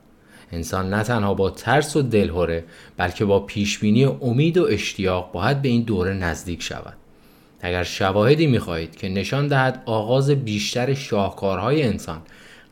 انسان 0.51 0.93
نه 0.93 1.03
تنها 1.03 1.33
با 1.33 1.49
ترس 1.49 1.95
و 1.95 2.01
دلهوره 2.01 2.63
بلکه 2.97 3.25
با 3.25 3.39
پیشبینی 3.39 4.05
امید 4.05 4.57
و 4.57 4.65
اشتیاق 4.65 5.31
باید 5.31 5.61
به 5.61 5.69
این 5.69 5.81
دوره 5.81 6.13
نزدیک 6.13 6.61
شود. 6.61 7.02
اگر 7.65 7.83
شواهدی 7.83 8.47
می‌خواهید 8.47 8.95
که 8.95 9.09
نشان 9.09 9.47
دهد 9.47 9.83
آغاز 9.85 10.29
بیشتر 10.29 10.93
شاهکارهای 10.93 11.83
انسان 11.83 12.21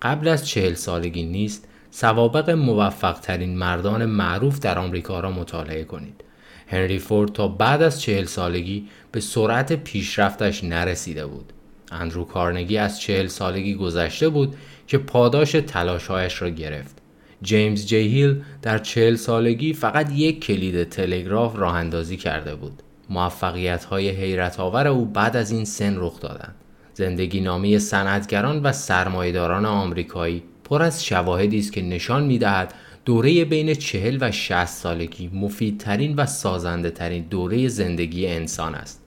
قبل 0.02 0.28
از 0.28 0.48
چهل 0.48 0.74
سالگی 0.74 1.24
نیست 1.24 1.68
سوابق 1.92 2.50
موفق 2.50 3.20
ترین 3.20 3.58
مردان 3.58 4.06
معروف 4.06 4.60
در 4.60 4.80
آمریکا 4.80 5.20
را 5.20 5.32
مطالعه 5.32 5.84
کنید. 5.84 6.24
هنری 6.68 7.00
فورد 7.00 7.34
تا 7.34 7.48
بعد 7.48 7.82
از 7.82 8.02
چهل 8.02 8.26
سالگی 8.26 8.88
به 9.12 9.20
سرعت 9.20 9.74
پیشرفتش 9.74 10.64
نرسیده 10.64 11.26
بود. 11.26 11.54
اندرو 11.92 12.26
کارنگی 12.26 12.78
از 12.78 13.02
چهل 13.02 13.28
سالگی 13.28 13.76
گذشته 13.76 14.30
بود 14.30 14.56
که 14.88 14.98
پاداش 14.98 15.52
تلاشهایش 15.52 16.42
را 16.42 16.50
گرفت. 16.50 16.98
جیمز 17.42 17.86
جی 17.86 17.98
هیل 17.98 18.44
در 18.62 18.78
چهل 18.78 19.16
سالگی 19.16 19.74
فقط 19.74 20.12
یک 20.12 20.46
کلید 20.46 20.84
تلگراف 20.84 21.56
راه 21.56 21.76
اندازی 21.76 22.18
کرده 22.18 22.56
بود. 22.56 22.84
موفقیت 23.12 23.84
های 23.84 24.10
حیرت 24.10 24.60
آور 24.60 24.88
او 24.88 25.06
بعد 25.06 25.38
از 25.38 25.52
این 25.52 25.66
سن 25.66 25.96
رخ 25.98 26.20
دادند. 26.20 26.56
زندگی 26.94 27.42
نامی 27.42 27.80
صنعتگران 27.80 28.64
و 28.64 28.72
سرمایهداران 28.72 29.66
آمریکایی 29.66 30.44
پر 30.64 30.84
از 30.84 31.06
شواهدی 31.06 31.60
است 31.60 31.74
که 31.74 31.82
نشان 31.82 32.24
می‌دهد 32.24 32.74
دوره 33.06 33.46
بین 33.46 33.74
چهل 33.74 34.18
و 34.22 34.32
60 34.32 34.66
سالگی 34.66 35.30
مفیدترین 35.34 36.16
و 36.16 36.26
سازنده 36.26 36.90
ترین 36.90 37.26
دوره 37.30 37.68
زندگی 37.68 38.28
انسان 38.28 38.76
است. 38.76 39.02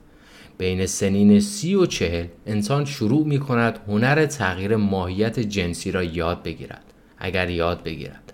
بین 0.57 0.85
سنین 0.85 1.39
سی 1.39 1.75
و 1.75 1.85
چهل 1.85 2.25
انسان 2.45 2.85
شروع 2.85 3.27
می 3.27 3.39
کند 3.39 3.79
هنر 3.87 4.25
تغییر 4.25 4.75
ماهیت 4.75 5.39
جنسی 5.39 5.91
را 5.91 6.03
یاد 6.03 6.43
بگیرد. 6.43 6.83
اگر 7.17 7.49
یاد 7.49 7.83
بگیرد. 7.83 8.33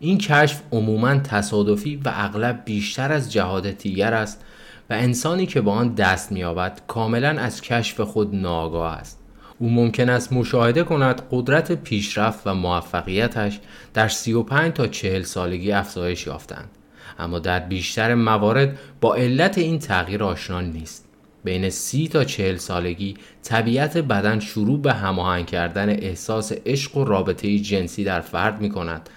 این 0.00 0.18
کشف 0.18 0.62
عموما 0.72 1.14
تصادفی 1.14 1.96
و 1.96 2.12
اغلب 2.14 2.62
بیشتر 2.64 3.12
از 3.12 3.32
جهاد 3.32 3.70
دیگر 3.70 4.14
است 4.14 4.44
و 4.90 4.92
انسانی 4.92 5.46
که 5.46 5.60
با 5.60 5.72
آن 5.72 5.94
دست 5.94 6.32
مییابد 6.32 6.80
کاملا 6.86 7.28
از 7.28 7.60
کشف 7.60 8.00
خود 8.00 8.34
ناآگاه 8.34 8.92
است. 8.92 9.20
او 9.58 9.70
ممکن 9.70 10.08
است 10.08 10.32
مشاهده 10.32 10.82
کند 10.82 11.22
قدرت 11.30 11.72
پیشرفت 11.72 12.46
و 12.46 12.54
موفقیتش 12.54 13.60
در 13.94 14.08
35 14.08 14.72
تا 14.72 14.86
40 14.86 15.22
سالگی 15.22 15.72
افزایش 15.72 16.26
یافتند. 16.26 16.70
اما 17.18 17.38
در 17.38 17.60
بیشتر 17.60 18.14
موارد 18.14 18.78
با 19.00 19.14
علت 19.14 19.58
این 19.58 19.78
تغییر 19.78 20.24
آشنا 20.24 20.60
نیست. 20.60 21.04
بین 21.44 21.70
30 21.70 22.08
تا 22.08 22.24
40 22.24 22.56
سالگی 22.56 23.16
طبیعت 23.42 23.96
بدن 23.96 24.40
شروع 24.40 24.80
به 24.80 24.92
هماهنگ 24.92 25.46
کردن 25.46 25.88
احساس 25.88 26.52
عشق 26.66 26.96
و 26.96 27.04
رابطه 27.04 27.58
جنسی 27.58 28.04
در 28.04 28.20
فرد 28.20 28.60
می 28.60 28.70
کند 28.70 29.08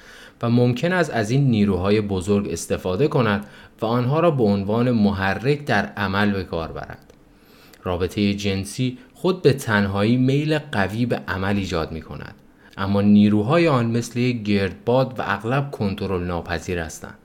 و 0.41 0.49
ممکن 0.49 0.93
است 0.93 1.11
از 1.11 1.32
این 1.32 1.47
نیروهای 1.47 2.01
بزرگ 2.01 2.49
استفاده 2.51 3.07
کند 3.07 3.45
و 3.82 3.86
آنها 3.86 4.19
را 4.19 4.32
به 4.32 4.43
عنوان 4.43 4.91
محرک 4.91 5.65
در 5.65 5.86
عمل 5.86 6.32
به 6.32 6.43
کار 6.43 6.71
برد. 6.71 7.13
رابطه 7.84 8.34
جنسی 8.34 8.97
خود 9.13 9.41
به 9.41 9.53
تنهایی 9.53 10.17
میل 10.17 10.59
قوی 10.59 11.05
به 11.05 11.21
عمل 11.28 11.57
ایجاد 11.57 11.91
می 11.91 12.01
کند 12.01 12.36
اما 12.78 13.01
نیروهای 13.01 13.67
آن 13.67 13.86
مثل 13.86 14.19
یک 14.19 14.43
گردباد 14.43 15.19
و 15.19 15.23
اغلب 15.25 15.71
کنترل 15.71 16.23
ناپذیر 16.23 16.80
هستند 16.80 17.17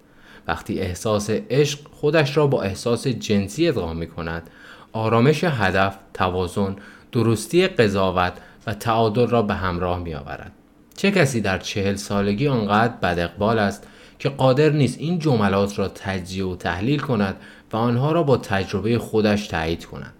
وقتی 0.49 0.81
احساس 0.81 1.31
عشق 1.31 1.79
خودش 1.93 2.37
را 2.37 2.47
با 2.47 2.63
احساس 2.63 3.07
جنسی 3.07 3.69
ادغام 3.69 3.97
می 3.97 4.07
کند 4.07 4.51
آرامش 4.93 5.45
هدف، 5.45 5.99
توازن، 6.15 6.77
درستی 7.13 7.67
قضاوت 7.67 8.33
و 8.67 8.75
تعادل 8.75 9.27
را 9.27 9.43
به 9.43 9.55
همراه 9.55 9.99
می 9.99 10.15
آورد. 10.15 10.53
چه 10.97 11.11
کسی 11.11 11.41
در 11.41 11.59
چهل 11.59 11.95
سالگی 11.95 12.49
آنقدر 12.49 12.95
بد 13.03 13.19
اقبال 13.19 13.59
است 13.59 13.87
که 14.23 14.29
قادر 14.29 14.71
نیست 14.71 14.99
این 14.99 15.19
جملات 15.19 15.79
را 15.79 15.89
تجزیه 15.89 16.45
و 16.45 16.57
تحلیل 16.57 16.99
کند 16.99 17.37
و 17.73 17.77
آنها 17.77 18.13
را 18.13 18.23
با 18.23 18.37
تجربه 18.37 18.99
خودش 18.99 19.47
تایید 19.47 19.85
کند. 19.85 20.13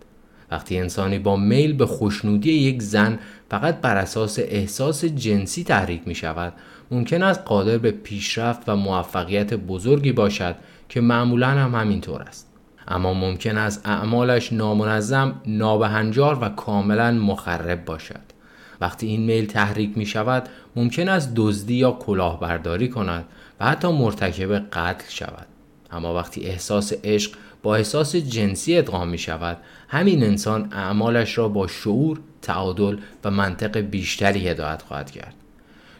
وقتی 0.51 0.79
انسانی 0.79 1.19
با 1.19 1.37
میل 1.37 1.73
به 1.73 1.87
خوشنودی 1.87 2.53
یک 2.53 2.83
زن 2.83 3.19
فقط 3.51 3.81
بر 3.81 3.97
اساس 3.97 4.39
احساس 4.39 5.05
جنسی 5.05 5.65
تحریک 5.65 6.03
می 6.07 6.15
شود 6.15 6.53
ممکن 6.91 7.23
است 7.23 7.41
قادر 7.45 7.79
به 7.79 7.91
پیشرفت 7.91 8.69
و 8.69 8.77
موفقیت 8.77 9.55
بزرگی 9.55 10.13
باشد 10.13 10.55
که 10.89 11.01
معمولا 11.01 11.49
هم 11.49 11.75
همینطور 11.75 12.23
است 12.23 12.53
اما 12.89 13.15
ممکن 13.15 13.59
است 13.59 13.81
اعمالش 13.85 14.53
نامنظم 14.53 15.41
نابهنجار 15.47 16.39
و 16.41 16.49
کاملا 16.49 17.11
مخرب 17.11 17.85
باشد 17.85 18.33
وقتی 18.81 19.07
این 19.07 19.21
میل 19.21 19.47
تحریک 19.47 19.99
می 19.99 20.07
شود 20.07 20.49
ممکن 20.77 21.09
است 21.09 21.33
دزدی 21.37 21.75
یا 21.75 21.91
کلاهبرداری 21.93 22.89
کند 22.89 23.25
حتی 23.63 23.89
مرتکب 23.89 24.53
قتل 24.53 25.05
شود. 25.09 25.47
اما 25.91 26.15
وقتی 26.15 26.41
احساس 26.41 26.93
عشق 27.05 27.33
با 27.63 27.77
احساس 27.77 28.17
جنسی 28.17 28.79
ادغام 28.79 29.09
می 29.09 29.19
شود 29.19 29.59
همین 29.89 30.23
انسان 30.23 30.69
اعمالش 30.73 31.39
را 31.39 31.49
با 31.49 31.67
شعور، 31.67 32.21
تعادل 32.43 32.97
و 33.25 33.31
منطق 33.31 33.79
بیشتری 33.79 34.49
هدایت 34.49 34.83
خواهد 34.83 35.11
کرد. 35.11 35.35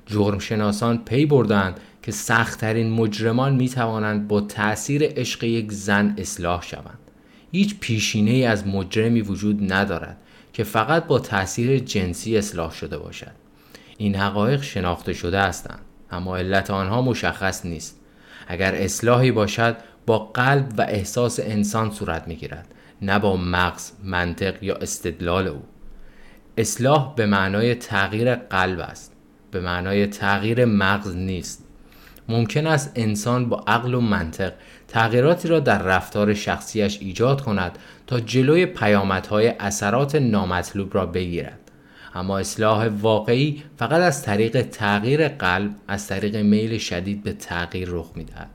جرمشناسان 0.07 0.99
پی 1.05 1.27
بردند 1.27 1.81
که 2.03 2.13
سختترین 2.13 2.91
مجرمان 2.91 3.55
می 3.55 3.69
توانند 3.69 4.29
با 4.29 4.41
تأثیر 4.41 5.03
عشق 5.05 5.45
یک 5.45 5.73
زن 5.73 6.15
اصلاح 6.19 6.63
شوند. 6.63 6.99
هیچ 7.53 7.77
پیشینه 7.81 8.31
ای 8.31 8.45
از 8.45 8.67
مجرمی 8.67 9.21
وجود 9.21 9.73
ندارد 9.73 10.17
که 10.53 10.65
فقط 10.65 11.07
با 11.07 11.19
تأثیر 11.19 11.79
جنسی 11.79 12.39
اصلاح 12.39 12.73
شده 12.73 12.99
باشد. 12.99 13.33
این 13.99 14.15
حقایق 14.15 14.63
شناخته 14.63 15.13
شده 15.13 15.41
هستند. 15.41 15.81
اما 16.13 16.37
علت 16.37 16.71
آنها 16.71 17.03
مشخص 17.03 17.67
نیست. 17.67 18.01
اگر 18.49 18.75
اصلاحی 18.75 19.33
باشد 19.33 19.77
با 20.07 20.19
قلب 20.19 20.69
و 20.79 20.83
احساس 20.89 21.41
انسان 21.41 21.91
صورت 21.91 22.29
می 22.29 22.37
گیرد 22.37 22.67
نه 23.03 23.19
با 23.19 23.37
مغز، 23.37 23.93
منطق 24.05 24.63
یا 24.63 24.75
استدلال 24.75 25.47
او. 25.47 25.63
اصلاح 26.57 27.15
به 27.15 27.27
معنای 27.27 27.75
تغییر 27.75 28.35
قلب 28.35 28.81
است 28.81 29.13
به 29.51 29.61
معنای 29.61 30.07
تغییر 30.07 30.65
مغز 30.65 31.17
نیست. 31.17 31.65
ممکن 32.29 32.67
است 32.67 32.93
انسان 32.95 33.49
با 33.49 33.65
عقل 33.67 33.95
و 33.95 34.01
منطق 34.01 34.53
تغییراتی 34.89 35.49
را 35.49 35.61
در 35.61 35.83
رفتار 35.83 36.35
شخصیش 36.35 36.99
ایجاد 37.01 37.41
کند 37.41 37.79
تا 38.07 38.21
جلوی 38.21 38.67
پیامدهای 38.67 39.49
اثرات 39.49 40.15
نامطلوب 40.15 40.95
را 40.95 41.07
بگیرد. 41.07 41.62
اما 42.15 42.39
اصلاح 42.39 42.87
واقعی 42.87 43.63
فقط 43.77 44.01
از 44.01 44.23
طریق 44.23 44.63
تغییر 44.63 45.29
قلب 45.29 45.71
از 45.89 46.07
طریق 46.07 46.37
میل 46.37 46.79
شدید 46.79 47.23
به 47.23 47.33
تغییر 47.33 47.89
رخ 47.91 48.11
می‌دهد 48.15 48.51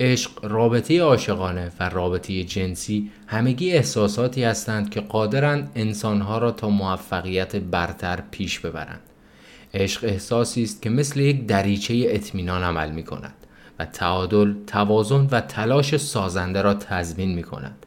عشق 0.00 0.30
رابطه 0.42 1.00
عاشقانه 1.00 1.72
و 1.80 1.88
رابطه 1.88 2.44
جنسی 2.44 3.10
همگی 3.26 3.72
احساساتی 3.72 4.44
هستند 4.44 4.90
که 4.90 5.00
قادرند 5.00 5.70
انسانها 5.74 6.38
را 6.38 6.50
تا 6.50 6.68
موفقیت 6.68 7.56
برتر 7.56 8.22
پیش 8.30 8.58
ببرند 8.58 9.00
عشق 9.74 10.04
احساسی 10.04 10.62
است 10.62 10.82
که 10.82 10.90
مثل 10.90 11.20
یک 11.20 11.46
دریچه 11.46 11.94
اطمینان 12.08 12.62
عمل 12.62 12.90
می 12.90 13.02
کند 13.02 13.34
و 13.78 13.84
تعادل، 13.84 14.54
توازن 14.66 15.28
و 15.30 15.40
تلاش 15.40 15.96
سازنده 15.96 16.62
را 16.62 16.74
تضمین 16.74 17.34
می 17.34 17.42
کند. 17.42 17.86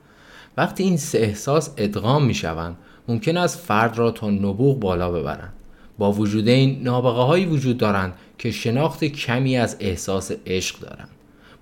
وقتی 0.58 0.84
این 0.84 0.98
سه 0.98 1.18
احساس 1.18 1.74
ادغام 1.78 2.26
می 2.26 2.34
شوند 2.34 2.78
ممکن 3.12 3.38
است 3.38 3.60
فرد 3.60 3.98
را 3.98 4.12
تا 4.12 4.30
نبوغ 4.30 4.80
بالا 4.80 5.12
ببرند. 5.12 5.54
با 5.98 6.12
وجود 6.12 6.48
این 6.48 6.84
نابغه 6.84 7.22
هایی 7.22 7.46
وجود 7.46 7.78
دارند 7.78 8.14
که 8.38 8.52
شناخت 8.52 9.04
کمی 9.04 9.58
از 9.58 9.78
احساس 9.80 10.32
عشق 10.46 10.80
دارند. 10.80 11.10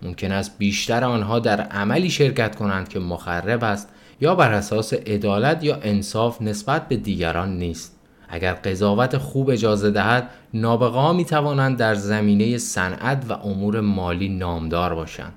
ممکن 0.02 0.32
است 0.32 0.58
بیشتر 0.58 1.04
آنها 1.04 1.40
در 1.40 1.62
عملی 1.62 2.10
شرکت 2.10 2.56
کنند 2.56 2.90
که 2.90 3.00
مخرب 3.00 3.64
است 3.64 3.90
یا 4.22 4.36
بر 4.36 4.52
اساس 4.52 4.94
عدالت 4.94 5.64
یا 5.64 5.80
انصاف 5.82 6.42
نسبت 6.42 6.88
به 6.88 6.98
دیگران 6.98 7.58
نیست. 7.58 7.96
اگر 8.30 8.54
قضاوت 8.54 9.18
خوب 9.18 9.50
اجازه 9.50 9.92
دهد 9.92 10.30
نابغه 10.54 11.00
ها 11.00 11.14
می 11.14 11.26
توانند 11.26 11.78
در 11.78 11.96
زمینه 11.96 12.58
صنعت 12.58 13.26
و 13.30 13.34
امور 13.34 13.82
مالی 13.82 14.30
نامدار 14.30 14.96
باشند 14.96 15.34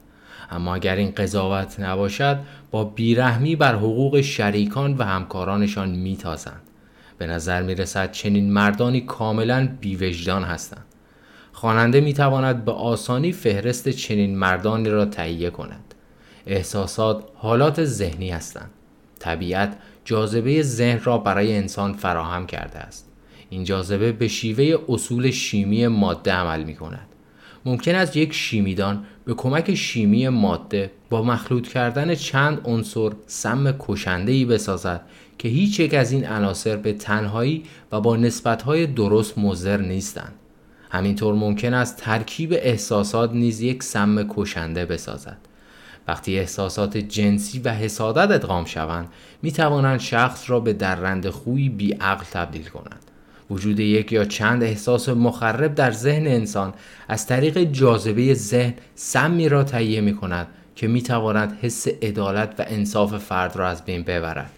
اما 0.52 0.74
اگر 0.74 0.96
این 0.96 1.10
قضاوت 1.10 1.80
نباشد 1.80 2.38
با 2.70 2.84
بیرحمی 2.84 3.56
بر 3.56 3.74
حقوق 3.74 4.20
شریکان 4.20 4.96
و 4.96 5.04
همکارانشان 5.04 5.90
میتازند. 5.90 6.62
به 7.18 7.26
نظر 7.26 7.62
می 7.62 7.74
رسد 7.74 8.12
چنین 8.12 8.52
مردانی 8.52 9.00
کاملا 9.00 9.68
بیوجدان 9.80 10.44
هستند. 10.44 10.84
خواننده 11.52 12.00
می 12.00 12.12
تواند 12.14 12.64
به 12.64 12.72
آسانی 12.72 13.32
فهرست 13.32 13.88
چنین 13.88 14.36
مردانی 14.36 14.88
را 14.88 15.04
تهیه 15.04 15.50
کند. 15.50 15.94
احساسات 16.46 17.24
حالات 17.34 17.84
ذهنی 17.84 18.30
هستند. 18.30 18.70
طبیعت 19.18 19.76
جاذبه 20.04 20.62
ذهن 20.62 21.00
را 21.04 21.18
برای 21.18 21.56
انسان 21.56 21.92
فراهم 21.92 22.46
کرده 22.46 22.78
است. 22.78 23.08
این 23.50 23.64
جاذبه 23.64 24.12
به 24.12 24.28
شیوه 24.28 24.78
اصول 24.88 25.30
شیمی 25.30 25.86
ماده 25.86 26.32
عمل 26.32 26.64
می 26.64 26.74
کند 26.74 27.06
ممکن 27.64 27.94
است 27.94 28.16
یک 28.16 28.32
شیمیدان 28.32 29.04
به 29.24 29.34
کمک 29.34 29.74
شیمی 29.74 30.28
ماده 30.28 30.90
با 31.10 31.22
مخلوط 31.22 31.68
کردن 31.68 32.14
چند 32.14 32.60
عنصر 32.64 33.10
سم 33.26 33.74
کشنده 33.78 34.32
ای 34.32 34.44
بسازد 34.44 35.00
که 35.38 35.48
هیچ 35.48 35.80
یک 35.80 35.94
از 35.94 36.12
این 36.12 36.26
عناصر 36.26 36.76
به 36.76 36.92
تنهایی 36.92 37.62
و 37.92 38.00
با 38.00 38.16
نسبتهای 38.16 38.86
درست 38.86 39.38
مضر 39.38 39.76
نیستند. 39.76 40.32
همینطور 40.90 41.34
ممکن 41.34 41.74
است 41.74 41.96
ترکیب 41.96 42.52
احساسات 42.52 43.32
نیز 43.32 43.60
یک 43.60 43.82
سم 43.82 44.28
کشنده 44.28 44.84
بسازد. 44.84 45.38
وقتی 46.08 46.38
احساسات 46.38 46.96
جنسی 46.96 47.58
و 47.58 47.68
حسادت 47.68 48.30
ادغام 48.30 48.64
شوند 48.64 49.08
می 49.42 49.52
توانند 49.52 50.00
شخص 50.00 50.50
را 50.50 50.60
به 50.60 50.72
درنده 50.72 51.30
خوی 51.30 51.68
بیعقل 51.68 52.24
تبدیل 52.24 52.64
کنند. 52.64 53.11
وجود 53.52 53.80
یک 53.80 54.12
یا 54.12 54.24
چند 54.24 54.62
احساس 54.62 55.08
مخرب 55.08 55.74
در 55.74 55.90
ذهن 55.90 56.26
انسان 56.26 56.74
از 57.08 57.26
طریق 57.26 57.58
جاذبه 57.58 58.34
ذهن 58.34 58.74
سمی 58.94 59.48
را 59.48 59.64
تهیه 59.64 60.00
می 60.00 60.16
کند 60.16 60.46
که 60.76 60.88
می 60.88 61.02
تواند 61.02 61.58
حس 61.62 61.88
عدالت 61.88 62.54
و 62.58 62.64
انصاف 62.66 63.18
فرد 63.18 63.56
را 63.56 63.68
از 63.68 63.84
بین 63.84 64.02
ببرد 64.02 64.50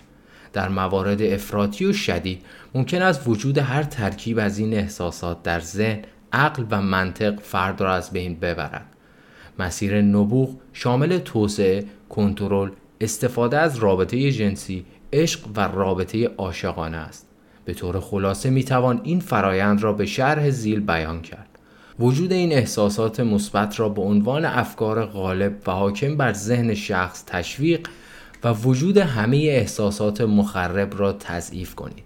در 0.52 0.68
موارد 0.68 1.22
افراطی 1.22 1.86
و 1.86 1.92
شدید 1.92 2.42
ممکن 2.74 3.02
است 3.02 3.28
وجود 3.28 3.58
هر 3.58 3.82
ترکیب 3.82 4.38
از 4.38 4.58
این 4.58 4.74
احساسات 4.74 5.42
در 5.42 5.60
ذهن 5.60 6.02
عقل 6.32 6.64
و 6.70 6.82
منطق 6.82 7.40
فرد 7.40 7.80
را 7.80 7.94
از 7.94 8.10
بین 8.10 8.34
ببرد 8.34 8.86
مسیر 9.58 10.02
نبوغ 10.02 10.56
شامل 10.72 11.18
توسعه، 11.18 11.84
کنترل، 12.08 12.70
استفاده 13.00 13.58
از 13.58 13.76
رابطه 13.76 14.32
جنسی، 14.32 14.84
عشق 15.12 15.40
و 15.56 15.60
رابطه 15.60 16.26
عاشقانه 16.26 16.96
است. 16.96 17.23
به 17.64 17.74
طور 17.74 18.00
خلاصه 18.00 18.50
می 18.50 18.64
توان 18.64 19.00
این 19.04 19.20
فرایند 19.20 19.82
را 19.82 19.92
به 19.92 20.06
شرح 20.06 20.50
زیل 20.50 20.80
بیان 20.80 21.22
کرد. 21.22 21.48
وجود 21.98 22.32
این 22.32 22.52
احساسات 22.52 23.20
مثبت 23.20 23.80
را 23.80 23.88
به 23.88 24.02
عنوان 24.02 24.44
افکار 24.44 25.06
غالب 25.06 25.52
و 25.66 25.70
حاکم 25.70 26.16
بر 26.16 26.32
ذهن 26.32 26.74
شخص 26.74 27.24
تشویق 27.26 27.88
و 28.44 28.52
وجود 28.52 28.98
همه 28.98 29.36
احساسات 29.36 30.20
مخرب 30.20 30.98
را 30.98 31.12
تضعیف 31.12 31.74
کنید. 31.74 32.04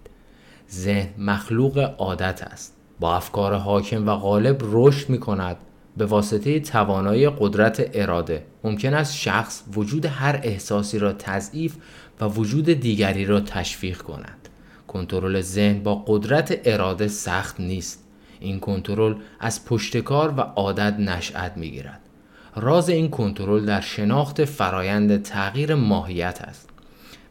ذهن 0.71 1.09
مخلوق 1.19 1.95
عادت 1.99 2.43
است. 2.43 2.75
با 3.01 3.17
افکار 3.17 3.55
حاکم 3.55 4.09
و 4.09 4.15
غالب 4.15 4.59
رشد 4.63 5.09
می 5.09 5.19
کند 5.19 5.57
به 5.97 6.07
واسطه 6.07 6.61
توانایی 6.61 7.31
قدرت 7.31 7.91
اراده 7.95 8.45
ممکن 8.65 8.95
است 8.95 9.17
شخص 9.17 9.63
وجود 9.75 10.07
هر 10.07 10.41
احساسی 10.43 10.99
را 10.99 11.13
تضعیف 11.13 11.77
و 12.21 12.25
وجود 12.25 12.65
دیگری 12.65 13.25
را 13.25 13.41
تشویق 13.41 13.99
کند 13.99 14.38
کنترل 14.89 15.41
ذهن 15.41 15.83
با 15.83 16.05
قدرت 16.07 16.61
اراده 16.65 17.09
سخت 17.09 17.61
نیست. 17.61 18.05
این 18.41 18.61
کنترل 18.61 19.15
از 19.41 19.65
پشتکار 19.65 20.35
و 20.37 20.41
عادت 20.41 20.95
نشأت 20.99 21.57
می‌گیرد. 21.57 22.01
راز 22.57 22.89
این 22.89 23.11
کنترل 23.11 23.65
در 23.65 23.81
شناخت 23.81 24.45
فرایند 24.45 25.23
تغییر 25.23 25.75
ماهیت 25.75 26.41
است. 26.43 26.69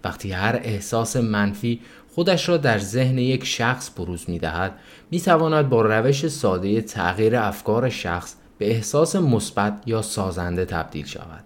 وقتی 0.04 0.32
هر 0.32 0.60
احساس 0.64 1.16
منفی 1.16 1.80
خودش 2.16 2.50
را 2.50 2.58
در 2.58 2.80
ذهن 2.80 3.18
یک 3.18 3.46
شخص 3.46 3.90
بروز 3.90 4.30
می 4.30 4.40
دهد 4.40 4.80
می 5.12 5.22
تواند 5.22 5.70
با 5.70 5.82
روش 5.82 6.28
ساده 6.28 6.82
تغییر 6.82 7.36
افکار 7.36 7.90
شخص 7.90 8.36
به 8.58 8.72
احساس 8.72 9.16
مثبت 9.16 9.84
یا 9.86 10.02
سازنده 10.02 10.66
تبدیل 10.66 11.06
شود. 11.06 11.44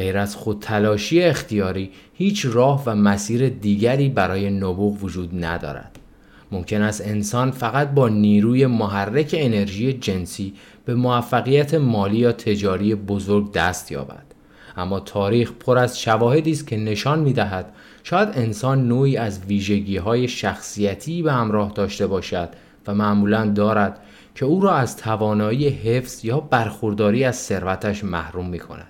غیر 0.00 0.18
از 0.18 0.36
خود 0.36 0.60
تلاشی 0.60 1.22
اختیاری 1.22 1.90
هیچ 2.14 2.46
راه 2.46 2.82
و 2.86 2.94
مسیر 2.94 3.48
دیگری 3.48 4.08
برای 4.08 4.50
نبوغ 4.50 5.04
وجود 5.04 5.44
ندارد 5.44 5.98
ممکن 6.52 6.82
است 6.82 7.00
انسان 7.06 7.50
فقط 7.50 7.90
با 7.90 8.08
نیروی 8.08 8.66
محرک 8.66 9.34
انرژی 9.38 9.92
جنسی 9.92 10.54
به 10.84 10.94
موفقیت 10.94 11.74
مالی 11.74 12.16
یا 12.16 12.32
تجاری 12.32 12.94
بزرگ 12.94 13.52
دست 13.52 13.92
یابد 13.92 14.24
اما 14.76 15.00
تاریخ 15.00 15.52
پر 15.52 15.78
از 15.78 16.00
شواهدی 16.00 16.50
است 16.50 16.66
که 16.66 16.76
نشان 16.76 17.18
می 17.18 17.32
دهد 17.32 17.72
شاید 18.02 18.28
انسان 18.34 18.88
نوعی 18.88 19.16
از 19.16 19.40
ویژگی 19.44 19.96
های 19.96 20.28
شخصیتی 20.28 21.22
به 21.22 21.32
همراه 21.32 21.72
داشته 21.74 22.06
باشد 22.06 22.48
و 22.86 22.94
معمولا 22.94 23.46
دارد 23.46 24.00
که 24.34 24.44
او 24.44 24.60
را 24.60 24.74
از 24.74 24.96
توانایی 24.96 25.68
حفظ 25.68 26.24
یا 26.24 26.40
برخورداری 26.40 27.24
از 27.24 27.36
ثروتش 27.36 28.04
محروم 28.04 28.46
می 28.46 28.58
کند. 28.58 28.89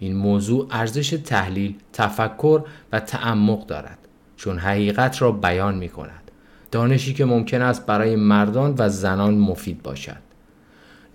این 0.00 0.16
موضوع 0.16 0.66
ارزش 0.70 1.10
تحلیل، 1.10 1.74
تفکر 1.92 2.62
و 2.92 3.00
تعمق 3.00 3.66
دارد 3.66 3.98
چون 4.36 4.58
حقیقت 4.58 5.22
را 5.22 5.32
بیان 5.32 5.74
می 5.74 5.88
کند. 5.88 6.30
دانشی 6.70 7.14
که 7.14 7.24
ممکن 7.24 7.62
است 7.62 7.86
برای 7.86 8.16
مردان 8.16 8.74
و 8.78 8.88
زنان 8.88 9.34
مفید 9.34 9.82
باشد. 9.82 10.30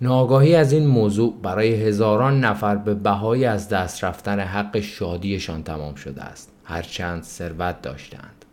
ناگاهی 0.00 0.54
از 0.54 0.72
این 0.72 0.86
موضوع 0.86 1.34
برای 1.42 1.74
هزاران 1.74 2.40
نفر 2.40 2.76
به 2.76 2.94
بهای 2.94 3.44
از 3.44 3.68
دست 3.68 4.04
رفتن 4.04 4.40
حق 4.40 4.80
شادیشان 4.80 5.62
تمام 5.62 5.94
شده 5.94 6.22
است 6.22 6.52
هرچند 6.64 7.22
ثروت 7.22 7.82
داشتند 7.82 8.44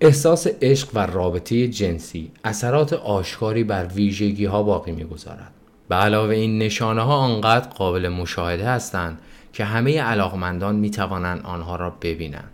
احساس 0.00 0.46
عشق 0.62 0.88
و 0.94 0.98
رابطه 0.98 1.68
جنسی 1.68 2.30
اثرات 2.44 2.92
آشکاری 2.92 3.64
بر 3.64 3.86
ویژگی 3.86 4.44
ها 4.44 4.62
باقی 4.62 4.92
می‌گذارد 4.92 5.50
به 5.88 5.94
علاوه 5.94 6.34
این 6.34 6.58
نشانه 6.58 7.02
ها 7.02 7.14
آنقدر 7.14 7.68
قابل 7.68 8.08
مشاهده 8.08 8.68
هستند 8.68 9.18
که 9.58 9.64
همه 9.64 10.00
علاقمندان 10.00 10.76
می 10.76 10.90
توانند 10.90 11.40
آنها 11.44 11.76
را 11.76 11.90
ببینند. 11.90 12.50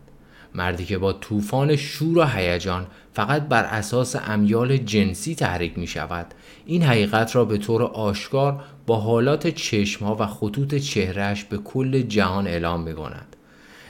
مردی 0.54 0.84
که 0.84 0.98
با 0.98 1.12
طوفان 1.12 1.76
شور 1.76 2.18
و 2.18 2.24
هیجان 2.24 2.86
فقط 3.12 3.42
بر 3.42 3.64
اساس 3.64 4.16
امیال 4.26 4.76
جنسی 4.76 5.34
تحریک 5.34 5.78
می 5.78 5.86
شود 5.86 6.26
این 6.66 6.82
حقیقت 6.82 7.36
را 7.36 7.44
به 7.44 7.58
طور 7.58 7.82
آشکار 7.82 8.64
با 8.86 8.96
حالات 8.96 9.46
چشمها 9.46 10.16
و 10.20 10.26
خطوط 10.26 10.74
چهرهش 10.74 11.44
به 11.44 11.58
کل 11.58 12.02
جهان 12.02 12.46
اعلام 12.46 12.82
می 12.82 12.94
کند. 12.94 13.36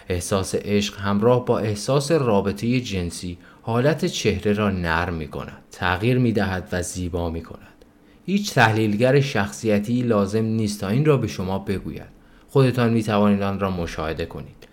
احساس 0.09 0.55
عشق 0.55 1.01
همراه 1.01 1.45
با 1.45 1.59
احساس 1.59 2.13
رابطه 2.13 2.81
جنسی 2.81 3.39
حالت 3.63 4.05
چهره 4.05 4.53
را 4.53 4.71
نرم 4.71 5.15
می 5.15 5.29
کند 5.29 5.63
تغییر 5.71 6.19
می 6.19 6.33
دهد 6.33 6.69
و 6.73 6.83
زیبا 6.83 7.31
می 7.31 7.43
کند 7.43 7.85
هیچ 8.27 8.55
تحلیلگر 8.55 9.21
شخصیتی 9.21 10.03
لازم 10.03 10.45
نیست 10.45 10.81
تا 10.81 10.89
این 10.89 11.05
را 11.05 11.17
به 11.17 11.27
شما 11.27 11.59
بگوید. 11.59 12.14
خودتان 12.55 12.93
می 12.93 13.03
توانید 13.03 13.43
آن 13.43 13.61
را 13.61 13.71
مشاهده 13.71 14.27
کنید 14.27 14.69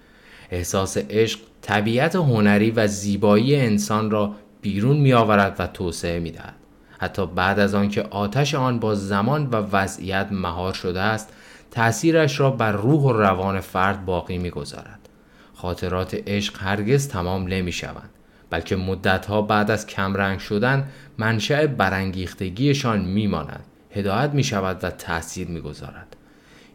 احساس 0.51 0.97
عشق 0.97 1.39
طبیعت 1.61 2.15
هنری 2.15 2.71
و 2.71 2.87
زیبایی 2.87 3.55
انسان 3.55 4.11
را 4.11 4.35
بیرون 4.61 4.97
می 4.97 5.13
آورد 5.13 5.55
و 5.59 5.67
توسعه 5.67 6.19
می 6.19 6.31
دهد. 6.31 6.55
حتی 6.99 7.25
بعد 7.25 7.59
از 7.59 7.75
آنکه 7.75 8.03
آتش 8.03 8.55
آن 8.55 8.79
با 8.79 8.95
زمان 8.95 9.47
و 9.47 9.55
وضعیت 9.55 10.27
مهار 10.31 10.73
شده 10.73 11.01
است 11.01 11.33
تأثیرش 11.71 12.39
را 12.39 12.51
بر 12.51 12.71
روح 12.71 13.01
و 13.01 13.11
روان 13.11 13.59
فرد 13.59 14.05
باقی 14.05 14.37
می 14.37 14.49
گذارد. 14.49 15.09
خاطرات 15.53 16.17
عشق 16.27 16.61
هرگز 16.61 17.07
تمام 17.07 17.47
نمی 17.47 17.71
شوند 17.71 18.09
بلکه 18.49 18.75
مدتها 18.75 19.41
بعد 19.41 19.71
از 19.71 19.87
کمرنگ 19.87 20.39
شدن 20.39 20.87
منشأ 21.17 21.67
برانگیختگیشان 21.67 23.05
می 23.05 23.27
ماند 23.27 23.65
هدایت 23.91 24.29
می 24.33 24.43
شود 24.43 24.83
و 24.83 24.89
تأثیر 24.89 25.47
می 25.47 25.61
گذارد. 25.61 26.10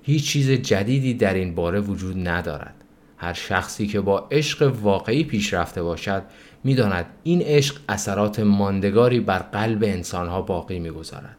هیچ 0.06 0.26
چیز 0.26 0.50
جدیدی 0.50 1.14
در 1.14 1.34
این 1.34 1.54
باره 1.54 1.80
وجود 1.80 2.28
ندارد. 2.28 2.74
هر 3.16 3.32
شخصی 3.32 3.86
که 3.86 4.00
با 4.00 4.28
عشق 4.30 4.72
واقعی 4.82 5.24
پیشرفته 5.24 5.82
باشد 5.82 6.22
می‌داند 6.64 7.06
این 7.22 7.42
عشق 7.42 7.76
اثرات 7.88 8.40
ماندگاری 8.40 9.20
بر 9.20 9.38
قلب 9.38 9.84
انسانها 9.84 10.42
باقی 10.42 10.78
می‌گذارد. 10.78 11.36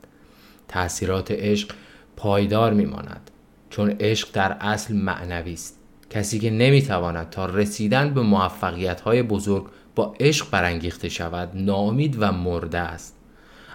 تأثیرات 0.68 1.32
عشق 1.32 1.72
پایدار 2.16 2.74
میماند 2.74 3.32
چون 3.70 3.90
عشق 3.90 4.28
در 4.34 4.52
اصل 4.52 4.96
معنوی 4.96 5.54
است. 5.54 5.80
کسی 6.10 6.40
که 6.40 6.50
نمی‌تواند 6.50 7.30
تا 7.30 7.46
رسیدن 7.46 8.14
به 8.14 8.22
موفقیت 8.22 9.02
های 9.02 9.24
بزرگ 9.24 9.66
با 9.96 10.16
عشق 10.20 10.50
برانگیخته 10.52 11.10
شود 11.10 11.50
ناامید 11.54 12.16
و 12.20 12.32
مرده 12.32 12.80
است. 12.80 13.16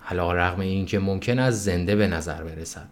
علا 0.08 0.32
رغم 0.32 0.60
این 0.60 0.86
که 0.86 0.98
ممکن 0.98 1.38
است 1.38 1.64
زنده 1.64 1.96
به 1.96 2.06
نظر 2.06 2.42
برسد. 2.44 2.88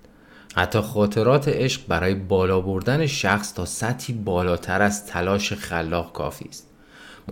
حتی 0.55 0.81
خاطرات 0.81 1.49
عشق 1.49 1.87
برای 1.89 2.15
بالا 2.15 2.61
بردن 2.61 3.07
شخص 3.07 3.55
تا 3.55 3.65
سطحی 3.65 4.15
بالاتر 4.15 4.83
از 4.83 5.07
تلاش 5.07 5.53
خلاق 5.53 6.13
کافی 6.13 6.45
است. 6.49 6.67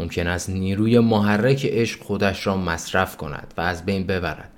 ممکن 0.01 0.27
است 0.27 0.51
نیروی 0.51 0.99
محرک 0.99 1.67
عشق 1.67 2.03
خودش 2.03 2.47
را 2.47 2.57
مصرف 2.57 3.17
کند 3.17 3.55
و 3.57 3.61
از 3.61 3.85
بین 3.85 4.07
ببرد 4.07 4.51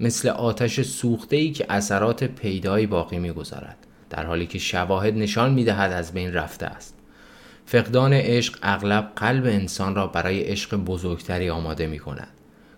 مثل 0.00 0.28
آتش 0.28 0.80
سوخته 0.80 1.36
ای 1.36 1.50
که 1.50 1.66
اثرات 1.68 2.24
پیدایی 2.24 2.86
باقی 2.86 3.18
می‌گذارد 3.18 3.76
در 4.10 4.26
حالی 4.26 4.46
که 4.46 4.58
شواهد 4.58 5.14
نشان 5.14 5.52
می‌دهد 5.52 5.92
از 5.92 6.12
بین 6.12 6.34
رفته 6.34 6.66
است. 6.66 6.94
فقدان 7.66 8.12
عشق 8.12 8.58
اغلب 8.62 9.12
قلب 9.16 9.44
انسان 9.44 9.94
را 9.94 10.06
برای 10.06 10.40
عشق 10.40 10.76
بزرگتری 10.76 11.50
آماده 11.50 11.86
می 11.86 11.98
کند 11.98 12.28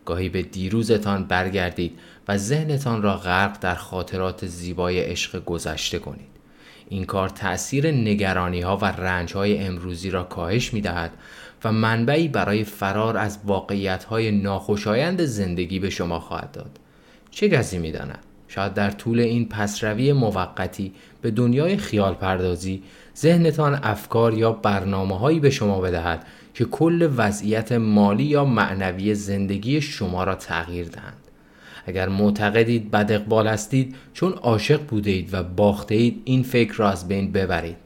گاهی 0.04 0.28
به 0.28 0.42
دیروزتان 0.42 1.24
برگردید 1.24 1.98
و 2.28 2.38
ذهنتان 2.38 3.02
را 3.02 3.16
غرق 3.16 3.58
در 3.60 3.74
خاطرات 3.74 4.46
زیبای 4.46 5.00
عشق 5.00 5.44
گذشته 5.44 5.98
کنید. 5.98 6.28
این 6.88 7.04
کار 7.04 7.28
تأثیر 7.28 7.90
نگرانی 7.90 8.60
ها 8.60 8.76
و 8.76 8.84
رنج 8.84 9.32
های 9.32 9.58
امروزی 9.58 10.10
را 10.10 10.22
کاهش 10.22 10.74
می 10.74 10.80
دهد 10.80 11.10
و 11.64 11.72
منبعی 11.72 12.28
برای 12.28 12.64
فرار 12.64 13.16
از 13.16 13.38
واقعیت 13.44 14.04
های 14.04 14.30
ناخوشایند 14.30 15.24
زندگی 15.24 15.78
به 15.78 15.90
شما 15.90 16.20
خواهد 16.20 16.52
داد. 16.52 16.80
چه 17.30 17.48
کسی 17.48 17.78
می 17.78 17.92
داند؟ 17.92 18.18
شاید 18.48 18.74
در 18.74 18.90
طول 18.90 19.20
این 19.20 19.48
پسروی 19.48 20.12
موقتی 20.12 20.92
به 21.22 21.30
دنیای 21.30 21.76
خیال 21.76 22.14
پردازی 22.14 22.82
ذهنتان 23.16 23.80
افکار 23.82 24.34
یا 24.34 24.52
برنامه 24.52 25.18
هایی 25.18 25.40
به 25.40 25.50
شما 25.50 25.80
بدهد 25.80 26.26
که 26.54 26.64
کل 26.64 27.10
وضعیت 27.16 27.72
مالی 27.72 28.24
یا 28.24 28.44
معنوی 28.44 29.14
زندگی 29.14 29.80
شما 29.80 30.24
را 30.24 30.34
تغییر 30.34 30.88
دهند. 30.88 31.27
اگر 31.88 32.08
معتقدید 32.08 32.90
بد 32.90 33.12
اقبال 33.12 33.46
هستید 33.46 33.96
چون 34.12 34.32
عاشق 34.32 34.82
بوده 34.86 35.10
اید 35.10 35.34
و 35.34 35.42
باخته 35.42 35.94
اید 35.94 36.22
این 36.24 36.42
فکر 36.42 36.74
را 36.74 36.90
از 36.90 37.08
بین 37.08 37.32
ببرید. 37.32 37.76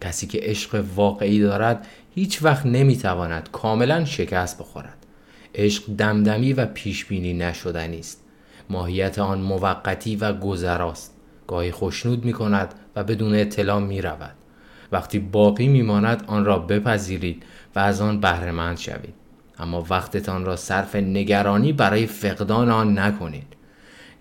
کسی 0.00 0.26
که 0.26 0.38
عشق 0.42 0.84
واقعی 0.96 1.40
دارد 1.40 1.86
هیچ 2.14 2.42
وقت 2.42 2.66
نمی‌تواند 2.66 3.48
کاملا 3.52 4.04
شکست 4.04 4.58
بخورد. 4.58 5.06
عشق 5.54 5.84
دمدمی 5.98 6.52
و 6.52 6.66
پیشبینی 6.66 7.34
نشدنی 7.34 7.98
است. 7.98 8.24
ماهیت 8.70 9.18
آن 9.18 9.40
موقتی 9.40 10.16
و 10.16 10.32
گذراست. 10.32 11.14
گاهی 11.46 11.70
خوشنود 11.70 12.24
می 12.24 12.32
کند 12.32 12.74
و 12.96 13.04
بدون 13.04 13.34
اطلاع 13.34 13.80
می 13.80 14.02
رود 14.02 14.34
وقتی 14.92 15.18
باقی 15.18 15.68
میماند 15.68 16.24
آن 16.26 16.44
را 16.44 16.58
بپذیرید 16.58 17.42
و 17.76 17.78
از 17.78 18.00
آن 18.00 18.20
بهرهمند 18.20 18.78
شوید. 18.78 19.23
اما 19.58 19.86
وقتتان 19.90 20.44
را 20.44 20.56
صرف 20.56 20.96
نگرانی 20.96 21.72
برای 21.72 22.06
فقدان 22.06 22.70
آن 22.70 22.98
نکنید. 22.98 23.56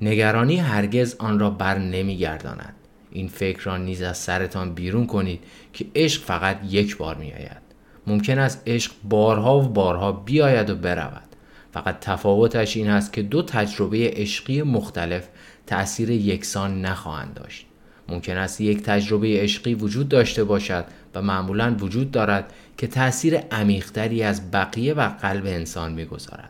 نگرانی 0.02 0.58
هرگز 0.58 1.16
آن 1.20 1.40
را 1.40 1.50
بر 1.50 1.78
نمیگرداند. 1.78 2.74
این 3.12 3.28
فکر 3.28 3.64
را 3.64 3.78
نیز 3.78 4.02
از 4.02 4.18
سرتان 4.18 4.74
بیرون 4.74 5.08
کنید 5.08 5.44
که 5.74 5.86
عشق 5.96 6.24
فقط 6.24 6.60
یک 6.70 6.98
بار 6.98 7.16
می 7.16 7.34
آید 7.34 7.64
ممکن 8.08 8.40
است 8.40 8.64
عشق 8.68 8.92
بارها 9.04 9.60
و 9.60 9.62
بارها 9.62 10.12
بیاید 10.12 10.70
و 10.70 10.76
برود. 10.76 11.24
فقط 11.72 12.00
تفاوتش 12.00 12.78
این 12.78 12.90
است 12.90 13.14
که 13.14 13.22
دو 13.22 13.42
تجربه 13.42 14.14
عشقی 14.16 14.62
مختلف 14.62 15.28
تأثیر 15.68 16.10
یکسان 16.10 16.82
نخواهند 16.82 17.34
داشت. 17.34 17.66
ممکن 18.10 18.38
است 18.38 18.62
یک 18.62 18.84
تجربه 18.84 19.42
عشقی 19.42 19.74
وجود 19.74 20.10
داشته 20.10 20.44
باشد 20.44 20.86
و 21.16 21.22
معمولا 21.22 21.76
وجود 21.80 22.12
دارد 22.12 22.54
که 22.78 22.88
تأثیر 22.88 23.38
عمیقتری 23.38 24.24
از 24.24 24.52
بقیه 24.52 24.94
و 24.94 25.10
قلب 25.10 25.46
انسان 25.46 25.94
می‌گذارد. 25.94 26.50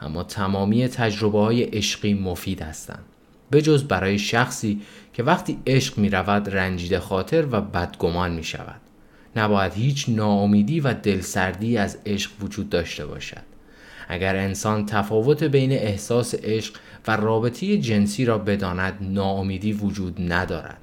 اما 0.00 0.22
تمامی 0.22 0.88
تجربه 0.88 1.38
های 1.38 1.62
عشقی 1.62 2.14
مفید 2.14 2.62
هستند. 2.62 3.04
به 3.50 3.62
جز 3.62 3.84
برای 3.84 4.18
شخصی 4.18 4.80
که 5.12 5.22
وقتی 5.22 5.58
عشق 5.66 5.98
می 5.98 6.10
رود 6.10 6.48
رنجیده 6.48 7.00
خاطر 7.00 7.46
و 7.50 7.60
بدگمان 7.60 8.32
می 8.32 8.44
شود 8.44 8.80
نباید 9.36 9.72
هیچ 9.72 10.08
ناامیدی 10.08 10.80
و 10.80 10.94
دلسردی 10.94 11.76
از 11.78 11.98
عشق 12.06 12.30
وجود 12.40 12.70
داشته 12.70 13.06
باشد. 13.06 13.42
اگر 14.08 14.36
انسان 14.36 14.86
تفاوت 14.86 15.44
بین 15.44 15.72
احساس 15.72 16.34
عشق 16.34 16.74
و 17.06 17.16
رابطه 17.16 17.78
جنسی 17.78 18.24
را 18.24 18.38
بداند 18.38 18.98
ناامیدی 19.00 19.72
وجود 19.72 20.32
ندارد. 20.32 20.78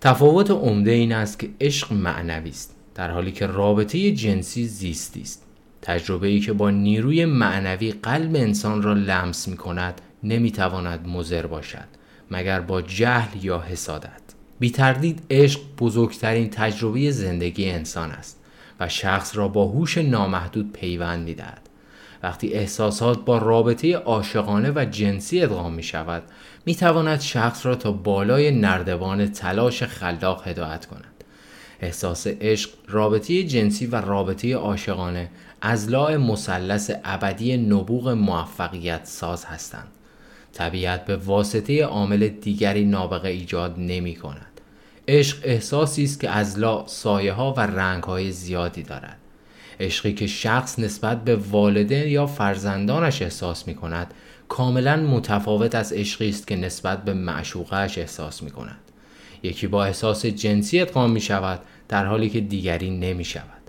تفاوت 0.00 0.50
عمده 0.50 0.90
این 0.90 1.12
است 1.12 1.38
که 1.38 1.50
عشق 1.60 1.92
معنوی 1.92 2.50
است. 2.50 2.76
در 3.00 3.10
حالی 3.10 3.32
که 3.32 3.46
رابطه 3.46 4.12
جنسی 4.12 4.66
زیستی 4.66 5.20
است. 5.20 5.46
تجربه 5.82 6.26
ای 6.28 6.40
که 6.40 6.52
با 6.52 6.70
نیروی 6.70 7.24
معنوی 7.24 7.92
قلب 7.92 8.36
انسان 8.36 8.82
را 8.82 8.92
لمس 8.92 9.48
می 9.48 9.56
کند 9.56 10.00
نمی 10.22 10.50
تواند 10.50 11.08
مزر 11.08 11.46
باشد 11.46 11.88
مگر 12.30 12.60
با 12.60 12.82
جهل 12.82 13.44
یا 13.44 13.60
حسادت. 13.60 14.20
بی 14.58 14.70
تردید 14.70 15.22
عشق 15.30 15.60
بزرگترین 15.78 16.50
تجربه 16.50 17.10
زندگی 17.10 17.70
انسان 17.70 18.10
است 18.10 18.40
و 18.80 18.88
شخص 18.88 19.36
را 19.36 19.48
با 19.48 19.66
هوش 19.66 19.98
نامحدود 19.98 20.72
پیوند 20.72 21.24
می‌دهد. 21.24 21.68
وقتی 22.22 22.52
احساسات 22.52 23.24
با 23.24 23.38
رابطه 23.38 23.96
عاشقانه 23.96 24.72
و 24.74 24.86
جنسی 24.90 25.42
ادغام 25.42 25.74
می 25.74 25.82
شود 25.82 26.22
می 26.66 26.74
تواند 26.74 27.20
شخص 27.20 27.66
را 27.66 27.74
تا 27.74 27.92
بالای 27.92 28.50
نردبان 28.50 29.26
تلاش 29.26 29.82
خلاق 29.82 30.48
هدایت 30.48 30.86
کند. 30.86 31.09
احساس 31.80 32.26
عشق 32.26 32.70
رابطه 32.88 33.44
جنسی 33.44 33.86
و 33.86 33.96
رابطه 33.96 34.54
عاشقانه 34.54 35.30
از 35.60 35.90
لاع 35.90 36.16
مثلث 36.16 36.90
ابدی 37.04 37.56
نبوغ 37.56 38.08
موفقیت 38.08 39.00
ساز 39.04 39.44
هستند. 39.44 39.88
طبیعت 40.52 41.04
به 41.04 41.16
واسطه 41.16 41.84
عامل 41.84 42.28
دیگری 42.28 42.84
نابغه 42.84 43.28
ایجاد 43.28 43.74
نمی 43.78 44.14
کند. 44.14 44.60
عشق 45.08 45.38
احساسی 45.42 46.04
است 46.04 46.20
که 46.20 46.30
از 46.30 46.58
لا 46.58 46.86
سایه 46.86 47.32
ها 47.32 47.54
و 47.56 47.60
رنگ 47.60 48.02
های 48.02 48.32
زیادی 48.32 48.82
دارد. 48.82 49.16
عشقی 49.80 50.12
که 50.12 50.26
شخص 50.26 50.78
نسبت 50.78 51.24
به 51.24 51.36
والدین 51.36 52.08
یا 52.08 52.26
فرزندانش 52.26 53.22
احساس 53.22 53.68
می 53.68 53.74
کند 53.74 54.14
کاملا 54.48 54.96
متفاوت 54.96 55.74
از 55.74 55.92
عشقی 55.92 56.28
است 56.28 56.46
که 56.46 56.56
نسبت 56.56 57.04
به 57.04 57.14
معشوقهش 57.14 57.98
احساس 57.98 58.42
می 58.42 58.50
کند. 58.50 58.89
یکی 59.42 59.66
با 59.66 59.84
احساس 59.84 60.26
جنسی 60.26 60.80
ادغام 60.80 61.10
می 61.10 61.20
شود 61.20 61.60
در 61.88 62.06
حالی 62.06 62.30
که 62.30 62.40
دیگری 62.40 62.90
نمی 62.90 63.24
شود. 63.24 63.60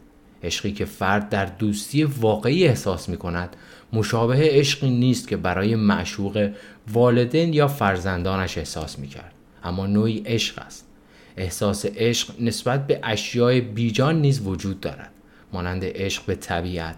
عشقی 0.43 0.71
که 0.71 0.85
فرد 0.85 1.29
در 1.29 1.45
دوستی 1.45 2.03
واقعی 2.03 2.67
احساس 2.67 3.09
می 3.09 3.17
کند 3.17 3.55
مشابه 3.93 4.37
عشقی 4.39 4.89
نیست 4.89 5.27
که 5.27 5.37
برای 5.37 5.75
معشوق 5.75 6.51
والدین 6.93 7.53
یا 7.53 7.67
فرزندانش 7.67 8.57
احساس 8.57 8.99
می 8.99 9.07
کرد. 9.07 9.33
اما 9.63 9.87
نوعی 9.87 10.23
عشق 10.25 10.59
است. 10.59 10.87
احساس 11.37 11.85
عشق 11.85 12.41
نسبت 12.41 12.87
به 12.87 12.99
اشیای 13.03 13.61
بیجان 13.61 14.21
نیز 14.21 14.41
وجود 14.47 14.79
دارد. 14.79 15.11
مانند 15.53 15.81
عشق 15.85 16.25
به 16.25 16.35
طبیعت. 16.35 16.95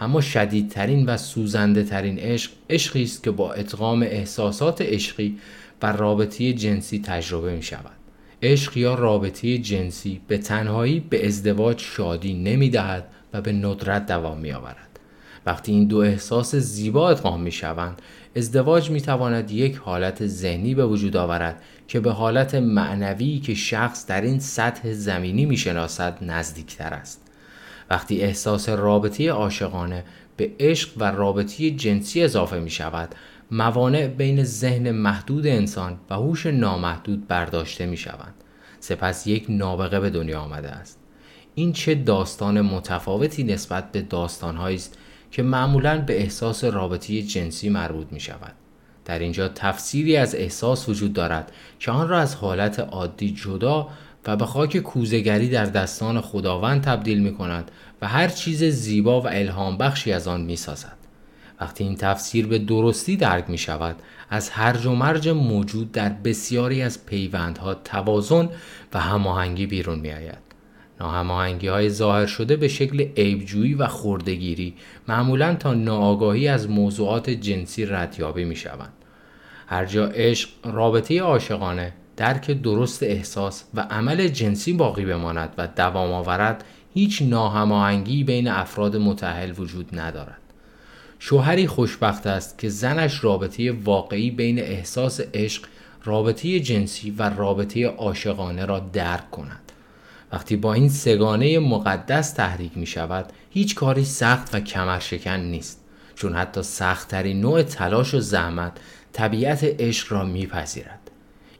اما 0.00 0.20
شدیدترین 0.20 1.06
و 1.06 1.16
سوزنده 1.16 1.82
ترین 1.82 2.18
عشق 2.18 2.50
عشقی 2.70 3.02
است 3.02 3.22
که 3.22 3.30
با 3.30 3.52
ادغام 3.52 4.02
احساسات 4.02 4.82
عشقی 4.82 5.38
و 5.82 5.92
رابطه 5.92 6.52
جنسی 6.52 6.98
تجربه 6.98 7.56
می 7.56 7.62
شود. 7.62 8.03
عشق 8.44 8.76
یا 8.76 8.94
رابطه 8.94 9.58
جنسی 9.58 10.20
به 10.28 10.38
تنهایی 10.38 11.00
به 11.00 11.26
ازدواج 11.26 11.80
شادی 11.80 12.34
نمی 12.34 12.70
دهد 12.70 13.08
و 13.32 13.40
به 13.40 13.52
ندرت 13.52 14.06
دوام 14.06 14.38
می 14.38 14.52
آورد 14.52 15.00
وقتی 15.46 15.72
این 15.72 15.86
دو 15.86 15.98
احساس 15.98 16.54
زیبا 16.54 17.10
ادغام 17.10 17.40
می 17.40 17.52
شوند 17.52 18.02
ازدواج 18.36 18.90
می 18.90 19.00
تواند 19.00 19.50
یک 19.50 19.76
حالت 19.76 20.26
ذهنی 20.26 20.74
به 20.74 20.86
وجود 20.86 21.16
آورد 21.16 21.62
که 21.88 22.00
به 22.00 22.10
حالت 22.10 22.54
معنوی 22.54 23.38
که 23.38 23.54
شخص 23.54 24.06
در 24.06 24.20
این 24.20 24.40
سطح 24.40 24.92
زمینی 24.92 25.46
می 25.46 25.56
شناسد 25.56 26.18
نزدیکتر 26.22 26.94
است. 26.94 27.22
وقتی 27.90 28.20
احساس 28.20 28.68
رابطه 28.68 29.30
عاشقانه 29.30 30.04
به 30.36 30.50
عشق 30.60 30.90
و 30.96 31.04
رابطه 31.04 31.70
جنسی 31.70 32.22
اضافه 32.22 32.58
می 32.58 32.70
شود 32.70 33.14
موانع 33.50 34.06
بین 34.06 34.44
ذهن 34.44 34.90
محدود 34.90 35.46
انسان 35.46 35.98
و 36.10 36.14
هوش 36.14 36.46
نامحدود 36.46 37.28
برداشته 37.28 37.86
می 37.86 37.96
شوند 37.96 38.34
سپس 38.80 39.26
یک 39.26 39.46
نابغه 39.48 40.00
به 40.00 40.10
دنیا 40.10 40.40
آمده 40.40 40.70
است. 40.70 40.98
این 41.54 41.72
چه 41.72 41.94
داستان 41.94 42.60
متفاوتی 42.60 43.44
نسبت 43.44 43.92
به 43.92 44.02
داستانهایی 44.02 44.76
است 44.76 44.98
که 45.30 45.42
معمولا 45.42 46.00
به 46.00 46.20
احساس 46.20 46.64
رابطه 46.64 47.22
جنسی 47.22 47.68
مربوط 47.68 48.06
می 48.10 48.20
شود 48.20 48.52
در 49.04 49.18
اینجا 49.18 49.48
تفسیری 49.48 50.16
از 50.16 50.34
احساس 50.34 50.88
وجود 50.88 51.12
دارد 51.12 51.52
که 51.78 51.90
آن 51.90 52.08
را 52.08 52.18
از 52.18 52.34
حالت 52.34 52.80
عادی 52.80 53.30
جدا 53.30 53.88
و 54.26 54.36
به 54.36 54.46
خاک 54.46 54.76
کوزگری 54.76 55.48
در 55.48 55.64
دستان 55.64 56.20
خداوند 56.20 56.82
تبدیل 56.82 57.22
می 57.22 57.34
کند 57.34 57.70
و 58.02 58.08
هر 58.08 58.28
چیز 58.28 58.64
زیبا 58.64 59.20
و 59.20 59.28
الهام 59.28 59.78
بخشی 59.78 60.12
از 60.12 60.28
آن 60.28 60.40
می 60.40 60.56
سازد. 60.56 61.03
وقتی 61.60 61.84
این 61.84 61.96
تفسیر 61.96 62.46
به 62.46 62.58
درستی 62.58 63.16
درک 63.16 63.50
می 63.50 63.58
شود 63.58 63.96
از 64.30 64.50
هرج 64.50 64.86
و 64.86 64.94
مرج 64.94 65.28
موجود 65.28 65.92
در 65.92 66.08
بسیاری 66.08 66.82
از 66.82 67.06
پیوندها 67.06 67.74
توازن 67.74 68.48
و 68.94 69.00
هماهنگی 69.00 69.66
بیرون 69.66 69.98
می 69.98 70.12
آید. 70.12 70.44
ناهماهنگی 71.00 71.68
های 71.68 71.90
ظاهر 71.90 72.26
شده 72.26 72.56
به 72.56 72.68
شکل 72.68 73.00
عیبجویی 73.16 73.74
و 73.74 73.86
خوردگیری 73.86 74.74
معمولا 75.08 75.54
تا 75.54 75.74
ناآگاهی 75.74 76.48
از 76.48 76.70
موضوعات 76.70 77.30
جنسی 77.30 77.86
ردیابی 77.86 78.44
می 78.44 78.56
شوند. 78.56 78.92
هر 79.66 79.84
جا 79.84 80.06
عشق 80.06 80.48
رابطه 80.64 81.20
عاشقانه 81.20 81.92
درک 82.16 82.50
درست 82.50 83.02
احساس 83.02 83.64
و 83.74 83.80
عمل 83.80 84.28
جنسی 84.28 84.72
باقی 84.72 85.04
بماند 85.04 85.54
و 85.58 85.66
دوام 85.66 86.12
آورد 86.12 86.64
هیچ 86.94 87.22
ناهماهنگی 87.22 88.24
بین 88.24 88.48
افراد 88.48 88.96
متحل 88.96 89.52
وجود 89.58 89.98
ندارد 89.98 90.43
شوهری 91.26 91.66
خوشبخت 91.66 92.26
است 92.26 92.58
که 92.58 92.68
زنش 92.68 93.24
رابطه 93.24 93.72
واقعی 93.72 94.30
بین 94.30 94.58
احساس 94.58 95.20
عشق 95.34 95.64
رابطه 96.04 96.60
جنسی 96.60 97.10
و 97.10 97.30
رابطه 97.30 97.86
عاشقانه 97.86 98.64
را 98.64 98.78
درک 98.78 99.30
کند. 99.30 99.72
وقتی 100.32 100.56
با 100.56 100.74
این 100.74 100.88
سگانه 100.88 101.58
مقدس 101.58 102.32
تحریک 102.32 102.76
می 102.76 102.86
شود 102.86 103.32
هیچ 103.50 103.74
کاری 103.74 104.04
سخت 104.04 104.54
و 104.54 104.60
کمرشکن 104.60 105.40
نیست 105.40 105.84
چون 106.14 106.34
حتی 106.34 106.62
سختترین 106.62 107.40
نوع 107.40 107.62
تلاش 107.62 108.14
و 108.14 108.20
زحمت 108.20 108.72
طبیعت 109.12 109.64
عشق 109.64 110.12
را 110.12 110.24
میپذیرد 110.24 111.10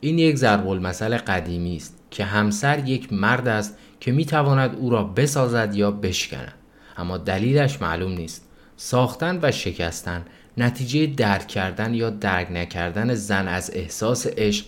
این 0.00 0.18
یک 0.18 0.36
ضرب 0.36 0.68
المثل 0.68 1.16
قدیمی 1.16 1.76
است 1.76 1.98
که 2.10 2.24
همسر 2.24 2.88
یک 2.88 3.12
مرد 3.12 3.48
است 3.48 3.78
که 4.00 4.12
می 4.12 4.24
تواند 4.24 4.76
او 4.76 4.90
را 4.90 5.04
بسازد 5.04 5.74
یا 5.74 5.90
بشکند. 5.90 6.54
اما 6.96 7.18
دلیلش 7.18 7.82
معلوم 7.82 8.12
نیست. 8.12 8.44
ساختن 8.76 9.38
و 9.42 9.52
شکستن 9.52 10.24
نتیجه 10.56 11.06
درک 11.06 11.48
کردن 11.48 11.94
یا 11.94 12.10
درک 12.10 12.52
نکردن 12.52 13.14
زن 13.14 13.48
از 13.48 13.70
احساس 13.74 14.26
عشق 14.26 14.66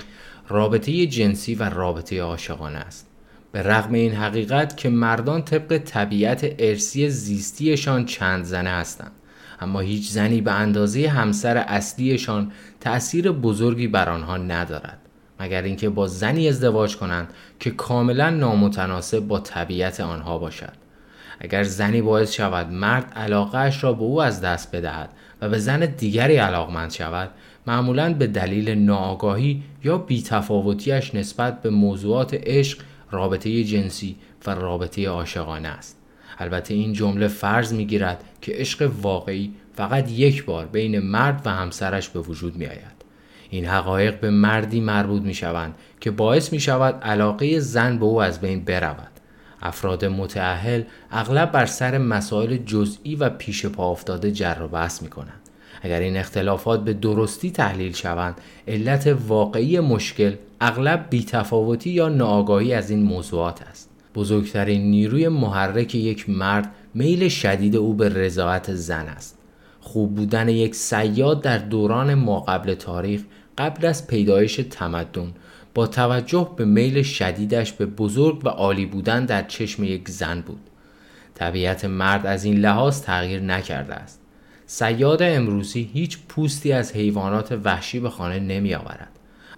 رابطه 0.48 1.06
جنسی 1.06 1.54
و 1.54 1.62
رابطه 1.62 2.22
عاشقانه 2.22 2.78
است. 2.78 3.06
به 3.52 3.62
رغم 3.62 3.92
این 3.92 4.12
حقیقت 4.12 4.76
که 4.76 4.88
مردان 4.88 5.42
طبق 5.42 5.78
طبیعت 5.78 6.54
ارسی 6.58 7.10
زیستیشان 7.10 8.04
چند 8.04 8.44
زنه 8.44 8.70
هستند. 8.70 9.12
اما 9.60 9.80
هیچ 9.80 10.10
زنی 10.10 10.40
به 10.40 10.52
اندازه 10.52 11.08
همسر 11.08 11.56
اصلیشان 11.56 12.52
تأثیر 12.80 13.32
بزرگی 13.32 13.88
بر 13.88 14.08
آنها 14.08 14.36
ندارد. 14.36 14.98
مگر 15.40 15.62
اینکه 15.62 15.88
با 15.88 16.06
زنی 16.06 16.48
ازدواج 16.48 16.96
کنند 16.96 17.28
که 17.60 17.70
کاملا 17.70 18.30
نامتناسب 18.30 19.20
با 19.20 19.40
طبیعت 19.40 20.00
آنها 20.00 20.38
باشد. 20.38 20.85
اگر 21.40 21.62
زنی 21.62 22.02
باعث 22.02 22.32
شود 22.32 22.72
مرد 22.72 23.12
علاقهش 23.16 23.84
را 23.84 23.92
به 23.92 24.02
او 24.02 24.22
از 24.22 24.40
دست 24.40 24.76
بدهد 24.76 25.10
و 25.40 25.48
به 25.48 25.58
زن 25.58 25.86
دیگری 25.86 26.36
علاقمند 26.36 26.90
شود 26.90 27.30
معمولا 27.66 28.14
به 28.14 28.26
دلیل 28.26 28.70
ناآگاهی 28.70 29.62
یا 29.84 29.98
بیتفاوتیش 29.98 31.14
نسبت 31.14 31.62
به 31.62 31.70
موضوعات 31.70 32.34
عشق 32.34 32.78
رابطه 33.10 33.64
جنسی 33.64 34.16
و 34.46 34.50
رابطه 34.50 35.08
عاشقانه 35.08 35.68
است 35.68 35.96
البته 36.38 36.74
این 36.74 36.92
جمله 36.92 37.28
فرض 37.28 37.72
می‌گیرد 37.72 38.24
که 38.40 38.52
عشق 38.52 38.90
واقعی 39.02 39.54
فقط 39.76 40.10
یک 40.10 40.44
بار 40.44 40.66
بین 40.66 40.98
مرد 40.98 41.42
و 41.44 41.50
همسرش 41.50 42.08
به 42.08 42.20
وجود 42.20 42.56
می 42.56 42.66
آید. 42.66 42.96
این 43.50 43.66
حقایق 43.66 44.20
به 44.20 44.30
مردی 44.30 44.80
مربوط 44.80 45.22
می 45.22 45.34
شوند 45.34 45.74
که 46.00 46.10
باعث 46.10 46.52
می 46.52 46.60
شود 46.60 47.02
علاقه 47.02 47.60
زن 47.60 47.98
به 47.98 48.04
او 48.04 48.22
از 48.22 48.40
بین 48.40 48.64
برود. 48.64 49.15
افراد 49.62 50.04
متعهل 50.04 50.82
اغلب 51.10 51.52
بر 51.52 51.66
سر 51.66 51.98
مسائل 51.98 52.56
جزئی 52.56 53.16
و 53.16 53.30
پیش 53.30 53.66
پا 53.66 53.90
افتاده 53.90 54.32
جر 54.32 54.56
و 54.62 54.68
بحث 54.68 55.02
می 55.02 55.08
کنند. 55.08 55.40
اگر 55.82 56.00
این 56.00 56.16
اختلافات 56.16 56.84
به 56.84 56.92
درستی 56.92 57.50
تحلیل 57.50 57.92
شوند 57.92 58.40
علت 58.68 59.16
واقعی 59.28 59.80
مشکل 59.80 60.34
اغلب 60.60 61.06
بیتفاوتی 61.10 61.90
یا 61.90 62.08
ناآگاهی 62.08 62.74
از 62.74 62.90
این 62.90 63.02
موضوعات 63.02 63.62
است 63.62 63.90
بزرگترین 64.14 64.90
نیروی 64.90 65.28
محرک 65.28 65.94
یک 65.94 66.30
مرد 66.30 66.72
میل 66.94 67.28
شدید 67.28 67.76
او 67.76 67.94
به 67.94 68.08
رضایت 68.08 68.74
زن 68.74 69.06
است 69.06 69.38
خوب 69.80 70.14
بودن 70.14 70.48
یک 70.48 70.74
سیاد 70.74 71.42
در 71.42 71.58
دوران 71.58 72.14
ماقبل 72.14 72.74
تاریخ 72.74 73.22
قبل 73.58 73.86
از 73.86 74.06
پیدایش 74.06 74.60
تمدن 74.70 75.32
با 75.76 75.86
توجه 75.86 76.50
به 76.56 76.64
میل 76.64 77.02
شدیدش 77.02 77.72
به 77.72 77.86
بزرگ 77.86 78.40
و 78.44 78.48
عالی 78.48 78.86
بودن 78.86 79.24
در 79.24 79.42
چشم 79.42 79.84
یک 79.84 80.08
زن 80.08 80.40
بود 80.40 80.60
طبیعت 81.34 81.84
مرد 81.84 82.26
از 82.26 82.44
این 82.44 82.56
لحاظ 82.58 83.02
تغییر 83.02 83.40
نکرده 83.40 83.94
است 83.94 84.20
سیاد 84.66 85.22
امروزی 85.22 85.90
هیچ 85.92 86.18
پوستی 86.28 86.72
از 86.72 86.92
حیوانات 86.92 87.58
وحشی 87.64 88.00
به 88.00 88.10
خانه 88.10 88.38
نمی 88.38 88.74
آورد 88.74 89.08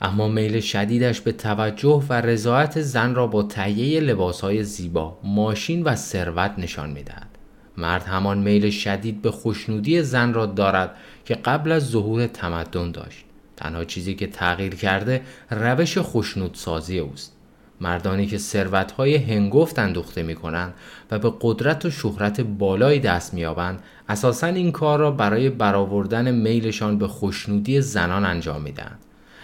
اما 0.00 0.28
میل 0.28 0.60
شدیدش 0.60 1.20
به 1.20 1.32
توجه 1.32 2.04
و 2.08 2.12
رضایت 2.20 2.80
زن 2.80 3.14
را 3.14 3.26
با 3.26 3.42
تهیه 3.42 4.00
لباسهای 4.00 4.64
زیبا، 4.64 5.18
ماشین 5.24 5.82
و 5.82 5.96
ثروت 5.96 6.54
نشان 6.58 6.90
می‌دهد. 6.90 7.28
مرد 7.76 8.02
همان 8.02 8.38
میل 8.38 8.70
شدید 8.70 9.22
به 9.22 9.30
خوشنودی 9.30 10.02
زن 10.02 10.34
را 10.34 10.46
دارد 10.46 10.96
که 11.24 11.34
قبل 11.34 11.72
از 11.72 11.88
ظهور 11.88 12.26
تمدن 12.26 12.90
داشت. 12.90 13.27
تنها 13.58 13.84
چیزی 13.84 14.14
که 14.14 14.26
تغییر 14.26 14.74
کرده 14.74 15.22
روش 15.50 15.98
خوشنود 15.98 16.54
سازی 16.54 16.98
اوست. 16.98 17.32
مردانی 17.80 18.26
که 18.26 18.38
ثروتهای 18.38 19.16
هنگفت 19.16 19.78
اندوخته 19.78 20.22
می 20.22 20.34
کنند 20.34 20.74
و 21.10 21.18
به 21.18 21.32
قدرت 21.40 21.84
و 21.84 21.90
شهرت 21.90 22.40
بالایی 22.40 23.00
دست 23.00 23.34
میابند 23.34 23.82
اساسا 24.08 24.46
این 24.46 24.72
کار 24.72 24.98
را 24.98 25.10
برای 25.10 25.50
برآوردن 25.50 26.30
میلشان 26.30 26.98
به 26.98 27.08
خوشنودی 27.08 27.80
زنان 27.80 28.24
انجام 28.24 28.62
می‌دهند. 28.62 28.98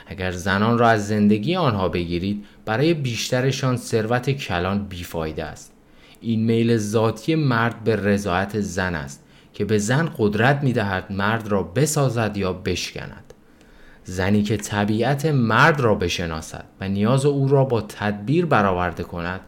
اگر 0.06 0.30
زنان 0.30 0.78
را 0.78 0.88
از 0.88 1.08
زندگی 1.08 1.56
آنها 1.56 1.88
بگیرید 1.88 2.44
برای 2.64 2.94
بیشترشان 2.94 3.76
ثروت 3.76 4.30
کلان 4.30 4.84
بیفایده 4.84 5.44
است. 5.44 5.72
این 6.20 6.44
میل 6.44 6.76
ذاتی 6.76 7.34
مرد 7.34 7.84
به 7.84 7.96
رضایت 7.96 8.60
زن 8.60 8.94
است 8.94 9.24
که 9.54 9.64
به 9.64 9.78
زن 9.78 10.10
قدرت 10.18 10.62
می 10.62 10.72
دهد 10.72 11.12
مرد 11.12 11.48
را 11.48 11.62
بسازد 11.62 12.36
یا 12.36 12.52
بشکند. 12.52 13.23
زنی 14.04 14.42
که 14.42 14.56
طبیعت 14.56 15.26
مرد 15.26 15.80
را 15.80 15.94
بشناسد 15.94 16.64
و 16.80 16.88
نیاز 16.88 17.26
او 17.26 17.48
را 17.48 17.64
با 17.64 17.80
تدبیر 17.80 18.46
برآورده 18.46 19.02
کند 19.02 19.40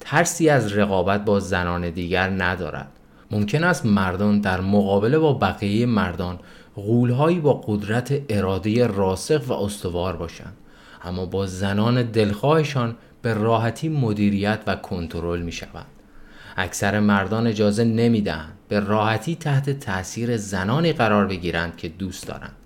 ترسی 0.00 0.48
از 0.48 0.72
رقابت 0.72 1.24
با 1.24 1.40
زنان 1.40 1.90
دیگر 1.90 2.30
ندارد. 2.30 2.88
ممکن 3.30 3.64
است 3.64 3.86
مردان 3.86 4.40
در 4.40 4.60
مقابله 4.60 5.18
با 5.18 5.32
بقیه 5.32 5.86
مردان 5.86 6.38
غولهایی 6.74 7.40
با 7.40 7.52
قدرت 7.66 8.22
اراده 8.28 8.86
راسخ 8.86 9.42
و 9.46 9.52
استوار 9.52 10.16
باشند. 10.16 10.56
اما 11.04 11.26
با 11.26 11.46
زنان 11.46 12.02
دلخواهشان 12.02 12.96
به 13.22 13.34
راحتی 13.34 13.88
مدیریت 13.88 14.60
و 14.66 14.76
کنترل 14.76 15.42
می 15.42 15.52
شوند. 15.52 15.86
اکثر 16.56 17.00
مردان 17.00 17.46
اجازه 17.46 17.84
نمی‌دهند 17.84 18.52
به 18.68 18.80
راحتی 18.80 19.36
تحت 19.36 19.70
تاثیر 19.70 20.36
زنانی 20.36 20.92
قرار 20.92 21.26
بگیرند 21.26 21.76
که 21.76 21.88
دوست 21.88 22.26
دارند. 22.26 22.56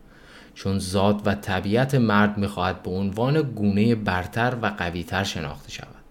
چون 0.57 0.79
ذات 0.79 1.21
و 1.25 1.35
طبیعت 1.35 1.95
مرد 1.95 2.39
می‌خواهد 2.39 2.83
به 2.83 2.91
عنوان 2.91 3.43
گونه 3.43 3.95
برتر 3.95 4.57
و 4.63 4.67
قویتر 4.67 5.25
شناخته 5.25 5.71
شود. 5.71 6.05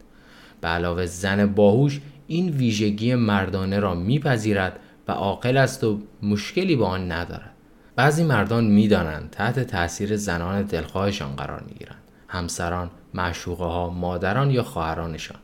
به 0.61 0.67
علاوه 0.67 1.05
زن 1.05 1.45
باهوش 1.45 2.01
این 2.27 2.49
ویژگی 2.49 3.15
مردانه 3.15 3.79
را 3.79 3.95
میپذیرد 3.95 4.79
و 5.07 5.11
عاقل 5.11 5.57
است 5.57 5.83
و 5.83 5.99
مشکلی 6.23 6.75
با 6.75 6.87
آن 6.87 7.11
ندارد. 7.11 7.51
بعضی 7.95 8.23
مردان 8.23 8.65
می‌دانند 8.65 9.29
تحت 9.29 9.59
تاثیر 9.59 10.17
زنان 10.17 10.61
دلخواهشان 10.61 11.35
قرار 11.35 11.63
می‌گیرند. 11.67 12.01
همسران 12.27 12.89
معشوقه 13.13 13.65
ها 13.65 13.89
مادران 13.89 14.51
یا 14.51 14.63
خواهرانشان. 14.63 15.37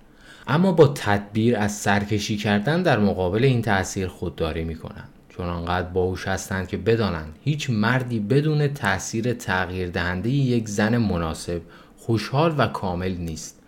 اما 0.48 0.72
با 0.72 0.88
تدبیر 0.88 1.58
از 1.58 1.72
سرکشی 1.72 2.38
کردن 2.38 2.82
در 2.82 3.00
مقابل 3.00 3.44
این 3.44 3.62
تاثیر 3.62 4.08
خودداری 4.08 4.64
می 4.64 4.76
کنند 4.76 5.10
چون 5.38 5.48
آنقدر 5.48 5.88
باهوش 5.88 6.28
هستند 6.28 6.68
که 6.68 6.78
بدانند. 6.78 7.36
هیچ 7.44 7.70
مردی 7.70 8.20
بدون 8.20 8.68
تاثیر 8.68 9.34
تغییر 9.34 9.90
دهنده 9.90 10.30
یک 10.30 10.70
زن 10.70 10.98
مناسب 10.98 11.62
خوشحال 11.98 12.56
و 12.58 12.68
کامل 12.68 13.12
نیست. 13.12 13.60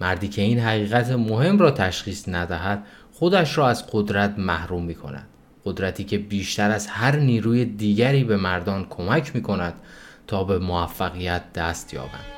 مردی 0.00 0.28
که 0.28 0.42
این 0.42 0.58
حقیقت 0.58 1.10
مهم 1.10 1.58
را 1.58 1.70
تشخیص 1.70 2.28
ندهد 2.28 2.84
خودش 3.12 3.58
را 3.58 3.68
از 3.68 3.86
قدرت 3.92 4.38
محروم 4.38 4.84
می 4.84 4.94
کند 4.94 5.26
قدرتی 5.64 6.04
که 6.04 6.18
بیشتر 6.18 6.70
از 6.70 6.86
هر 6.86 7.16
نیروی 7.16 7.64
دیگری 7.64 8.24
به 8.24 8.36
مردان 8.36 8.86
کمک 8.90 9.34
می 9.34 9.42
کند 9.42 9.74
تا 10.26 10.44
به 10.44 10.58
موفقیت 10.58 11.52
دست 11.52 11.94
یابند. 11.94 12.37